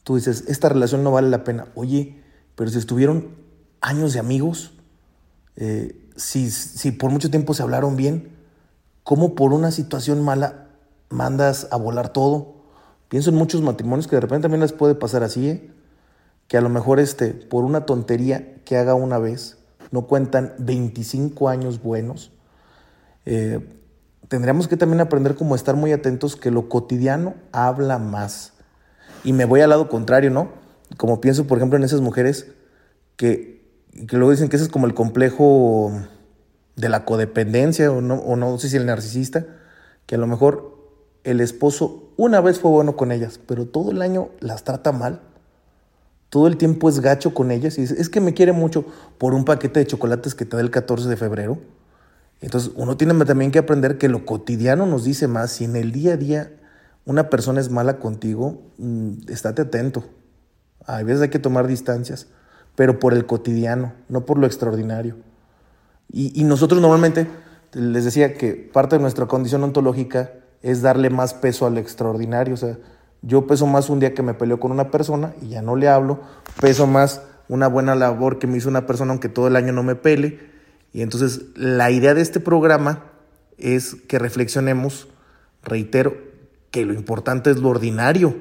tú 0.05 0.17
dices, 0.17 0.45
esta 0.49 0.69
relación 0.69 1.03
no 1.03 1.13
vale 1.13 1.31
la 1.31 1.45
pena. 1.45 1.69
Oye, 1.75 2.23
pero 2.57 2.69
si 2.69 2.77
estuvieron 2.77 3.37
años 3.81 4.13
de 4.13 4.19
amigos, 4.19 4.73
eh, 5.57 6.11
si, 6.15 6.51
si 6.51 6.93
por 6.93 7.11
mucho 7.11 7.31
tiempo 7.31 7.55
se 7.55 7.63
hablaron 7.63 7.97
bien, 7.97 8.39
cómo 9.03 9.35
por 9.35 9.53
una 9.53 9.71
situación 9.71 10.23
mala 10.23 10.69
mandas 11.11 11.69
a 11.71 11.77
volar 11.77 12.13
todo. 12.13 12.55
Pienso 13.09 13.31
en 13.31 13.37
muchos 13.37 13.61
matrimonios 13.61 14.07
que 14.07 14.17
de 14.17 14.21
repente 14.21 14.43
también 14.43 14.61
les 14.61 14.73
puede 14.73 14.95
pasar 14.95 15.23
así, 15.23 15.49
¿eh? 15.49 15.71
que 16.47 16.57
a 16.57 16.61
lo 16.61 16.69
mejor 16.69 17.01
este, 17.01 17.29
por 17.33 17.65
una 17.65 17.87
tontería 17.87 18.57
que 18.65 18.77
haga 18.77 18.95
una 18.95 19.19
vez, 19.19 19.59
no 19.91 20.07
cuentan 20.07 20.55
25 20.59 21.49
años 21.49 21.83
buenos. 21.83 22.33
Eh, 23.27 23.69
tendríamos 24.29 24.69
que 24.69 24.77
también 24.77 25.01
aprender 25.01 25.35
como 25.35 25.55
estar 25.55 25.75
muy 25.77 25.93
atentos 25.93 26.37
que 26.37 26.51
lo 26.51 26.69
cotidiano 26.69 27.35
habla 27.53 27.99
más. 27.99 28.53
Y 29.25 29.33
me 29.33 29.45
voy 29.45 29.61
al 29.61 29.71
lado 29.71 29.89
contrario, 29.89 30.31
¿no? 30.31 30.49
Como 30.97 31.21
pienso, 31.21 31.47
por 31.47 31.59
ejemplo, 31.59 31.77
en 31.77 31.85
esas 31.85 32.01
mujeres 32.01 32.47
que, 33.17 33.69
que 34.09 34.17
luego 34.17 34.31
dicen 34.31 34.49
que 34.49 34.57
ese 34.57 34.67
es 34.67 34.71
como 34.71 34.87
el 34.87 34.95
complejo 34.95 35.93
de 36.77 36.89
la 36.89 37.05
codependencia 37.05 37.91
o 37.91 38.01
no, 38.01 38.17
o 38.17 38.37
no 38.37 38.59
sé 38.59 38.69
si 38.69 38.77
el 38.77 38.87
narcisista, 38.87 39.47
que 40.07 40.15
a 40.15 40.19
lo 40.19 40.27
mejor 40.27 40.79
el 41.25 41.41
esposo 41.41 42.11
una 42.17 42.41
vez 42.41 42.61
fue 42.61 42.71
bueno 42.71 42.97
con 42.97 43.13
ellas, 43.13 43.41
pero 43.47 43.67
todo 43.67 43.91
el 43.91 44.03
año 44.03 44.31
las 44.41 44.65
trata 44.65 44.93
mal. 44.93 45.21
Todo 46.29 46.47
el 46.47 46.57
tiempo 46.57 46.89
es 46.89 47.01
gacho 47.01 47.35
con 47.35 47.51
ellas 47.51 47.77
y 47.77 47.83
dice, 47.83 48.01
es 48.01 48.09
que 48.09 48.21
me 48.21 48.35
quiere 48.35 48.53
mucho 48.53 48.85
por 49.19 49.35
un 49.35 49.45
paquete 49.45 49.81
de 49.81 49.87
chocolates 49.87 50.35
que 50.35 50.45
te 50.45 50.57
da 50.57 50.63
el 50.63 50.71
14 50.71 51.09
de 51.09 51.17
febrero. 51.17 51.59
Entonces 52.41 52.73
uno 52.77 52.97
tiene 52.97 53.25
también 53.25 53.51
que 53.51 53.59
aprender 53.59 53.99
que 53.99 54.09
lo 54.09 54.25
cotidiano 54.25 54.87
nos 54.87 55.05
dice 55.05 55.27
más. 55.27 55.51
Si 55.51 55.65
en 55.65 55.77
el 55.77 55.93
día 55.93 56.15
a 56.15 56.17
día 56.17 56.53
una 57.05 57.31
persona 57.31 57.61
es 57.61 57.71
mala 57.71 57.99
contigo, 57.99 58.63
mm, 58.79 59.29
estate 59.29 59.63
atento. 59.63 60.05
A 60.87 61.03
veces 61.03 61.23
hay 61.23 61.29
que 61.31 61.39
tomar 61.39 61.67
distancias, 61.67 62.29
pero 62.77 62.99
por 62.99 63.13
el 63.13 63.27
cotidiano, 63.27 63.93
no 64.09 64.25
por 64.25 64.39
lo 64.39 64.47
extraordinario. 64.47 65.17
Y, 66.13 66.43
nosotros 66.45 66.81
normalmente, 66.81 67.29
les 67.73 68.05
decía 68.05 68.35
que 68.35 68.55
parte 68.55 68.97
de 68.97 69.03
nuestra 69.03 69.27
condición 69.27 69.63
ontológica 69.63 70.33
es 70.63 70.83
darle 70.83 71.09
más 71.09 71.35
peso 71.35 71.67
al 71.67 71.79
extraordinario. 71.79 72.55
O 72.55 72.57
sea, 72.57 72.79
yo 73.23 73.47
peso 73.47 73.67
más 73.67 73.91
un 73.91 74.01
día 74.01 74.15
que 74.15 74.23
me 74.23 74.35
peleo 74.35 74.59
con 74.59 74.73
una 74.73 74.91
persona 74.91 75.35
y 75.41 75.51
ya 75.51 75.63
no 75.63 75.77
le 75.77 75.89
hablo, 75.89 76.21
peso 76.61 76.87
más 76.87 77.23
una 77.49 77.69
buena 77.69 77.95
labor 77.95 78.39
que 78.39 78.47
me 78.47 78.59
hizo 78.59 78.69
una 78.69 78.87
persona 78.87 79.11
aunque 79.11 79.29
todo 79.29 79.49
el 79.49 79.57
año 79.57 79.73
no 79.73 79.83
me 79.83 79.95
pele. 79.95 80.41
Y 80.93 81.03
entonces 81.03 81.43
la 81.55 81.91
idea 81.91 82.15
de 82.15 82.23
este 82.23 82.41
programa 82.41 83.05
es 83.59 83.95
que 83.95 84.19
reflexionemos, 84.19 85.09
reitero, 85.63 86.17
que 86.71 86.85
lo 86.85 86.95
importante 86.95 87.51
es 87.51 87.59
lo 87.59 87.69
ordinario. 87.69 88.37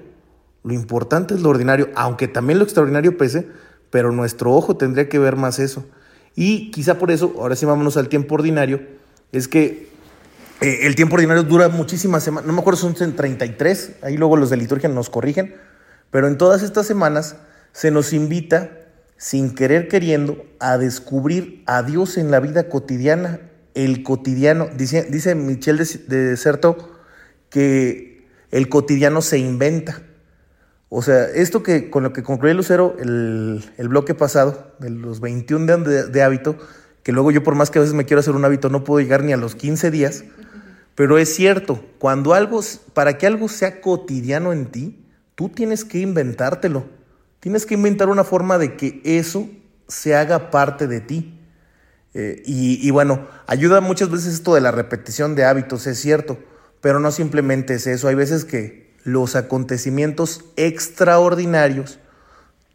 Lo 0.64 0.74
importante 0.74 1.34
es 1.36 1.42
lo 1.42 1.50
ordinario, 1.50 1.90
aunque 1.96 2.28
también 2.28 2.60
lo 2.60 2.66
extraordinario 2.66 3.18
pese, 3.18 3.48
pero 3.90 4.12
nuestro 4.12 4.54
ojo 4.54 4.78
tendría 4.78 5.10
que 5.10 5.20
ver 5.20 5.36
más 5.36 5.60
eso. 5.60 5.86
Y 6.36 6.72
quizá 6.72 6.98
por 6.98 7.12
eso, 7.12 7.34
ahora 7.40 7.56
sí 7.56 7.66
vámonos 7.66 7.98
al 7.98 8.10
tiempo 8.10 8.36
ordinario, 8.36 8.82
es 9.32 9.48
que 9.48 9.90
eh, 10.62 10.80
el 10.84 10.96
tiempo 10.96 11.16
ordinario 11.16 11.44
dura 11.44 11.70
muchísimas 11.70 12.24
semanas, 12.24 12.48
no 12.48 12.54
me 12.54 12.60
acuerdo, 12.60 12.80
son 12.80 12.94
33, 12.94 13.92
ahí 14.02 14.18
luego 14.18 14.36
los 14.36 14.50
de 14.50 14.58
liturgia 14.58 14.90
nos 14.90 15.10
corrigen, 15.10 15.56
pero 16.12 16.28
en 16.28 16.38
todas 16.38 16.64
estas 16.64 16.88
semanas 16.88 17.36
se 17.72 17.92
nos 17.92 18.14
invita, 18.14 18.72
sin 19.18 19.54
querer 19.54 19.88
queriendo, 19.88 20.46
a 20.60 20.78
descubrir 20.78 21.64
a 21.66 21.84
Dios 21.84 22.18
en 22.18 22.32
la 22.32 22.40
vida 22.40 22.70
cotidiana, 22.70 23.40
el 23.74 24.04
cotidiano. 24.04 24.68
Dice, 24.76 25.04
dice 25.10 25.36
Michel 25.36 25.78
de, 25.78 25.86
de 26.08 26.38
Certo 26.38 27.00
que 27.50 28.28
el 28.52 28.70
cotidiano 28.70 29.22
se 29.22 29.38
inventa. 29.38 30.02
O 30.90 31.04
sea, 31.04 31.26
esto 31.26 31.62
que 31.62 31.92
con 31.92 32.02
lo 32.02 32.14
que 32.14 32.24
concluye 32.24 32.56
Lucero 32.56 32.96
el, 33.00 33.64
el 33.78 33.88
bloque 33.90 34.16
pasado, 34.16 34.74
de 34.80 34.90
los 34.90 35.20
21 35.20 35.78
de, 35.78 36.08
de, 36.08 36.24
hábito, 36.24 36.58
que 37.04 37.12
luego 37.12 37.30
yo 37.30 37.44
por 37.44 37.54
más 37.54 37.70
que 37.70 37.78
a 37.78 37.82
veces 37.82 37.94
me 37.94 38.06
quiero 38.06 38.20
hacer 38.20 38.36
un 38.36 38.44
hábito 38.44 38.70
no 38.70 38.84
puedo 38.84 39.00
llegar 39.00 39.24
ni 39.24 39.32
a 39.32 39.38
los 39.38 39.54
15 39.54 39.92
días, 39.92 40.24
pero 40.96 41.20
es 41.20 41.34
cierto, 41.34 41.80
cuando 42.00 42.34
algo, 42.34 42.62
para 42.94 43.18
que 43.18 43.28
algo 43.28 43.48
sea 43.48 43.82
cotidiano 43.82 44.52
en 44.52 44.66
ti, 44.66 45.06
tú 45.36 45.48
tienes 45.48 45.86
que 45.86 46.00
inventártelo. 46.00 46.86
Tienes 47.40 47.66
que 47.66 47.76
inventar 47.76 48.10
una 48.10 48.26
forma 48.26 48.58
de 48.58 48.76
que 48.76 49.00
eso 49.06 49.48
se 49.88 50.16
haga 50.16 50.50
parte 50.52 50.88
de 50.88 51.00
ti. 51.00 51.40
Eh, 52.14 52.44
y, 52.46 52.86
y 52.86 52.92
bueno, 52.92 53.28
ayuda 53.48 53.80
muchas 53.80 54.10
veces 54.10 54.34
esto 54.34 54.56
de 54.56 54.62
la 54.62 54.72
repetición 54.72 55.36
de 55.36 55.46
hábitos, 55.46 55.88
es 55.88 56.00
cierto, 56.00 56.38
pero 56.82 57.00
no 57.00 57.12
simplemente 57.12 57.76
es 57.76 57.88
eso. 57.88 58.10
Hay 58.10 58.16
veces 58.16 58.44
que 58.44 58.89
los 59.04 59.36
acontecimientos 59.36 60.46
extraordinarios 60.56 62.00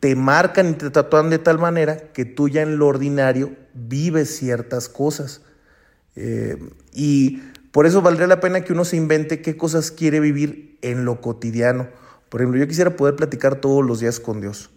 te 0.00 0.16
marcan 0.16 0.70
y 0.70 0.72
te 0.74 0.90
tatúan 0.90 1.30
de 1.30 1.38
tal 1.38 1.58
manera 1.58 2.12
que 2.12 2.24
tú 2.24 2.48
ya 2.48 2.62
en 2.62 2.76
lo 2.76 2.86
ordinario 2.86 3.52
vives 3.72 4.36
ciertas 4.36 4.88
cosas. 4.88 5.40
Eh, 6.16 6.58
y 6.92 7.42
por 7.72 7.86
eso 7.86 8.02
valdría 8.02 8.26
la 8.26 8.40
pena 8.40 8.60
que 8.62 8.72
uno 8.72 8.84
se 8.84 8.96
invente 8.96 9.40
qué 9.40 9.56
cosas 9.56 9.90
quiere 9.90 10.20
vivir 10.20 10.78
en 10.82 11.04
lo 11.04 11.20
cotidiano. 11.20 11.88
Por 12.28 12.40
ejemplo, 12.40 12.60
yo 12.60 12.68
quisiera 12.68 12.96
poder 12.96 13.16
platicar 13.16 13.56
todos 13.56 13.84
los 13.84 14.00
días 14.00 14.20
con 14.20 14.40
Dios. 14.40 14.70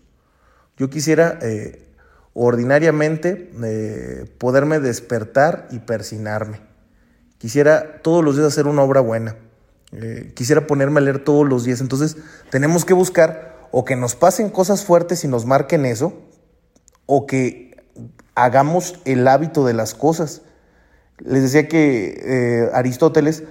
Yo 0.78 0.90
quisiera 0.90 1.38
eh, 1.42 1.88
ordinariamente 2.34 3.52
eh, 3.64 4.32
poderme 4.38 4.80
despertar 4.80 5.68
y 5.72 5.80
persinarme. 5.80 6.62
Quisiera 7.38 8.02
todos 8.02 8.24
los 8.24 8.36
días 8.36 8.48
hacer 8.48 8.68
una 8.68 8.84
obra 8.84 9.02
buena. 9.02 9.36
Eh, 9.92 10.34
quisiera 10.36 10.68
ponerme 10.68 11.00
a 11.00 11.04
leer 11.04 11.24
todos 11.24 11.48
los 11.48 11.64
días. 11.64 11.82
Entonces 11.82 12.18
tenemos 12.50 12.86
que 12.86 12.94
buscar 12.94 13.68
o 13.72 13.86
que 13.86 13.96
nos 13.96 14.16
pasen 14.16 14.50
cosas 14.50 14.84
fuertes 14.84 15.24
y 15.24 15.28
nos 15.28 15.46
marquen 15.46 15.86
eso, 15.86 16.14
o 17.06 17.26
que 17.26 17.76
hagamos 18.36 19.00
el 19.06 19.28
hábito 19.28 19.66
de 19.66 19.74
las 19.74 19.94
cosas. 19.94 20.42
Les 21.20 21.42
decía 21.42 21.68
que 21.68 22.22
eh, 22.24 22.70
Aristóteles 22.74 23.44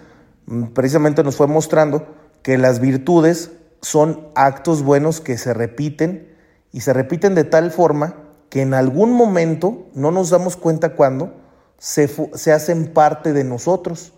mm, 0.47 0.67
precisamente 0.69 1.23
nos 1.25 1.37
fue 1.37 1.47
mostrando 1.47 2.15
que 2.43 2.59
las 2.59 2.81
virtudes 2.81 3.51
son 3.83 4.29
actos 4.35 4.83
buenos 4.83 5.21
que 5.21 5.37
se 5.39 5.53
repiten 5.53 6.35
y 6.73 6.81
se 6.81 6.93
repiten 6.93 7.35
de 7.35 7.45
tal 7.45 7.71
forma 7.71 8.17
que 8.51 8.63
en 8.63 8.75
algún 8.75 9.13
momento, 9.13 9.89
no 9.95 10.11
nos 10.11 10.31
damos 10.31 10.57
cuenta 10.57 10.95
cuándo, 10.95 11.35
se, 11.79 12.09
se, 12.35 12.53
hacen 12.53 12.93
parte 12.93 13.33
de 13.33 13.45
nosotros. 13.45 14.13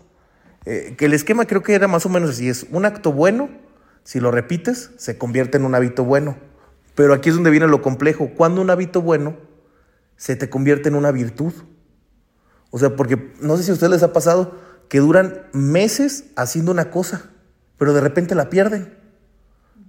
Eh, 0.65 0.95
que 0.97 1.05
el 1.05 1.13
esquema 1.13 1.45
creo 1.45 1.63
que 1.63 1.73
era 1.73 1.87
más 1.87 2.05
o 2.05 2.09
menos 2.09 2.31
así, 2.31 2.49
es 2.49 2.65
un 2.71 2.85
acto 2.85 3.11
bueno, 3.11 3.49
si 4.03 4.19
lo 4.19 4.31
repites, 4.31 4.91
se 4.97 5.17
convierte 5.17 5.57
en 5.57 5.65
un 5.65 5.75
hábito 5.75 6.03
bueno. 6.03 6.37
Pero 6.95 7.13
aquí 7.13 7.29
es 7.29 7.35
donde 7.35 7.51
viene 7.51 7.67
lo 7.67 7.81
complejo, 7.81 8.31
cuando 8.35 8.61
un 8.61 8.69
hábito 8.69 9.01
bueno 9.01 9.37
se 10.17 10.35
te 10.35 10.49
convierte 10.49 10.89
en 10.89 10.95
una 10.95 11.11
virtud. 11.11 11.53
O 12.71 12.79
sea, 12.79 12.95
porque 12.95 13.33
no 13.41 13.55
sé 13.55 13.63
si 13.63 13.71
a 13.71 13.73
ustedes 13.73 13.91
les 13.91 14.03
ha 14.03 14.13
pasado 14.13 14.57
que 14.89 14.99
duran 14.99 15.43
meses 15.53 16.25
haciendo 16.35 16.71
una 16.71 16.91
cosa, 16.91 17.29
pero 17.77 17.93
de 17.93 18.01
repente 18.01 18.35
la 18.35 18.49
pierden. 18.49 18.97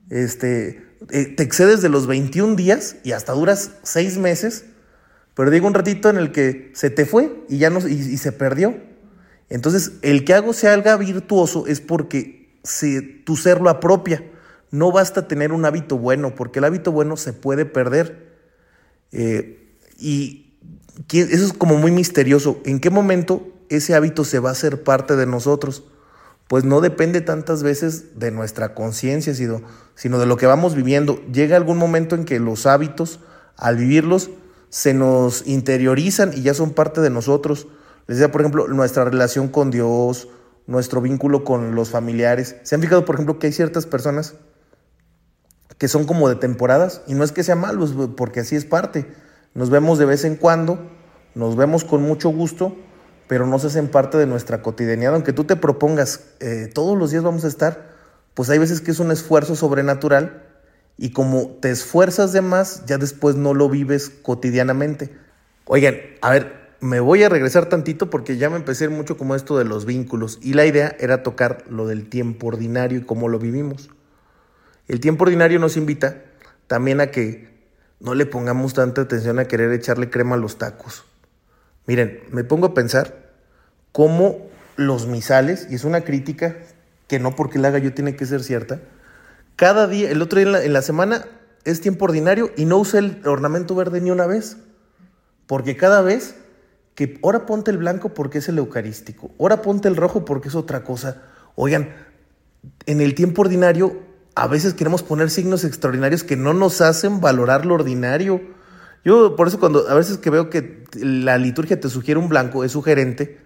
Este, 0.09 0.87
eh, 1.11 1.35
te 1.37 1.43
excedes 1.43 1.83
de 1.83 1.89
los 1.89 2.07
21 2.07 2.57
días 2.57 2.97
y 3.03 3.13
hasta 3.13 3.33
duras 3.33 3.73
6 3.83 4.19
meses, 4.19 4.67
pero 5.35 5.51
digo 5.51 5.67
un 5.67 5.75
ratito 5.75 6.11
en 6.11 6.17
el 6.17 6.31
que 6.31 6.71
se 6.75 6.91
te 6.91 7.07
fue 7.07 7.45
y 7.49 7.59
ya 7.59 7.71
no 7.71 7.81
y, 7.89 7.93
y 7.93 8.17
se 8.19 8.33
perdió. 8.33 8.90
Entonces, 9.51 9.93
el 10.03 10.25
que 10.25 10.33
algo 10.33 10.53
sea 10.53 10.73
algo 10.73 10.97
virtuoso 10.99 11.67
es 11.67 11.81
porque 11.81 12.59
se, 12.63 13.03
tu 13.03 13.37
ser 13.37 13.61
lo 13.61 13.69
apropia. 13.69 14.25
No 14.71 14.93
basta 14.93 15.27
tener 15.27 15.53
un 15.53 15.65
hábito 15.65 15.99
bueno, 15.99 16.35
porque 16.37 16.61
el 16.61 16.65
hábito 16.65 16.93
bueno 16.93 17.17
se 17.17 17.33
puede 17.33 17.67
perder. 17.67 18.31
Eh, 19.13 19.77
y 19.99 20.55
eso 21.13 21.47
es 21.47 21.53
como 21.53 21.77
muy 21.77 21.91
misterioso. 21.91 22.61
¿En 22.65 22.79
qué 22.79 22.91
momento 22.91 23.49
ese 23.69 23.95
hábito 23.95 24.25
se 24.25 24.39
va 24.39 24.51
a 24.51 24.53
hacer 24.53 24.85
parte 24.85 25.17
de 25.17 25.27
nosotros? 25.27 25.85
Pues 26.47 26.65
no 26.65 26.81
depende 26.81 27.21
tantas 27.21 27.63
veces 27.63 28.19
de 28.19 28.31
nuestra 28.31 28.75
conciencia, 28.75 29.35
sino 29.35 30.19
de 30.19 30.27
lo 30.27 30.37
que 30.37 30.47
vamos 30.47 30.77
viviendo. 30.77 31.21
Llega 31.33 31.57
algún 31.57 31.79
momento 31.79 32.15
en 32.15 32.25
que 32.25 32.39
los 32.39 32.67
hábitos, 32.67 33.21
al 33.57 33.77
vivirlos, 33.77 34.31
se 34.69 34.95
nos 34.95 35.47
interiorizan 35.47 36.33
y 36.37 36.43
ya 36.43 36.55
son 36.55 36.71
parte 36.71 37.01
de 37.01 37.11
nosotros. 37.11 37.67
Les 38.07 38.19
decía, 38.19 38.33
por 38.33 38.41
ejemplo, 38.41 38.69
nuestra 38.69 39.05
relación 39.05 39.49
con 39.49 39.71
Dios, 39.71 40.29
nuestro 40.67 41.01
vínculo 41.01 41.45
con 41.45 41.75
los 41.75 41.91
familiares. 41.91 42.57
¿Se 42.63 42.75
han 42.75 42.81
fijado, 42.81 43.05
por 43.05 43.17
ejemplo, 43.17 43.39
que 43.39 43.49
hay 43.49 43.53
ciertas 43.53 43.87
personas 43.87 44.35
que 45.79 45.89
son 45.89 46.05
como 46.05 46.29
de 46.29 46.37
temporadas? 46.37 47.03
Y 47.07 47.15
no 47.15 47.25
es 47.25 47.33
que 47.33 47.45
sean 47.45 47.61
malos, 47.61 47.95
porque 48.17 48.41
así 48.41 48.57
es 48.57 48.65
parte 48.65 49.07
nos 49.55 49.71
vemos 49.71 49.99
de 49.99 50.05
vez 50.05 50.25
en 50.25 50.37
cuando, 50.37 50.79
nos 51.35 51.57
vemos 51.57 51.85
con 51.85 52.03
mucho 52.03 52.29
gusto, 52.31 52.77
pero 53.27 53.47
no 53.47 53.59
se 53.59 53.69
hacen 53.69 53.89
parte 53.89 54.19
de 54.19 54.27
nuestra 54.27 54.63
cotidianidad. 54.63 55.15
Aunque 55.15 55.33
tú 55.33 55.45
te 55.45 55.57
propongas, 55.57 56.21
eh, 56.41 56.71
todos 56.73 56.97
los 56.97 57.11
días 57.11 57.23
vamos 57.23 57.45
a 57.45 57.49
estar, 57.49 57.91
pues 58.35 58.51
hay 58.51 58.59
veces 58.59 58.81
que 58.81 58.91
es 58.91 59.01
un 59.01 59.11
esfuerzo 59.11 59.57
sobrenatural 59.57 60.45
y 60.97 61.11
como 61.11 61.49
te 61.61 61.71
esfuerzas 61.71 62.33
de 62.33 62.43
más, 62.43 62.85
ya 62.87 62.99
después 62.99 63.37
no 63.37 63.55
lo 63.55 63.69
vives 63.69 64.11
cotidianamente. 64.11 65.13
Oigan, 65.67 65.97
a 66.21 66.31
ver, 66.31 66.60
me 66.81 67.01
voy 67.01 67.23
a 67.23 67.29
regresar 67.29 67.67
tantito 67.67 68.11
porque 68.11 68.37
ya 68.37 68.51
me 68.51 68.57
empecé 68.57 68.89
mucho 68.89 69.17
como 69.17 69.35
esto 69.35 69.59
de 69.59 69.65
los 69.65 69.85
vínculos 69.85 70.39
y 70.43 70.55
la 70.55 70.67
idea 70.67 70.97
era 70.99 71.23
tocar 71.23 71.65
lo 71.69 71.87
del 71.87 72.09
tiempo 72.09 72.47
ordinario 72.47 72.99
y 72.99 73.03
cómo 73.03 73.29
lo 73.29 73.39
vivimos. 73.39 73.91
El 74.89 75.01
tiempo 75.01 75.25
ordinario 75.25 75.59
nos 75.59 75.77
invita 75.77 76.23
también 76.67 77.01
a 77.01 77.11
que 77.11 77.51
no 78.01 78.15
le 78.15 78.27
pongamos 78.27 78.75
tanta 78.75 79.03
atención 79.03 79.39
a 79.39 79.45
querer 79.45 79.73
echarle 79.73 80.11
crema 80.11 80.37
a 80.37 80.39
los 80.39 80.57
tacos. 80.59 81.05
Miren, 81.87 82.21
me 82.31 82.45
pongo 82.45 82.69
a 82.69 82.75
pensar 82.75 83.31
cómo 83.93 84.49
los 84.77 85.07
misales, 85.07 85.67
y 85.71 85.75
es 85.75 85.85
una 85.85 86.03
crítica 86.03 86.57
que 87.07 87.19
no 87.19 87.37
porque 87.37 87.59
la 87.59 87.69
haga 87.69 87.79
yo 87.79 87.93
tiene 87.93 88.17
que 88.17 88.25
ser 88.25 88.43
cierta, 88.43 88.81
cada 89.57 89.87
día, 89.87 90.11
el 90.11 90.23
otro 90.23 90.39
día 90.39 90.65
en 90.65 90.73
la, 90.73 90.81
semana 90.81 91.27
es 91.65 91.83
tiempo 91.83 92.07
ordinario 92.07 92.51
y 92.57 92.65
no 92.65 92.79
use 92.79 92.99
el 92.99 93.21
ornamento 93.27 93.75
verde 93.75 94.01
ni 94.01 94.11
una 94.11 94.27
vez, 94.27 94.57
porque 95.47 95.77
cada 95.77 96.01
vez 96.01 96.37
que 97.01 97.19
ahora 97.23 97.47
ponte 97.47 97.71
el 97.71 97.79
blanco 97.79 98.13
porque 98.13 98.37
es 98.37 98.51
el 98.51 98.59
eucarístico, 98.59 99.31
ahora 99.41 99.63
ponte 99.63 99.89
el 99.89 99.97
rojo 99.97 100.27
porque 100.27 100.49
es 100.49 100.55
otra 100.55 100.85
cosa. 100.85 101.23
Oigan, 101.55 101.95
en 102.85 103.01
el 103.01 103.15
tiempo 103.15 103.41
ordinario 103.41 104.03
a 104.35 104.47
veces 104.47 104.75
queremos 104.75 105.03
poner 105.03 105.31
signos 105.31 105.65
extraordinarios 105.65 106.25
que 106.25 106.37
no 106.37 106.53
nos 106.53 106.83
hacen 106.83 107.23
valorar 107.23 107.65
lo 107.65 107.73
ordinario. 107.73 108.43
Yo 109.03 109.35
por 109.35 109.49
eso 109.49 109.59
cuando 109.59 109.89
a 109.89 109.95
veces 109.95 110.19
que 110.19 110.29
veo 110.29 110.51
que 110.51 110.85
la 110.93 111.39
liturgia 111.39 111.81
te 111.81 111.89
sugiere 111.89 112.21
un 112.21 112.29
blanco, 112.29 112.65
es 112.65 112.73
sugerente, 112.73 113.39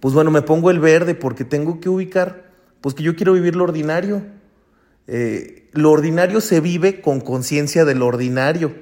pues 0.00 0.12
bueno, 0.12 0.30
me 0.30 0.42
pongo 0.42 0.70
el 0.70 0.78
verde 0.78 1.14
porque 1.14 1.46
tengo 1.46 1.80
que 1.80 1.88
ubicar, 1.88 2.50
pues 2.82 2.94
que 2.94 3.02
yo 3.02 3.16
quiero 3.16 3.32
vivir 3.32 3.56
lo 3.56 3.64
ordinario. 3.64 4.22
Eh, 5.06 5.70
lo 5.72 5.92
ordinario 5.92 6.42
se 6.42 6.60
vive 6.60 7.00
con 7.00 7.22
conciencia 7.22 7.86
de 7.86 7.94
lo 7.94 8.04
ordinario. 8.04 8.74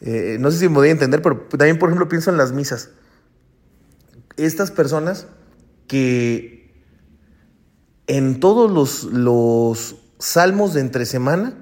Eh, 0.00 0.38
no 0.40 0.50
sé 0.50 0.58
si 0.58 0.68
me 0.68 0.74
voy 0.74 0.88
a 0.88 0.90
entender, 0.90 1.22
pero 1.22 1.42
también, 1.42 1.78
por 1.78 1.90
ejemplo, 1.90 2.08
pienso 2.08 2.28
en 2.28 2.36
las 2.36 2.50
misas. 2.50 2.90
Estas 4.36 4.70
personas 4.70 5.26
que 5.86 6.62
en 8.06 8.40
todos 8.40 8.70
los, 8.70 9.04
los 9.04 9.96
salmos 10.18 10.74
de 10.74 10.80
entre 10.80 11.06
semana, 11.06 11.54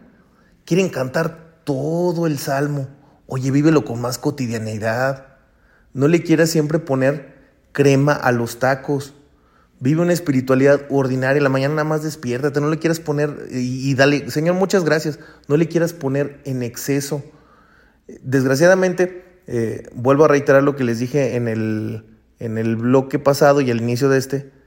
quieren 0.64 0.88
cantar 0.88 1.62
todo 1.64 2.26
el 2.26 2.38
salmo. 2.38 2.88
Oye, 3.26 3.50
vívelo 3.50 3.85
con 3.85 4.00
más 4.00 4.18
cotidianidad. 4.18 5.38
No 5.92 6.09
le 6.09 6.22
quieras 6.22 6.50
siempre 6.50 6.78
poner 6.78 7.35
crema 7.72 8.12
a 8.12 8.33
los 8.33 8.59
tacos. 8.59 9.14
Vive 9.78 10.02
una 10.02 10.12
espiritualidad 10.12 10.83
ordinaria. 10.90 11.42
La 11.42 11.48
mañana 11.48 11.74
nada 11.74 11.88
más 11.88 12.02
despiértate. 12.02 12.61
No 12.61 12.68
le 12.68 12.78
quieras 12.78 13.00
poner 13.00 13.48
y, 13.50 13.90
y 13.90 13.94
dale, 13.94 14.30
Señor, 14.30 14.56
muchas 14.56 14.85
gracias. 14.85 15.18
No 15.48 15.56
le 15.56 15.68
quieras 15.68 15.92
poner 15.92 16.40
en 16.44 16.62
exceso. 16.62 17.22
Desgraciadamente, 18.22 19.42
eh, 19.46 19.88
vuelvo 19.94 20.24
a 20.24 20.28
reiterar 20.28 20.62
lo 20.62 20.76
que 20.76 20.85
les 20.85 20.98
dije 20.98 21.37
en 21.37 21.48
el, 21.48 22.04
en 22.40 22.59
el 22.59 22.74
bloque 22.74 23.20
pasado 23.20 23.61
y 23.61 23.70
al 23.70 23.81
inicio 23.81 24.09
de 24.09 24.18
este 24.18 24.61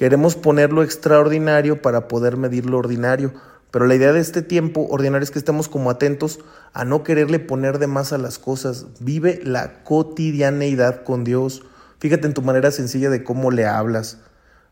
Queremos 0.00 0.34
poner 0.34 0.72
lo 0.72 0.82
extraordinario 0.82 1.82
para 1.82 2.08
poder 2.08 2.38
medir 2.38 2.64
lo 2.64 2.78
ordinario, 2.78 3.34
pero 3.70 3.86
la 3.86 3.94
idea 3.94 4.14
de 4.14 4.20
este 4.20 4.40
tiempo 4.40 4.86
ordinario 4.88 5.24
es 5.24 5.30
que 5.30 5.38
estemos 5.38 5.68
como 5.68 5.90
atentos 5.90 6.40
a 6.72 6.86
no 6.86 7.02
quererle 7.02 7.38
poner 7.38 7.78
de 7.78 7.86
más 7.86 8.14
a 8.14 8.16
las 8.16 8.38
cosas. 8.38 8.86
Vive 9.00 9.42
la 9.44 9.84
cotidianeidad 9.84 11.04
con 11.04 11.22
Dios. 11.22 11.64
Fíjate 11.98 12.26
en 12.26 12.32
tu 12.32 12.40
manera 12.40 12.70
sencilla 12.70 13.10
de 13.10 13.22
cómo 13.22 13.50
le 13.50 13.66
hablas. 13.66 14.20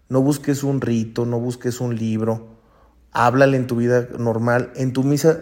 No 0.08 0.22
busques 0.22 0.62
un 0.62 0.80
rito, 0.80 1.26
no 1.26 1.38
busques 1.38 1.82
un 1.82 1.94
libro. 1.94 2.56
Háblale 3.12 3.58
en 3.58 3.66
tu 3.66 3.76
vida 3.76 4.08
normal, 4.18 4.72
en 4.76 4.94
tu 4.94 5.04
misa 5.04 5.40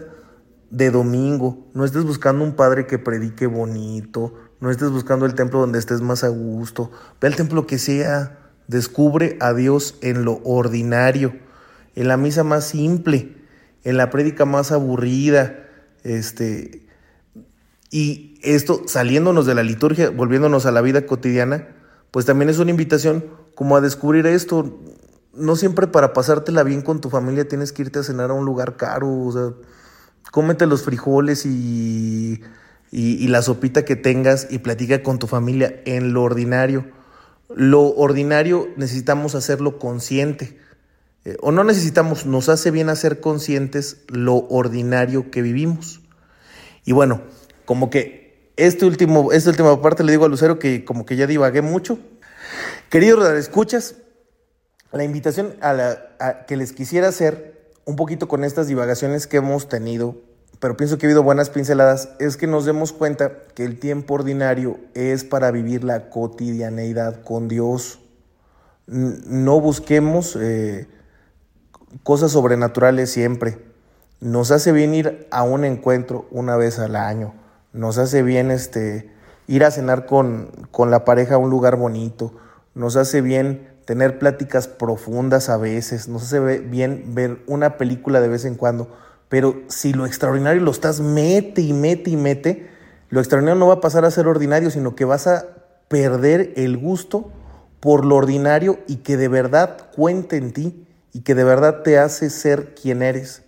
de 0.69 0.91
domingo. 0.91 1.65
No 1.73 1.85
estés 1.85 2.03
buscando 2.03 2.43
un 2.43 2.57
padre 2.57 2.87
que 2.87 2.99
predique 2.99 3.47
bonito. 3.47 4.33
No 4.59 4.71
estés 4.71 4.89
buscando 4.89 5.25
el 5.25 5.35
templo 5.35 5.59
donde 5.59 5.79
estés 5.79 6.01
más 6.01 6.23
a 6.23 6.29
gusto. 6.29 6.91
Ve 7.21 7.27
al 7.27 7.35
templo 7.35 7.67
que 7.67 7.77
sea. 7.77 8.39
Descubre 8.67 9.37
a 9.39 9.53
Dios 9.53 9.97
en 10.01 10.25
lo 10.25 10.41
ordinario, 10.43 11.33
en 11.95 12.09
la 12.09 12.17
misa 12.17 12.43
más 12.43 12.65
simple, 12.65 13.37
en 13.85 13.95
la 13.95 14.09
prédica 14.09 14.43
más 14.43 14.73
aburrida, 14.73 15.55
este, 16.03 16.85
y 17.89 18.39
esto 18.43 18.81
saliéndonos 18.85 19.45
de 19.45 19.55
la 19.55 19.63
liturgia, 19.63 20.09
volviéndonos 20.09 20.65
a 20.65 20.71
la 20.71 20.81
vida 20.81 21.05
cotidiana, 21.05 21.69
pues 22.11 22.25
también 22.25 22.49
es 22.49 22.59
una 22.59 22.71
invitación 22.71 23.25
como 23.55 23.77
a 23.77 23.81
descubrir 23.81 24.27
esto. 24.27 24.79
No 25.33 25.55
siempre 25.55 25.87
para 25.87 26.13
pasártela 26.13 26.63
bien 26.63 26.81
con 26.81 26.99
tu 26.99 27.09
familia 27.09 27.47
tienes 27.47 27.71
que 27.71 27.83
irte 27.83 27.99
a 27.99 28.03
cenar 28.03 28.31
a 28.31 28.33
un 28.33 28.45
lugar 28.45 28.75
caro, 28.75 29.09
o 29.09 29.31
sea, 29.31 29.53
cómete 30.31 30.65
los 30.65 30.83
frijoles 30.83 31.45
y, 31.45 32.41
y, 32.91 33.27
la 33.27 33.41
sopita 33.41 33.85
que 33.85 33.95
tengas 33.95 34.47
y 34.49 34.59
platica 34.59 35.03
con 35.03 35.19
tu 35.19 35.27
familia 35.27 35.81
en 35.85 36.13
lo 36.13 36.23
ordinario. 36.23 36.87
Lo 37.53 37.95
ordinario 37.95 38.69
necesitamos 38.77 39.35
hacerlo 39.35 39.79
consciente. 39.79 40.57
Eh, 41.25 41.37
o 41.41 41.51
no 41.51 41.63
necesitamos, 41.63 42.25
nos 42.25 42.49
hace 42.49 42.71
bien 42.71 42.89
hacer 42.89 43.19
conscientes 43.19 44.03
lo 44.07 44.47
ordinario 44.49 45.31
que 45.31 45.41
vivimos. 45.41 46.01
Y 46.85 46.93
bueno, 46.93 47.21
como 47.65 47.89
que 47.89 48.51
este 48.55 48.85
último, 48.85 49.31
esta 49.31 49.49
última 49.49 49.81
parte 49.81 50.03
le 50.03 50.11
digo 50.11 50.25
a 50.25 50.29
Lucero 50.29 50.59
que 50.59 50.85
como 50.85 51.05
que 51.05 51.15
ya 51.15 51.27
divagué 51.27 51.61
mucho. 51.61 51.99
Queridos 52.89 53.29
escuchas, 53.33 53.95
la 54.93 55.03
invitación 55.03 55.55
a 55.59 56.45
que 56.47 56.55
les 56.55 56.71
quisiera 56.71 57.09
hacer 57.09 57.57
un 57.87 57.95
poquito 57.95 58.27
con 58.27 58.43
estas 58.43 58.67
divagaciones 58.67 59.27
que 59.27 59.37
hemos 59.37 59.69
tenido, 59.69 60.21
pero 60.59 60.75
pienso 60.75 60.97
que 60.97 61.05
ha 61.05 61.09
habido 61.09 61.23
buenas 61.23 61.49
pinceladas, 61.49 62.09
es 62.19 62.35
que 62.35 62.47
nos 62.47 62.65
demos 62.65 62.91
cuenta 62.91 63.31
que 63.53 63.63
el 63.63 63.79
tiempo 63.79 64.15
ordinario 64.15 64.79
es 64.95 65.23
para 65.23 65.51
vivir 65.51 65.83
la 65.83 66.09
cotidianeidad 66.09 67.21
con 67.21 67.47
Dios. 67.47 67.99
No 68.87 69.61
busquemos 69.61 70.35
eh, 70.39 70.87
cosas 72.03 72.31
sobrenaturales 72.31 73.11
siempre. 73.11 73.59
Nos 74.19 74.49
hace 74.49 74.71
bien 74.71 74.95
ir 74.95 75.27
a 75.29 75.43
un 75.43 75.63
encuentro 75.63 76.27
una 76.31 76.55
vez 76.55 76.79
al 76.79 76.95
año. 76.95 77.35
Nos 77.71 77.99
hace 77.99 78.23
bien 78.23 78.49
este, 78.49 79.11
ir 79.45 79.63
a 79.63 79.69
cenar 79.69 80.07
con, 80.07 80.49
con 80.71 80.89
la 80.89 81.05
pareja 81.05 81.35
a 81.35 81.37
un 81.37 81.51
lugar 81.51 81.75
bonito. 81.75 82.33
Nos 82.73 82.95
hace 82.95 83.21
bien 83.21 83.77
tener 83.85 84.17
pláticas 84.17 84.67
profundas 84.67 85.49
a 85.49 85.57
veces. 85.57 86.07
Nos 86.07 86.23
hace 86.23 86.59
bien 86.59 87.13
ver 87.13 87.43
una 87.45 87.77
película 87.77 88.21
de 88.21 88.27
vez 88.27 88.45
en 88.45 88.55
cuando. 88.55 88.89
Pero 89.29 89.61
si 89.67 89.93
lo 89.93 90.05
extraordinario 90.05 90.61
lo 90.61 90.71
estás 90.71 91.01
mete 91.01 91.61
y 91.61 91.73
mete 91.73 92.11
y 92.11 92.15
mete, 92.15 92.69
lo 93.09 93.19
extraordinario 93.19 93.59
no 93.59 93.67
va 93.67 93.75
a 93.75 93.81
pasar 93.81 94.05
a 94.05 94.11
ser 94.11 94.27
ordinario, 94.27 94.71
sino 94.71 94.95
que 94.95 95.05
vas 95.05 95.27
a 95.27 95.45
perder 95.87 96.53
el 96.55 96.77
gusto 96.77 97.31
por 97.79 98.05
lo 98.05 98.15
ordinario 98.15 98.79
y 98.87 98.97
que 98.97 99.17
de 99.17 99.27
verdad 99.27 99.89
cuente 99.95 100.37
en 100.37 100.51
ti 100.51 100.87
y 101.13 101.21
que 101.21 101.35
de 101.35 101.43
verdad 101.43 101.83
te 101.83 101.99
hace 101.99 102.29
ser 102.29 102.73
quien 102.75 103.01
eres. 103.01 103.43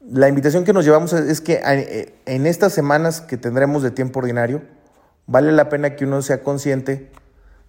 La 0.00 0.28
invitación 0.28 0.64
que 0.64 0.72
nos 0.72 0.84
llevamos 0.84 1.12
es 1.12 1.40
que 1.40 1.60
eh, 1.64 2.14
en 2.26 2.46
estas 2.46 2.72
semanas 2.72 3.20
que 3.20 3.36
tendremos 3.36 3.82
de 3.82 3.90
tiempo 3.90 4.20
ordinario, 4.20 4.62
vale 5.26 5.52
la 5.52 5.68
pena 5.68 5.94
que 5.94 6.04
uno 6.04 6.22
sea 6.22 6.42
consciente 6.42 7.10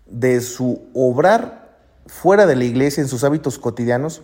de 0.06 0.42
su 0.42 0.82
obrar 0.94 1.78
fuera 2.06 2.46
de 2.46 2.56
la 2.56 2.64
iglesia, 2.64 3.02
en 3.02 3.08
sus 3.08 3.24
hábitos 3.24 3.60
cotidianos, 3.60 4.22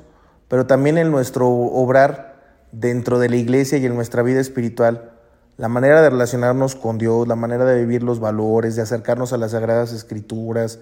pero 0.47 0.65
también 0.65 0.97
en 0.97 1.11
nuestro 1.11 1.49
obrar 1.49 2.26
dentro 2.71 3.19
de 3.19 3.29
la 3.29 3.35
iglesia 3.35 3.77
y 3.77 3.85
en 3.85 3.95
nuestra 3.95 4.23
vida 4.23 4.39
espiritual. 4.39 5.11
La 5.57 5.67
manera 5.67 6.01
de 6.01 6.09
relacionarnos 6.09 6.75
con 6.75 6.97
Dios, 6.97 7.27
la 7.27 7.35
manera 7.35 7.65
de 7.65 7.79
vivir 7.79 8.03
los 8.03 8.19
valores, 8.19 8.75
de 8.75 8.83
acercarnos 8.83 9.33
a 9.33 9.37
las 9.37 9.51
sagradas 9.51 9.91
escrituras, 9.91 10.79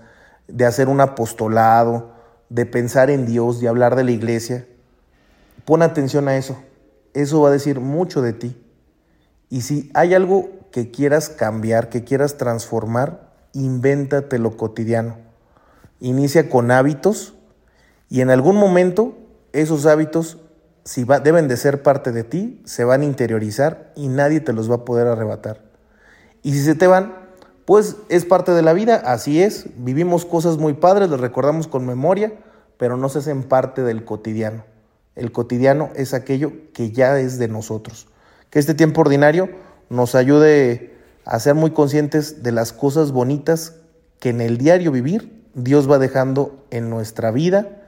de 0.48 0.66
hacer 0.66 0.90
un 0.90 1.02
apostolado, 1.02 2.12
de 2.50 2.66
pensar 2.66 3.10
en 3.10 3.26
Dios, 3.26 3.60
de 3.60 3.68
hablar 3.68 3.96
de 3.96 4.04
la 4.04 4.12
iglesia. 4.12 4.68
Pon 5.64 5.82
atención 5.82 6.28
a 6.28 6.38
eso. 6.38 6.58
Eso 7.14 7.42
va 7.42 7.50
a 7.50 7.54
decir 7.54 7.80
mucho 7.80 8.22
de 8.22 8.34
ti. 8.34 8.62
Y 9.50 9.62
si 9.62 9.90
hay 9.94 10.14
algo 10.14 10.50
que 10.72 10.92
quieras 10.92 11.30
cambiar, 11.30 11.90
que 11.90 12.04
quieras 12.04 12.38
transformar, 12.38 13.32
invéntate 13.54 14.38
lo 14.40 14.58
cotidiano. 14.58 15.18
Inicia 16.02 16.50
con 16.50 16.72
hábitos 16.72 17.36
y 18.10 18.22
en 18.22 18.30
algún 18.30 18.58
momento 18.58 19.18
esos 19.54 19.86
hábitos, 19.86 20.38
si 20.86 21.04
deben 21.04 21.48
de 21.48 21.58
ser 21.58 21.82
parte 21.82 22.12
de 22.12 22.24
ti, 22.24 22.62
se 22.64 22.86
van 22.86 23.02
a 23.02 23.06
interiorizar 23.06 23.92
y 23.96 24.08
nadie 24.08 24.40
te 24.40 24.54
los 24.54 24.70
va 24.70 24.76
a 24.76 24.86
poder 24.86 25.08
arrebatar. 25.08 25.62
Y 26.44 26.54
si 26.54 26.64
se 26.64 26.76
te 26.76 26.86
van, 26.86 27.16
pues 27.66 27.98
es 28.10 28.24
parte 28.24 28.52
de 28.52 28.62
la 28.62 28.74
vida, 28.74 28.96
así 28.96 29.42
es. 29.42 29.66
Vivimos 29.78 30.26
cosas 30.26 30.58
muy 30.58 30.74
padres, 30.74 31.10
las 31.10 31.20
recordamos 31.20 31.68
con 31.68 31.88
memoria, 31.88 32.34
pero 32.78 32.98
no 32.98 33.10
se 33.10 33.20
hacen 33.20 33.44
parte 33.44 33.82
del 33.82 34.06
cotidiano. 34.06 34.64
El 35.16 35.32
cotidiano 35.32 35.90
es 35.96 36.14
aquello 36.14 36.54
que 36.72 36.92
ya 36.92 37.20
es 37.20 37.40
de 37.40 37.48
nosotros. 37.48 38.08
Que 38.52 38.60
este 38.60 38.76
tiempo 38.76 39.02
ordinario 39.02 39.50
nos 39.90 40.14
ayude 40.14 40.94
a 41.26 41.40
ser 41.40 41.56
muy 41.56 41.72
conscientes 41.72 42.44
de 42.44 42.52
las 42.52 42.74
cosas 42.74 43.12
bonitas 43.12 43.74
que 44.20 44.30
en 44.30 44.40
el 44.40 44.60
diario 44.60 44.92
vivir 44.92 45.44
Dios 45.56 45.90
va 45.90 45.98
dejando 45.98 46.64
en 46.70 46.90
nuestra 46.90 47.32
vida, 47.32 47.85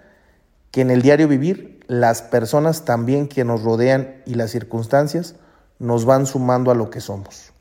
que 0.72 0.82
en 0.82 0.91
el 0.91 1.01
diario 1.01 1.28
vivir 1.28 1.80
las 1.88 2.22
personas 2.22 2.86
también 2.86 3.28
que 3.28 3.43
nos 3.43 3.63
rodean 3.63 4.22
y 4.26 4.36
las 4.36 4.51
circunstancias 4.51 5.36
nos 5.80 6.05
van 6.05 6.26
sumando 6.26 6.72
a 6.72 6.76
lo 6.76 6.89
que 6.89 7.01
somos. 7.01 7.51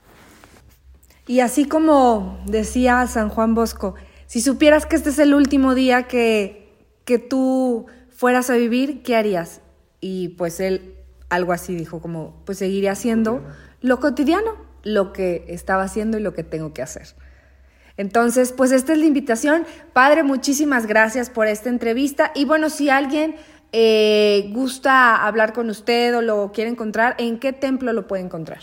Y 1.27 1.41
así 1.41 1.67
como 1.67 2.39
decía 2.47 3.07
San 3.07 3.29
Juan 3.29 3.55
Bosco, 3.55 3.95
si 4.27 4.41
supieras 4.41 4.87
que 4.87 4.97
este 4.97 5.11
es 5.11 5.19
el 5.19 5.35
último 5.35 5.75
día 5.75 6.05
que, 6.05 6.73
que 7.05 7.19
tú 7.19 7.87
fueras 8.11 8.51
a 8.51 8.55
vivir, 8.55 9.03
¿qué 9.03 9.17
harías? 9.17 9.61
Y 10.01 10.31
pues 10.31 10.61
él 10.61 10.95
algo 11.29 11.53
así 11.53 11.75
dijo, 11.75 12.01
como 12.01 12.43
pues 12.45 12.59
seguiré 12.59 12.89
haciendo 12.89 13.43
lo 13.81 14.01
cotidiano, 14.01 14.57
lo 14.83 15.13
que 15.13 15.45
estaba 15.49 15.83
haciendo 15.83 16.19
y 16.19 16.21
lo 16.23 16.35
que 16.35 16.45
tengo 16.45 16.73
que 16.73 16.83
hacer. 16.83 17.15
Entonces, 17.97 18.53
pues 18.53 18.73
esta 18.73 18.93
es 18.93 18.99
la 18.99 19.07
invitación. 19.07 19.65
Padre, 19.93 20.23
muchísimas 20.23 20.87
gracias 20.87 21.31
por 21.31 21.47
esta 21.47 21.69
entrevista. 21.69 22.33
Y 22.35 22.45
bueno, 22.45 22.69
si 22.69 22.91
alguien 22.91 23.37
eh, 23.73 24.51
gusta 24.53 25.27
hablar 25.27 25.53
con 25.53 25.71
usted 25.71 26.17
o 26.17 26.23
lo 26.23 26.53
quiere 26.53 26.71
encontrar, 26.71 27.15
¿en 27.19 27.39
qué 27.39 27.53
templo 27.53 27.93
lo 27.93 28.07
puede 28.07 28.23
encontrar? 28.23 28.61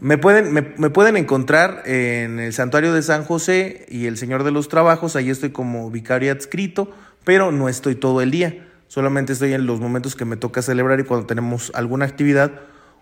Me 0.00 0.16
pueden, 0.16 0.52
me, 0.52 0.62
me 0.78 0.88
pueden 0.88 1.18
encontrar 1.18 1.82
en 1.84 2.38
el 2.38 2.54
Santuario 2.54 2.94
de 2.94 3.02
San 3.02 3.24
José 3.24 3.84
y 3.90 4.06
el 4.06 4.16
Señor 4.16 4.44
de 4.44 4.50
los 4.50 4.68
Trabajos. 4.68 5.14
Ahí 5.14 5.28
estoy 5.28 5.50
como 5.50 5.90
vicario 5.90 6.32
adscrito, 6.32 6.90
pero 7.24 7.52
no 7.52 7.68
estoy 7.68 7.94
todo 7.96 8.22
el 8.22 8.30
día. 8.30 8.66
Solamente 8.88 9.34
estoy 9.34 9.52
en 9.52 9.66
los 9.66 9.78
momentos 9.78 10.16
que 10.16 10.24
me 10.24 10.36
toca 10.36 10.62
celebrar 10.62 10.98
y 10.98 11.04
cuando 11.04 11.26
tenemos 11.26 11.70
alguna 11.74 12.06
actividad 12.06 12.50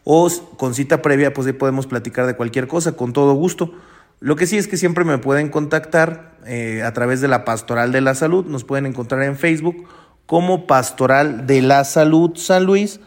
o 0.04 0.28
con 0.56 0.74
cita 0.74 1.02
previa, 1.02 1.32
pues 1.32 1.46
ahí 1.46 1.52
podemos 1.52 1.86
platicar 1.86 2.26
de 2.26 2.34
cualquier 2.34 2.66
cosa 2.66 2.92
con 2.92 3.12
todo 3.12 3.32
gusto. 3.34 3.72
Lo 4.20 4.36
que 4.36 4.46
sí 4.46 4.58
es 4.58 4.66
que 4.66 4.76
siempre 4.76 5.04
me 5.04 5.18
pueden 5.18 5.48
contactar 5.48 6.36
eh, 6.44 6.82
a 6.82 6.92
través 6.92 7.20
de 7.20 7.28
la 7.28 7.44
Pastoral 7.44 7.92
de 7.92 8.00
la 8.00 8.14
Salud. 8.14 8.46
Nos 8.46 8.64
pueden 8.64 8.86
encontrar 8.86 9.22
en 9.22 9.36
Facebook 9.36 9.86
como 10.26 10.66
Pastoral 10.66 11.46
de 11.46 11.62
la 11.62 11.84
Salud 11.84 12.36
San 12.36 12.64
Luis. 12.64 13.00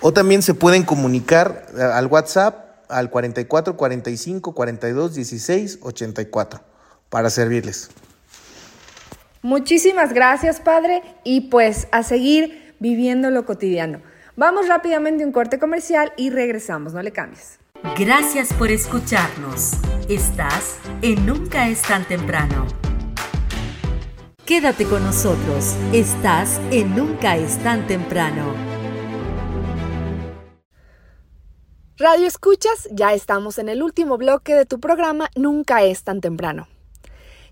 O 0.00 0.12
también 0.12 0.42
se 0.42 0.54
pueden 0.54 0.84
comunicar 0.84 1.66
eh, 1.76 1.82
al 1.82 2.06
WhatsApp 2.06 2.68
al 2.88 3.10
44 3.10 3.76
45 3.76 4.54
42 4.54 5.14
16 5.14 5.78
84 5.82 6.60
para 7.10 7.30
servirles. 7.30 7.90
Muchísimas 9.42 10.12
gracias, 10.12 10.60
Padre, 10.60 11.02
y 11.24 11.42
pues 11.42 11.88
a 11.92 12.02
seguir 12.02 12.74
viviendo 12.80 13.30
lo 13.30 13.44
cotidiano. 13.44 14.00
Vamos 14.36 14.68
rápidamente 14.68 15.24
a 15.24 15.26
un 15.26 15.32
corte 15.32 15.58
comercial 15.58 16.12
y 16.16 16.30
regresamos, 16.30 16.92
no 16.92 17.02
le 17.02 17.12
cambies. 17.12 17.58
Gracias 17.82 18.52
por 18.54 18.72
escucharnos. 18.72 19.74
Estás 20.08 20.80
en 21.00 21.24
Nunca 21.24 21.68
es 21.68 21.80
tan 21.82 22.04
temprano. 22.08 22.66
Quédate 24.44 24.84
con 24.84 25.04
nosotros. 25.04 25.76
Estás 25.92 26.60
en 26.72 26.96
Nunca 26.96 27.36
es 27.36 27.56
tan 27.62 27.86
temprano. 27.86 28.52
Radio 31.98 32.26
Escuchas, 32.26 32.88
ya 32.90 33.14
estamos 33.14 33.58
en 33.58 33.68
el 33.68 33.84
último 33.84 34.18
bloque 34.18 34.56
de 34.56 34.66
tu 34.66 34.80
programa 34.80 35.30
Nunca 35.36 35.84
es 35.84 36.02
tan 36.02 36.20
temprano. 36.20 36.66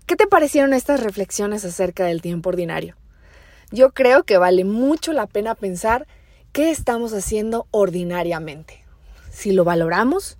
¿Qué 0.07 0.17
te 0.17 0.27
parecieron 0.27 0.73
estas 0.73 1.03
reflexiones 1.03 1.63
acerca 1.63 2.03
del 2.03 2.21
tiempo 2.21 2.49
ordinario? 2.49 2.97
Yo 3.71 3.93
creo 3.93 4.23
que 4.23 4.37
vale 4.37 4.65
mucho 4.65 5.13
la 5.13 5.25
pena 5.25 5.55
pensar 5.55 6.05
qué 6.51 6.69
estamos 6.69 7.13
haciendo 7.13 7.67
ordinariamente. 7.71 8.86
Si 9.37 9.51
lo 9.51 9.63
valoramos, 9.63 10.39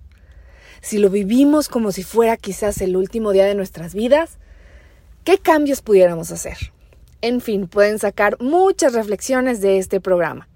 si 0.80 0.98
lo 0.98 1.08
vivimos 1.08 1.68
como 1.68 1.92
si 1.92 2.02
fuera 2.02 2.36
quizás 2.36 2.80
el 2.80 2.96
último 2.96 3.30
día 3.30 3.44
de 3.44 3.54
nuestras 3.54 3.94
vidas, 3.94 4.38
¿qué 5.22 5.38
cambios 5.38 5.82
pudiéramos 5.82 6.32
hacer? 6.32 6.72
En 7.20 7.40
fin, 7.40 7.68
pueden 7.68 8.00
sacar 8.00 8.36
muchas 8.40 8.94
reflexiones 8.94 9.60
de 9.60 9.78
este 9.78 10.00
programa. 10.00 10.48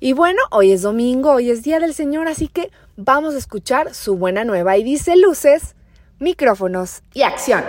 Y 0.00 0.14
bueno, 0.14 0.42
hoy 0.50 0.72
es 0.72 0.82
domingo, 0.82 1.30
hoy 1.30 1.48
es 1.48 1.62
Día 1.62 1.78
del 1.78 1.94
Señor, 1.94 2.26
así 2.26 2.48
que 2.48 2.72
vamos 2.96 3.36
a 3.36 3.38
escuchar 3.38 3.94
su 3.94 4.16
buena 4.16 4.42
nueva 4.42 4.76
y 4.76 4.82
dice 4.82 5.14
luces, 5.14 5.76
micrófonos 6.18 7.04
y 7.14 7.22
acción. 7.22 7.62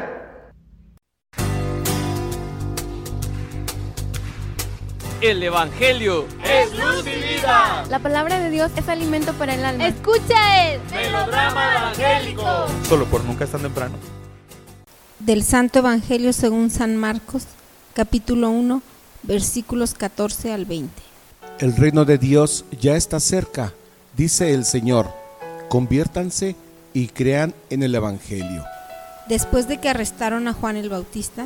El 5.22 5.44
Evangelio 5.44 6.26
es 6.44 6.72
luz 6.72 7.06
y 7.06 7.36
vida. 7.36 7.86
La 7.92 8.00
palabra 8.00 8.40
de 8.40 8.50
Dios 8.50 8.72
es 8.76 8.90
alimento 8.90 9.34
para 9.34 9.54
el 9.54 9.64
alma. 9.64 9.88
Escucha 9.88 10.74
el 10.74 10.82
Melodrama 10.92 11.76
evangélico. 11.76 12.66
Solo 12.90 13.06
por 13.06 13.24
nunca 13.24 13.44
es 13.44 13.52
tan 13.52 13.62
temprano. 13.62 13.98
Del 15.20 15.44
Santo 15.44 15.78
Evangelio 15.78 16.34
según 16.34 16.72
San 16.72 16.98
Marcos, 16.98 17.44
capítulo 17.94 18.50
1, 18.50 18.82
versículos 19.22 19.94
14 19.94 20.54
al 20.54 20.66
20. 20.66 20.92
El 21.60 21.76
reino 21.76 22.04
de 22.04 22.18
Dios 22.18 22.66
ya 22.80 22.96
está 22.96 23.20
cerca, 23.20 23.74
dice 24.18 24.56
el 24.56 24.66
Señor. 24.66 25.12
Conviértanse 25.70 26.56
y 26.96 27.10
crean 27.10 27.54
en 27.70 27.84
el 27.84 27.94
Evangelio. 27.94 28.64
Después 29.30 29.68
de 29.68 29.78
que 29.78 29.90
arrestaron 29.90 30.48
a 30.48 30.54
Juan 30.54 30.78
el 30.78 30.90
Bautista, 30.90 31.46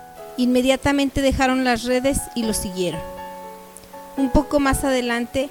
Inmediatamente 0.37 1.21
dejaron 1.21 1.63
las 1.63 1.83
redes 1.83 2.19
y 2.35 2.43
lo 2.43 2.53
siguieron. 2.53 3.01
Un 4.17 4.31
poco 4.31 4.59
más 4.59 4.83
adelante 4.83 5.49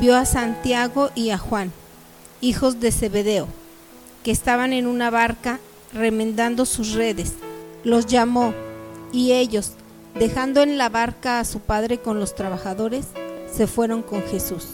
vio 0.00 0.16
a 0.16 0.24
Santiago 0.24 1.10
y 1.14 1.30
a 1.30 1.38
Juan, 1.38 1.72
hijos 2.40 2.80
de 2.80 2.92
Zebedeo, 2.92 3.48
que 4.22 4.30
estaban 4.30 4.72
en 4.72 4.86
una 4.86 5.10
barca 5.10 5.60
remendando 5.92 6.66
sus 6.66 6.92
redes. 6.92 7.34
Los 7.84 8.06
llamó 8.06 8.54
y 9.12 9.32
ellos, 9.32 9.72
dejando 10.14 10.62
en 10.62 10.78
la 10.78 10.88
barca 10.88 11.40
a 11.40 11.44
su 11.44 11.60
padre 11.60 11.98
con 11.98 12.18
los 12.18 12.34
trabajadores, 12.34 13.08
se 13.52 13.66
fueron 13.66 14.02
con 14.02 14.22
Jesús. 14.22 14.68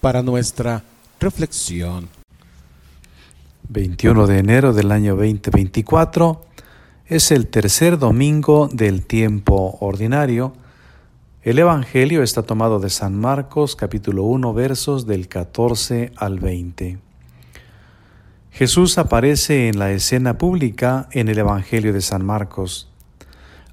Para 0.00 0.22
nuestra 0.22 0.82
reflexión. 1.20 2.08
21 3.68 4.26
de 4.26 4.38
enero 4.38 4.74
del 4.74 4.92
año 4.92 5.16
2024 5.16 6.44
es 7.06 7.30
el 7.30 7.46
tercer 7.46 7.98
domingo 7.98 8.68
del 8.70 9.06
tiempo 9.06 9.78
ordinario. 9.80 10.52
El 11.42 11.58
Evangelio 11.58 12.22
está 12.22 12.42
tomado 12.42 12.78
de 12.78 12.90
San 12.90 13.18
Marcos 13.18 13.74
capítulo 13.74 14.24
1 14.24 14.52
versos 14.52 15.06
del 15.06 15.28
14 15.28 16.12
al 16.16 16.40
20. 16.40 16.98
Jesús 18.50 18.98
aparece 18.98 19.68
en 19.68 19.78
la 19.78 19.92
escena 19.92 20.36
pública 20.36 21.08
en 21.12 21.28
el 21.28 21.38
Evangelio 21.38 21.94
de 21.94 22.02
San 22.02 22.24
Marcos. 22.24 22.90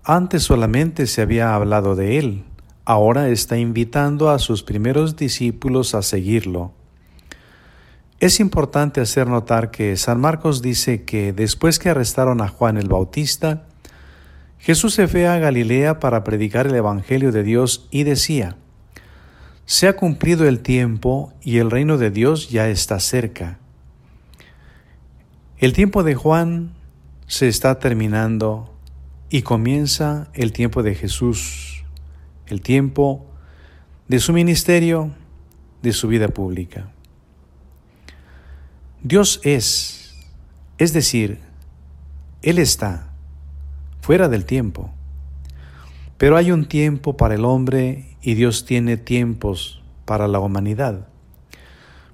Antes 0.06 0.44
solamente 0.44 1.06
se 1.06 1.22
había 1.22 1.54
hablado 1.54 1.96
de 1.96 2.18
él, 2.18 2.46
ahora 2.86 3.28
está 3.28 3.58
invitando 3.58 4.30
a 4.30 4.40
sus 4.40 4.64
primeros 4.64 5.18
discípulos 5.18 5.96
a 5.96 6.02
seguirlo. 6.02 6.72
Es 8.22 8.40
importante 8.40 9.02
hacer 9.02 9.26
notar 9.26 9.72
que 9.72 9.98
San 9.98 10.20
Marcos 10.20 10.62
dice 10.62 11.06
que 11.06 11.34
después 11.34 11.80
que 11.80 11.90
arrestaron 11.90 12.40
a 12.42 12.50
Juan 12.50 12.78
el 12.78 12.88
Bautista, 12.88 13.66
Jesús 14.60 14.94
se 14.94 15.08
fue 15.08 15.28
a 15.28 15.40
Galilea 15.40 16.00
para 16.00 16.24
predicar 16.24 16.68
el 16.68 16.76
Evangelio 16.76 17.32
de 17.32 17.42
Dios 17.42 17.88
y 17.90 18.04
decía, 18.04 18.58
Se 19.66 19.88
ha 19.88 19.96
cumplido 19.96 20.48
el 20.48 20.60
tiempo 20.60 21.34
y 21.42 21.58
el 21.58 21.72
reino 21.72 21.98
de 21.98 22.12
Dios 22.12 22.52
ya 22.52 22.70
está 22.70 23.00
cerca. 23.00 23.58
El 25.58 25.74
tiempo 25.74 26.04
de 26.04 26.14
Juan 26.14 26.74
se 27.26 27.48
está 27.48 27.80
terminando 27.80 28.72
y 29.32 29.42
comienza 29.42 30.30
el 30.36 30.54
tiempo 30.54 30.84
de 30.84 30.94
Jesús, 30.94 31.86
el 32.46 32.62
tiempo 32.62 33.26
de 34.08 34.20
su 34.20 34.32
ministerio, 34.32 35.10
de 35.82 35.92
su 35.92 36.08
vida 36.08 36.28
pública. 36.28 36.92
Dios 39.04 39.40
es, 39.44 40.14
es 40.78 40.94
decir, 40.94 41.40
Él 42.44 42.60
está 42.60 43.10
fuera 44.02 44.30
del 44.30 44.46
tiempo. 44.46 44.92
Pero 46.20 46.38
hay 46.38 46.52
un 46.52 46.66
tiempo 46.66 47.18
para 47.18 47.34
el 47.34 47.46
hombre 47.46 48.16
y 48.22 48.36
Dios 48.36 48.66
tiene 48.66 48.98
tiempos 48.98 49.82
para 50.06 50.28
la 50.28 50.40
humanidad. 50.40 51.08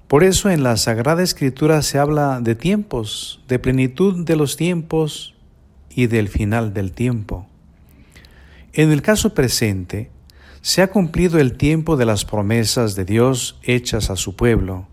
Por 0.06 0.24
eso 0.24 0.48
en 0.48 0.62
la 0.62 0.78
Sagrada 0.78 1.22
Escritura 1.22 1.82
se 1.82 1.98
habla 1.98 2.40
de 2.40 2.54
tiempos, 2.54 3.44
de 3.48 3.58
plenitud 3.58 4.24
de 4.24 4.36
los 4.36 4.56
tiempos 4.56 5.34
y 5.90 6.06
del 6.06 6.28
final 6.28 6.72
del 6.72 6.92
tiempo. 6.92 7.46
En 8.72 8.92
el 8.92 9.02
caso 9.02 9.34
presente, 9.34 10.10
se 10.62 10.80
ha 10.80 10.90
cumplido 10.90 11.38
el 11.38 11.58
tiempo 11.58 11.98
de 11.98 12.06
las 12.06 12.24
promesas 12.24 12.94
de 12.94 13.04
Dios 13.04 13.58
hechas 13.62 14.08
a 14.08 14.16
su 14.16 14.36
pueblo. 14.36 14.86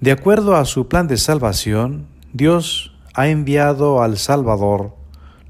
De 0.00 0.12
acuerdo 0.12 0.56
a 0.56 0.64
su 0.66 0.88
plan 0.88 1.08
de 1.08 1.16
salvación, 1.16 2.06
Dios 2.32 2.94
ha 3.14 3.28
enviado 3.28 4.02
al 4.02 4.18
Salvador 4.18 4.94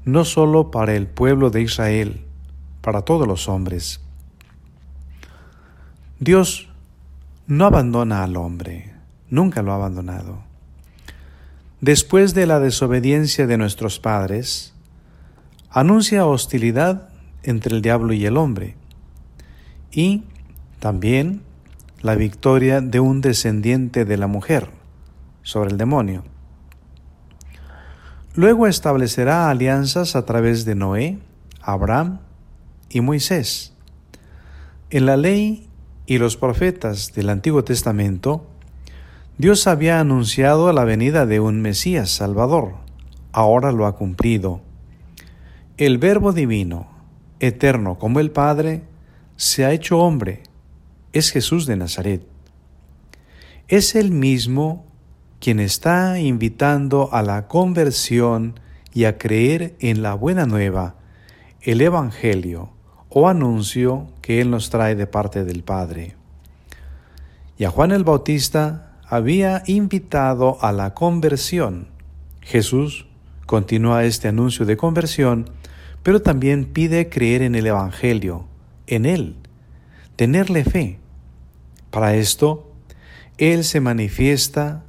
no 0.05 0.23
solo 0.23 0.71
para 0.71 0.95
el 0.95 1.05
pueblo 1.05 1.49
de 1.49 1.61
Israel, 1.61 2.21
para 2.79 3.01
todos 3.01 3.27
los 3.27 3.49
hombres. 3.49 3.99
Dios 6.19 6.69
no 7.45 7.65
abandona 7.65 8.23
al 8.23 8.37
hombre, 8.37 8.93
nunca 9.29 9.61
lo 9.61 9.73
ha 9.73 9.75
abandonado. 9.75 10.39
Después 11.81 12.33
de 12.33 12.47
la 12.47 12.61
desobediencia 12.61 13.47
de 13.47 13.57
nuestros 13.57 13.99
padres, 13.99 14.73
anuncia 15.69 16.25
hostilidad 16.25 17.09
entre 17.43 17.75
el 17.75 17.81
diablo 17.81 18.13
y 18.13 18.25
el 18.25 18.37
hombre, 18.37 18.77
y 19.91 20.23
también 20.79 21.41
la 22.01 22.15
victoria 22.15 22.81
de 22.81 22.99
un 22.99 23.21
descendiente 23.21 24.05
de 24.05 24.17
la 24.17 24.27
mujer 24.27 24.69
sobre 25.41 25.71
el 25.71 25.77
demonio. 25.77 26.23
Luego 28.35 28.67
establecerá 28.67 29.49
alianzas 29.49 30.15
a 30.15 30.25
través 30.25 30.63
de 30.65 30.75
Noé, 30.75 31.19
Abraham 31.61 32.19
y 32.89 33.01
Moisés. 33.01 33.73
En 34.89 35.07
la 35.07 35.17
ley 35.17 35.67
y 36.05 36.19
los 36.19 36.37
profetas 36.37 37.13
del 37.13 37.29
Antiguo 37.29 37.63
Testamento, 37.63 38.45
Dios 39.39 39.67
había 39.67 39.99
anunciado 39.99 40.71
la 40.71 40.83
venida 40.83 41.25
de 41.25 41.39
un 41.39 41.61
Mesías 41.61 42.09
Salvador. 42.11 42.75
Ahora 43.31 43.71
lo 43.71 43.87
ha 43.87 43.95
cumplido. 43.95 44.61
El 45.77 45.97
Verbo 45.97 46.31
Divino, 46.31 46.87
eterno 47.39 47.97
como 47.97 48.19
el 48.19 48.31
Padre, 48.31 48.83
se 49.35 49.65
ha 49.65 49.71
hecho 49.71 49.99
hombre 49.99 50.43
es 51.17 51.31
Jesús 51.31 51.65
de 51.65 51.75
Nazaret. 51.75 52.21
Es 53.67 53.95
el 53.95 54.11
mismo 54.11 54.85
quien 55.39 55.59
está 55.59 56.19
invitando 56.19 57.09
a 57.13 57.21
la 57.21 57.47
conversión 57.47 58.59
y 58.93 59.05
a 59.05 59.17
creer 59.17 59.75
en 59.79 60.01
la 60.01 60.13
buena 60.13 60.45
nueva, 60.45 60.95
el 61.61 61.81
Evangelio 61.81 62.71
o 63.09 63.27
anuncio 63.27 64.07
que 64.21 64.41
Él 64.41 64.49
nos 64.51 64.69
trae 64.69 64.95
de 64.95 65.07
parte 65.07 65.43
del 65.43 65.63
Padre. 65.63 66.15
Y 67.57 67.65
a 67.65 67.69
Juan 67.69 67.91
el 67.91 68.03
Bautista 68.03 68.97
había 69.07 69.63
invitado 69.67 70.57
a 70.61 70.71
la 70.71 70.93
conversión. 70.93 71.87
Jesús 72.41 73.07
continúa 73.45 74.05
este 74.05 74.27
anuncio 74.27 74.65
de 74.65 74.77
conversión, 74.77 75.49
pero 76.03 76.21
también 76.21 76.65
pide 76.65 77.09
creer 77.09 77.41
en 77.41 77.55
el 77.55 77.67
Evangelio, 77.67 78.45
en 78.85 79.05
Él, 79.05 79.35
tenerle 80.15 80.63
fe. 80.63 80.99
Para 81.91 82.15
esto, 82.15 82.71
Él 83.37 83.63
se 83.63 83.79
manifiesta 83.79 84.83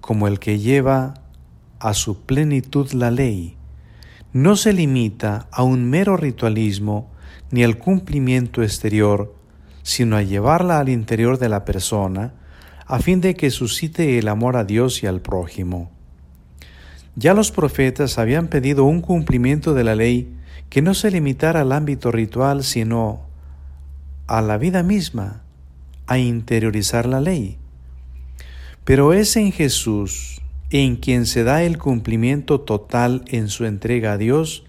como 0.00 0.28
el 0.28 0.38
que 0.38 0.58
lleva 0.58 1.14
a 1.80 1.94
su 1.94 2.22
plenitud 2.22 2.90
la 2.92 3.10
ley. 3.10 3.56
No 4.32 4.56
se 4.56 4.72
limita 4.72 5.48
a 5.50 5.62
un 5.62 5.88
mero 5.88 6.16
ritualismo 6.16 7.10
ni 7.50 7.64
al 7.64 7.78
cumplimiento 7.78 8.62
exterior, 8.62 9.34
sino 9.82 10.16
a 10.16 10.22
llevarla 10.22 10.80
al 10.80 10.88
interior 10.88 11.38
de 11.38 11.48
la 11.48 11.64
persona, 11.64 12.34
a 12.86 12.98
fin 12.98 13.20
de 13.20 13.34
que 13.34 13.50
suscite 13.50 14.18
el 14.18 14.28
amor 14.28 14.56
a 14.56 14.64
Dios 14.64 15.02
y 15.02 15.06
al 15.06 15.20
prójimo. 15.20 15.90
Ya 17.16 17.34
los 17.34 17.50
profetas 17.50 18.18
habían 18.18 18.48
pedido 18.48 18.84
un 18.84 19.00
cumplimiento 19.00 19.74
de 19.74 19.84
la 19.84 19.94
ley 19.94 20.34
que 20.70 20.82
no 20.82 20.94
se 20.94 21.10
limitara 21.10 21.62
al 21.62 21.72
ámbito 21.72 22.12
ritual, 22.12 22.62
sino 22.64 23.26
a 24.26 24.42
la 24.42 24.58
vida 24.58 24.82
misma, 24.82 25.42
a 26.08 26.18
interiorizar 26.18 27.06
la 27.06 27.20
ley. 27.20 27.58
Pero 28.84 29.12
es 29.12 29.36
en 29.36 29.52
Jesús 29.52 30.40
en 30.70 30.96
quien 30.96 31.26
se 31.26 31.44
da 31.44 31.62
el 31.62 31.78
cumplimiento 31.78 32.60
total 32.60 33.22
en 33.28 33.48
su 33.48 33.64
entrega 33.64 34.12
a 34.12 34.18
Dios, 34.18 34.64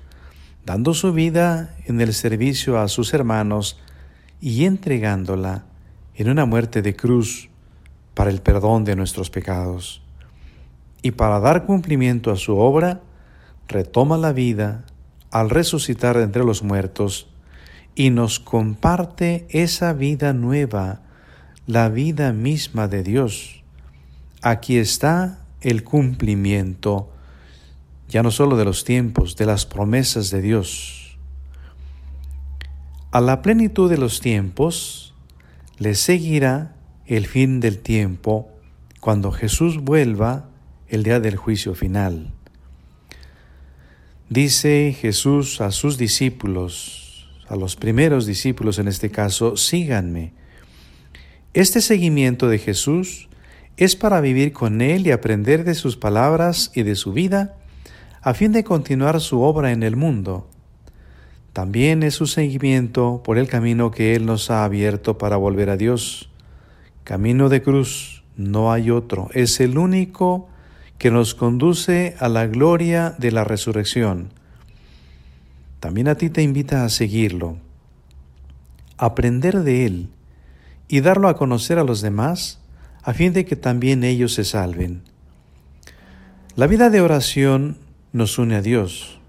dando 0.66 0.94
su 0.94 1.12
vida 1.14 1.76
en 1.86 2.00
el 2.00 2.14
servicio 2.14 2.80
a 2.80 2.88
sus 2.88 3.14
hermanos 3.14 3.80
y 4.40 4.66
entregándola 4.66 5.66
en 6.16 6.30
una 6.30 6.46
muerte 6.46 6.82
de 6.82 6.96
cruz 6.96 7.50
para 8.14 8.30
el 8.30 8.42
perdón 8.42 8.86
de 8.86 8.96
nuestros 8.96 9.30
pecados. 9.30 10.02
Y 11.02 11.12
para 11.12 11.40
dar 11.40 11.66
cumplimiento 11.66 12.32
a 12.32 12.36
su 12.36 12.58
obra, 12.58 13.02
retoma 13.68 14.18
la 14.18 14.34
vida 14.34 14.86
al 15.32 15.50
resucitar 15.50 16.18
entre 16.18 16.44
los 16.44 16.64
muertos 16.64 17.30
y 17.96 18.10
nos 18.10 18.40
comparte 18.40 19.48
esa 19.50 19.94
vida 19.94 20.34
nueva, 20.34 21.02
la 21.70 21.88
vida 21.88 22.34
misma 22.34 22.88
de 22.88 23.04
Dios. 23.04 23.62
Aquí 24.42 24.78
está 24.78 25.46
el 25.62 25.84
cumplimiento, 25.84 27.12
ya 28.08 28.24
no 28.24 28.32
solo 28.32 28.58
de 28.58 28.66
los 28.66 28.84
tiempos, 28.86 29.36
de 29.36 29.46
las 29.46 29.68
promesas 29.68 30.32
de 30.32 30.42
Dios. 30.42 31.20
A 33.12 33.22
la 33.22 33.44
plenitud 33.44 33.88
de 33.88 34.00
los 34.00 34.20
tiempos 34.20 35.14
le 35.78 35.94
seguirá 35.94 36.76
el 37.06 37.28
fin 37.28 37.60
del 37.60 37.78
tiempo 37.78 38.50
cuando 39.00 39.32
Jesús 39.32 39.78
vuelva 39.78 40.50
el 40.88 41.04
día 41.04 41.20
del 41.20 41.36
juicio 41.36 41.76
final. 41.76 42.34
Dice 44.28 44.98
Jesús 45.00 45.62
a 45.62 45.70
sus 45.70 46.00
discípulos, 46.00 47.30
a 47.48 47.56
los 47.56 47.76
primeros 47.76 48.26
discípulos 48.26 48.80
en 48.80 48.88
este 48.88 49.12
caso, 49.12 49.56
síganme. 49.56 50.39
Este 51.56 51.82
seguimiento 51.82 52.48
de 52.48 52.60
Jesús 52.60 53.28
es 53.76 53.96
para 53.96 54.22
vivir 54.22 54.54
con 54.54 54.82
Él 54.82 55.08
y 55.08 55.12
aprender 55.12 55.64
de 55.64 55.74
sus 55.74 55.98
palabras 55.98 56.72
y 56.76 56.84
de 56.84 56.96
su 56.96 57.12
vida, 57.12 57.56
a 58.22 58.36
fin 58.36 58.52
de 58.52 58.64
continuar 58.64 59.20
su 59.20 59.42
obra 59.42 59.72
en 59.72 59.82
el 59.82 59.96
mundo. 59.96 60.48
También 61.52 62.04
es 62.04 62.14
su 62.14 62.28
seguimiento 62.28 63.24
por 63.24 63.40
el 63.40 63.48
camino 63.48 63.90
que 63.90 64.16
Él 64.16 64.28
nos 64.28 64.52
ha 64.52 64.64
abierto 64.64 65.18
para 65.18 65.38
volver 65.38 65.72
a 65.72 65.78
Dios. 65.78 66.30
Camino 67.04 67.50
de 67.50 67.64
cruz, 67.64 68.24
no 68.38 68.72
hay 68.72 68.92
otro, 68.92 69.30
es 69.34 69.60
el 69.60 69.80
único 69.80 70.48
que 71.00 71.10
nos 71.10 71.34
conduce 71.34 72.16
a 72.20 72.30
la 72.30 72.46
gloria 72.46 73.16
de 73.18 73.32
la 73.32 73.44
resurrección. 73.44 74.30
También 75.80 76.10
a 76.10 76.16
ti 76.16 76.30
te 76.30 76.44
invita 76.44 76.86
a 76.86 76.90
seguirlo, 76.90 77.58
aprender 79.00 79.64
de 79.64 79.88
Él 79.88 80.10
y 80.90 81.00
darlo 81.00 81.30
a 81.30 81.38
conocer 81.38 81.80
a 81.80 81.86
los 81.86 82.02
demás 82.02 82.60
a 83.04 83.14
fin 83.14 83.32
de 83.32 83.46
que 83.46 83.56
también 83.56 84.04
ellos 84.04 84.34
se 84.34 84.44
salven. 84.44 85.04
La 86.56 86.68
vida 86.68 86.90
de 86.90 87.00
oración 87.00 87.78
nos 88.12 88.38
une 88.38 88.56
a 88.56 88.62
Dios. 88.62 89.20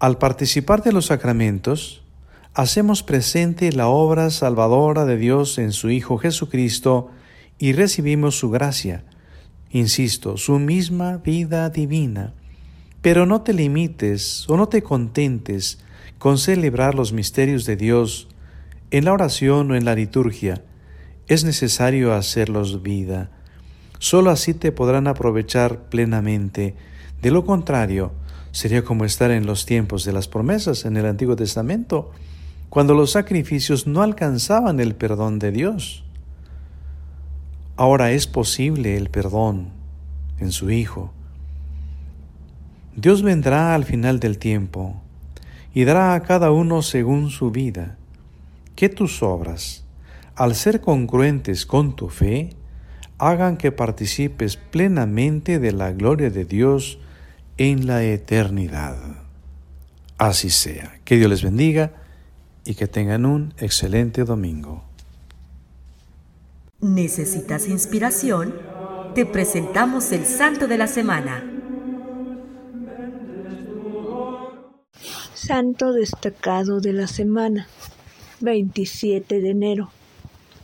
Al 0.00 0.18
participar 0.18 0.82
de 0.82 0.92
los 0.92 1.06
sacramentos, 1.06 2.02
hacemos 2.54 3.02
presente 3.02 3.70
la 3.70 3.86
obra 3.86 4.30
salvadora 4.30 5.04
de 5.04 5.18
Dios 5.18 5.58
en 5.58 5.72
su 5.72 5.90
Hijo 5.90 6.18
Jesucristo 6.18 7.10
y 7.58 7.72
recibimos 7.72 8.38
su 8.38 8.50
gracia, 8.50 9.04
insisto, 9.70 10.36
su 10.36 10.58
misma 10.58 11.18
vida 11.18 11.68
divina. 11.70 12.32
Pero 13.02 13.26
no 13.26 13.42
te 13.42 13.52
limites 13.52 14.48
o 14.48 14.56
no 14.56 14.68
te 14.68 14.82
contentes 14.82 15.78
con 16.18 16.38
celebrar 16.38 16.94
los 16.94 17.12
misterios 17.12 17.66
de 17.66 17.76
Dios 17.76 18.28
en 18.90 19.04
la 19.04 19.12
oración 19.12 19.70
o 19.70 19.74
en 19.74 19.84
la 19.84 19.94
liturgia. 19.94 20.62
Es 21.26 21.44
necesario 21.44 22.12
hacerlos 22.12 22.82
vida. 22.82 23.30
Solo 23.98 24.30
así 24.30 24.54
te 24.54 24.72
podrán 24.72 25.06
aprovechar 25.08 25.88
plenamente. 25.88 26.76
De 27.22 27.30
lo 27.30 27.44
contrario, 27.44 28.12
sería 28.52 28.84
como 28.84 29.04
estar 29.04 29.30
en 29.30 29.46
los 29.46 29.66
tiempos 29.66 30.04
de 30.04 30.12
las 30.12 30.28
promesas 30.28 30.84
en 30.84 30.96
el 30.96 31.06
Antiguo 31.06 31.36
Testamento, 31.36 32.12
cuando 32.68 32.94
los 32.94 33.12
sacrificios 33.12 33.86
no 33.86 34.02
alcanzaban 34.02 34.80
el 34.80 34.94
perdón 34.94 35.38
de 35.38 35.50
Dios. 35.50 36.04
Ahora 37.76 38.12
es 38.12 38.26
posible 38.26 38.96
el 38.96 39.10
perdón 39.10 39.70
en 40.38 40.52
su 40.52 40.70
Hijo. 40.70 41.12
Dios 42.94 43.22
vendrá 43.22 43.74
al 43.74 43.84
final 43.84 44.20
del 44.20 44.38
tiempo 44.38 45.02
y 45.74 45.84
dará 45.84 46.14
a 46.14 46.22
cada 46.22 46.50
uno 46.50 46.80
según 46.80 47.28
su 47.28 47.50
vida. 47.50 47.98
Que 48.76 48.88
tus 48.88 49.22
obras, 49.22 49.84
al 50.36 50.54
ser 50.54 50.80
congruentes 50.80 51.66
con 51.66 51.96
tu 51.96 52.08
fe, 52.08 52.50
hagan 53.18 53.56
que 53.56 53.72
participes 53.72 54.56
plenamente 54.56 55.58
de 55.58 55.72
la 55.72 55.92
gloria 55.92 56.30
de 56.30 56.44
Dios 56.44 56.98
en 57.56 57.86
la 57.86 58.04
eternidad. 58.04 58.96
Así 60.18 60.50
sea. 60.50 60.98
Que 61.04 61.16
Dios 61.16 61.30
les 61.30 61.42
bendiga 61.42 61.92
y 62.64 62.74
que 62.74 62.86
tengan 62.86 63.26
un 63.26 63.54
excelente 63.58 64.24
domingo. 64.24 64.84
¿Necesitas 66.80 67.68
inspiración? 67.68 68.54
Te 69.14 69.24
presentamos 69.24 70.12
el 70.12 70.26
Santo 70.26 70.68
de 70.68 70.76
la 70.76 70.86
Semana. 70.86 71.42
Santo 75.32 75.92
destacado 75.92 76.80
de 76.80 76.92
la 76.92 77.06
semana, 77.06 77.68
27 78.40 79.40
de 79.40 79.50
enero. 79.50 79.90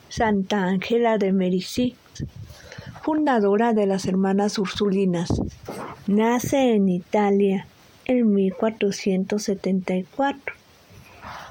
Santa 0.09 0.65
Ángela 0.65 1.19
de 1.19 1.33
Merici, 1.33 1.95
fundadora 3.03 3.73
de 3.73 3.87
las 3.87 4.07
Hermanas 4.07 4.59
Ursulinas. 4.59 5.31
Nace 6.07 6.75
en 6.75 6.89
Italia 6.89 7.67
en 8.05 8.35
1474 8.35 10.63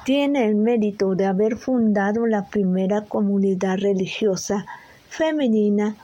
tiene 0.03 0.47
el 0.47 0.55
mérito 0.55 1.13
de 1.13 1.25
haber 1.25 1.57
fundado 1.57 2.25
la 2.25 2.47
primera 2.47 3.01
comunidad 3.01 3.77
religiosa 3.77 4.65
femenina 5.09 5.95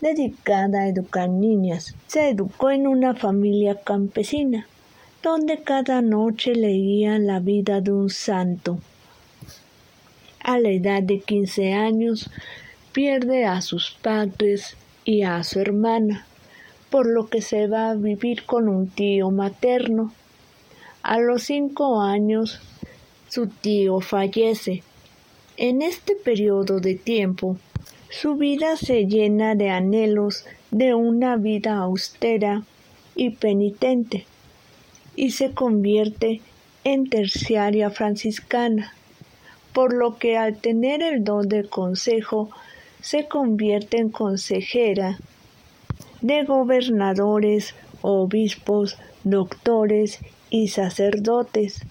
dedicada 0.00 0.80
a 0.80 0.88
educar 0.88 1.28
niñas. 1.28 1.94
Se 2.08 2.30
educó 2.30 2.70
en 2.70 2.88
una 2.88 3.14
familia 3.14 3.76
campesina, 3.76 4.66
donde 5.22 5.62
cada 5.62 6.02
noche 6.02 6.54
leía 6.54 7.18
la 7.20 7.38
vida 7.38 7.80
de 7.80 7.92
un 7.92 8.10
santo. 8.10 8.80
A 10.44 10.58
la 10.58 10.68
edad 10.68 11.02
de 11.02 11.20
15 11.20 11.72
años 11.72 12.30
pierde 12.92 13.46
a 13.46 13.62
sus 13.62 13.96
padres 14.02 14.76
y 15.02 15.22
a 15.22 15.42
su 15.42 15.58
hermana, 15.58 16.26
por 16.90 17.06
lo 17.06 17.28
que 17.28 17.40
se 17.40 17.66
va 17.66 17.88
a 17.88 17.94
vivir 17.94 18.44
con 18.44 18.68
un 18.68 18.88
tío 18.88 19.30
materno. 19.30 20.12
A 21.02 21.18
los 21.18 21.44
cinco 21.44 22.02
años 22.02 22.60
su 23.30 23.46
tío 23.46 24.00
fallece. 24.00 24.82
En 25.56 25.80
este 25.80 26.14
periodo 26.14 26.78
de 26.78 26.94
tiempo, 26.94 27.56
su 28.10 28.34
vida 28.36 28.76
se 28.76 29.06
llena 29.06 29.54
de 29.54 29.70
anhelos 29.70 30.44
de 30.70 30.92
una 30.92 31.36
vida 31.36 31.78
austera 31.78 32.64
y 33.16 33.30
penitente, 33.30 34.26
y 35.16 35.30
se 35.30 35.52
convierte 35.52 36.42
en 36.84 37.08
terciaria 37.08 37.88
franciscana, 37.88 38.92
por 39.74 39.92
lo 39.92 40.16
que 40.16 40.38
al 40.38 40.56
tener 40.56 41.02
el 41.02 41.24
don 41.24 41.48
de 41.48 41.68
consejo, 41.68 42.48
se 43.02 43.28
convierte 43.28 43.98
en 43.98 44.08
consejera 44.08 45.18
de 46.22 46.44
gobernadores, 46.44 47.74
obispos, 48.00 48.96
doctores 49.24 50.20
y 50.48 50.68
sacerdotes. 50.68 51.82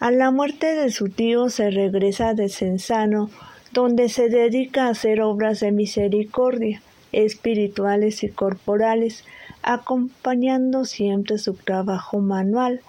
A 0.00 0.10
la 0.10 0.32
muerte 0.32 0.74
de 0.74 0.90
su 0.90 1.08
tío 1.08 1.50
se 1.50 1.70
regresa 1.70 2.34
de 2.34 2.48
Censano, 2.48 3.30
donde 3.72 4.08
se 4.08 4.28
dedica 4.28 4.86
a 4.86 4.90
hacer 4.90 5.20
obras 5.20 5.60
de 5.60 5.72
misericordia, 5.72 6.82
espirituales 7.12 8.24
y 8.24 8.28
corporales, 8.28 9.24
acompañando 9.62 10.84
siempre 10.84 11.38
su 11.38 11.54
trabajo 11.54 12.18
manual 12.18 12.80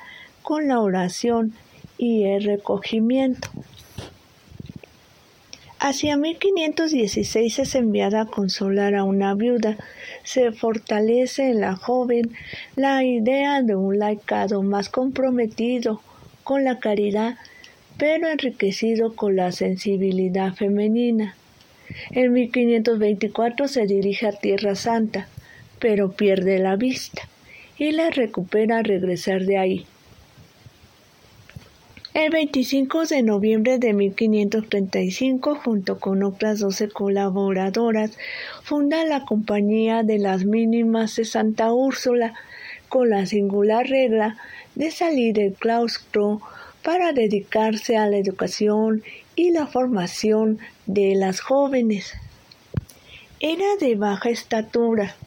con 0.42 0.68
la 0.68 0.80
oración 0.80 1.54
y 1.98 2.24
el 2.24 2.44
recogimiento. 2.44 3.50
Hacia 5.88 6.18
1516 6.18 7.60
es 7.60 7.76
enviada 7.76 8.22
a 8.22 8.26
consolar 8.26 8.96
a 8.96 9.04
una 9.04 9.36
viuda. 9.36 9.78
Se 10.24 10.52
fortalece 10.52 11.52
en 11.52 11.62
la 11.62 11.76
joven 11.76 12.32
la 12.76 13.04
idea 13.04 13.62
de 13.62 13.76
un 13.76 14.00
laicado 14.00 14.64
más 14.64 14.90
comprometido 14.90 16.02
con 16.44 16.64
la 16.64 16.80
caridad, 16.80 17.38
pero 18.00 18.28
enriquecido 18.28 19.16
con 19.16 19.36
la 19.36 19.52
sensibilidad 19.52 20.56
femenina. 20.56 21.36
En 22.10 22.34
1524 22.34 23.68
se 23.68 23.86
dirige 23.86 24.26
a 24.26 24.32
Tierra 24.32 24.74
Santa, 24.74 25.28
pero 25.78 26.14
pierde 26.14 26.58
la 26.58 26.78
vista 26.78 27.30
y 27.78 27.92
la 27.92 28.10
recupera 28.10 28.80
al 28.80 28.86
regresar 28.86 29.46
de 29.46 29.60
ahí. 29.60 29.86
El 32.16 32.30
25 32.30 33.08
de 33.08 33.24
noviembre 33.24 33.78
de 33.78 33.92
1535, 33.92 35.56
junto 35.56 36.00
con 36.00 36.24
otras 36.24 36.60
12 36.60 36.88
colaboradoras, 36.88 38.18
funda 38.64 39.04
la 39.04 39.26
Compañía 39.26 40.02
de 40.02 40.18
las 40.18 40.46
Mínimas 40.46 41.18
de 41.18 41.26
Santa 41.26 41.74
Úrsula, 41.74 42.34
con 42.88 43.10
la 43.10 43.26
singular 43.26 43.86
regla 43.86 44.38
de 44.76 44.92
salir 44.92 45.34
del 45.34 45.56
claustro 45.56 46.40
para 46.86 47.12
dedicarse 47.12 47.98
a 47.98 48.08
la 48.08 48.16
educación 48.16 49.04
y 49.36 49.52
la 49.52 49.68
formación 49.68 50.60
de 50.86 51.16
las 51.16 51.42
jóvenes. 51.42 52.14
Era 53.42 53.76
de 53.82 53.96
baja 53.96 54.30
estatura, 54.30 55.18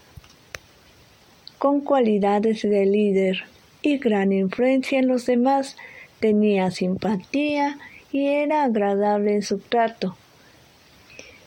con 1.59 1.82
cualidades 1.82 2.62
de 2.62 2.86
líder 2.86 3.45
y 3.82 3.99
gran 3.99 4.32
influencia 4.32 4.99
en 4.99 5.07
los 5.07 5.26
demás, 5.26 5.76
tenía 6.21 6.71
simpatía 6.71 7.79
y 8.12 8.27
era 8.27 8.64
agradable 8.64 9.35
en 9.35 9.43
su 9.43 9.59
trato. 9.59 10.16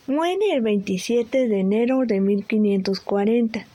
Muere 0.07 0.53
el 0.53 0.61
27 0.61 1.47
de 1.47 1.59
enero 1.59 2.03
de 2.05 2.19
1540. 2.19 3.65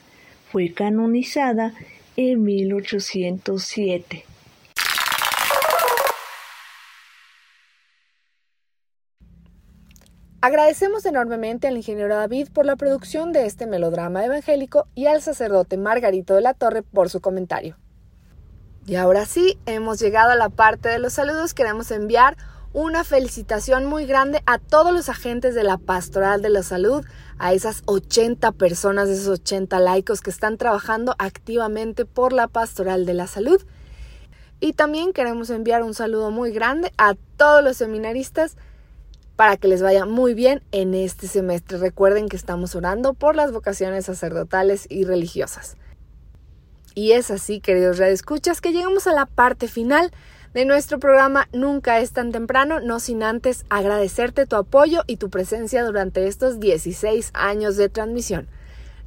Fue 0.51 0.73
canonizada 0.73 1.73
en 2.15 2.43
1807. 2.43 4.23
Agradecemos 10.39 11.05
enormemente 11.05 11.67
al 11.67 11.77
ingeniero 11.77 12.15
David 12.15 12.49
por 12.53 12.65
la 12.65 12.75
producción 12.75 13.33
de 13.33 13.45
este 13.45 13.65
melodrama 13.65 14.23
evangélico 14.23 14.87
y 14.93 15.07
al 15.07 15.21
sacerdote 15.21 15.77
Margarito 15.77 16.35
de 16.35 16.41
la 16.41 16.53
Torre 16.53 16.83
por 16.83 17.09
su 17.09 17.19
comentario. 17.19 17.75
Y 18.87 18.95
ahora 18.95 19.25
sí, 19.25 19.59
hemos 19.65 19.99
llegado 19.99 20.31
a 20.31 20.35
la 20.37 20.47
parte 20.47 20.87
de 20.87 20.97
los 20.97 21.11
saludos. 21.11 21.53
Queremos 21.53 21.91
enviar 21.91 22.37
una 22.71 23.03
felicitación 23.03 23.85
muy 23.85 24.05
grande 24.05 24.41
a 24.45 24.59
todos 24.59 24.93
los 24.93 25.09
agentes 25.09 25.53
de 25.55 25.65
la 25.65 25.77
Pastoral 25.77 26.41
de 26.41 26.47
la 26.47 26.63
Salud, 26.63 27.03
a 27.37 27.51
esas 27.51 27.83
80 27.85 28.53
personas, 28.53 29.09
esos 29.09 29.41
80 29.41 29.77
laicos 29.81 30.21
que 30.21 30.29
están 30.29 30.57
trabajando 30.57 31.15
activamente 31.19 32.05
por 32.05 32.31
la 32.31 32.47
Pastoral 32.47 33.05
de 33.05 33.13
la 33.13 33.27
Salud. 33.27 33.61
Y 34.61 34.71
también 34.71 35.11
queremos 35.11 35.49
enviar 35.49 35.83
un 35.83 35.93
saludo 35.93 36.31
muy 36.31 36.53
grande 36.53 36.93
a 36.97 37.15
todos 37.35 37.61
los 37.61 37.75
seminaristas 37.75 38.55
para 39.35 39.57
que 39.57 39.67
les 39.67 39.81
vaya 39.81 40.05
muy 40.05 40.33
bien 40.33 40.63
en 40.71 40.93
este 40.93 41.27
semestre. 41.27 41.77
Recuerden 41.77 42.29
que 42.29 42.37
estamos 42.37 42.73
orando 42.73 43.13
por 43.15 43.35
las 43.35 43.51
vocaciones 43.51 44.05
sacerdotales 44.05 44.87
y 44.89 45.03
religiosas. 45.03 45.75
Y 46.97 47.11
es 47.11 47.29
así, 47.29 47.59
queridos 47.59 47.99
redescuchas, 47.99 48.59
que 48.59 48.71
llegamos 48.71 49.05
a 49.05 49.13
la 49.13 49.27
parte 49.27 49.67
final 49.67 50.09
de 50.55 50.65
nuestro 50.65 50.97
programa 50.97 51.47
Nunca 51.53 51.99
es 51.99 52.11
tan 52.11 52.31
temprano, 52.31 52.79
no 52.79 52.99
sin 52.99 53.21
antes 53.21 53.65
agradecerte 53.69 54.47
tu 54.47 54.55
apoyo 54.55 55.03
y 55.05 55.17
tu 55.17 55.29
presencia 55.29 55.85
durante 55.85 56.25
estos 56.25 56.59
16 56.59 57.29
años 57.35 57.77
de 57.77 57.89
transmisión. 57.89 58.47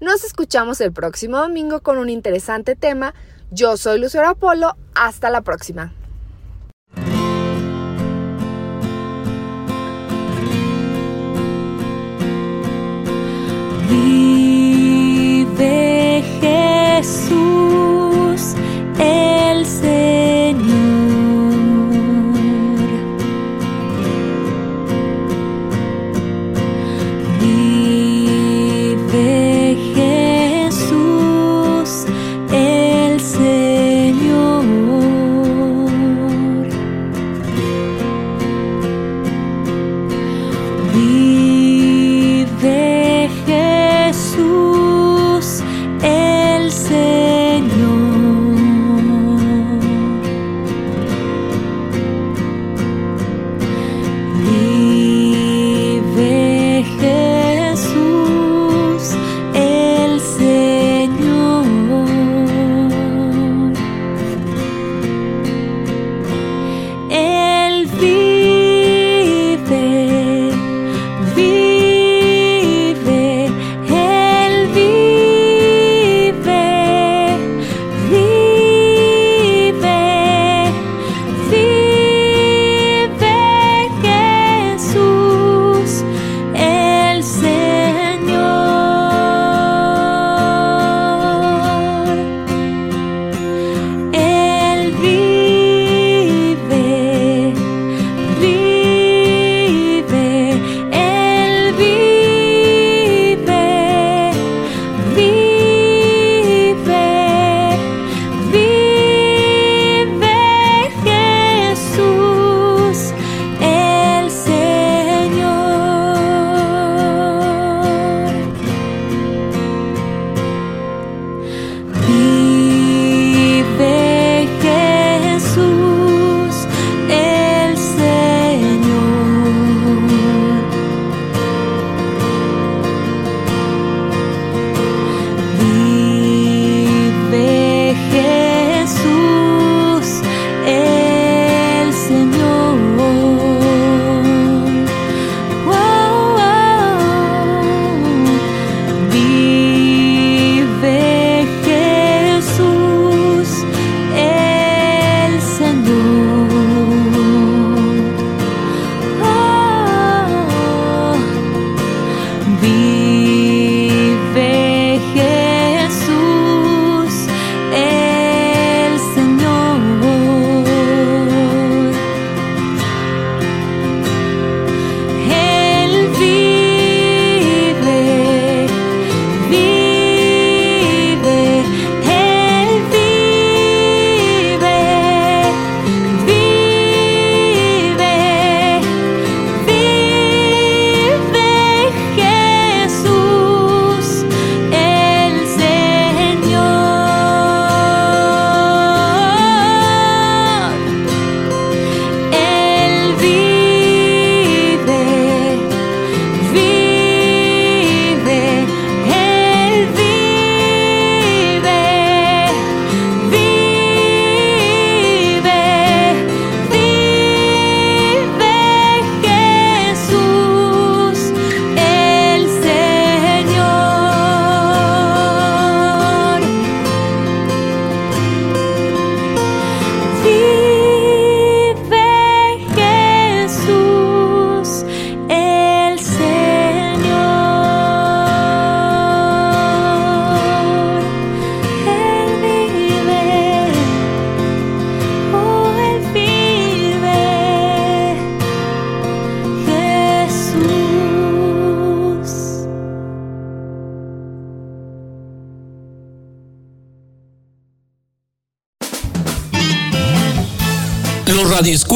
Nos 0.01 0.23
escuchamos 0.23 0.81
el 0.81 0.93
próximo 0.93 1.39
domingo 1.39 1.81
con 1.81 1.99
un 1.99 2.11
interesante 2.11 2.77
tema. 2.77 3.13
Yo 3.51 3.77
soy 3.77 3.99
Lucero 3.99 4.29
Apolo, 4.29 4.77
hasta 4.95 5.29
la 5.29 5.41
próxima. 5.41 5.93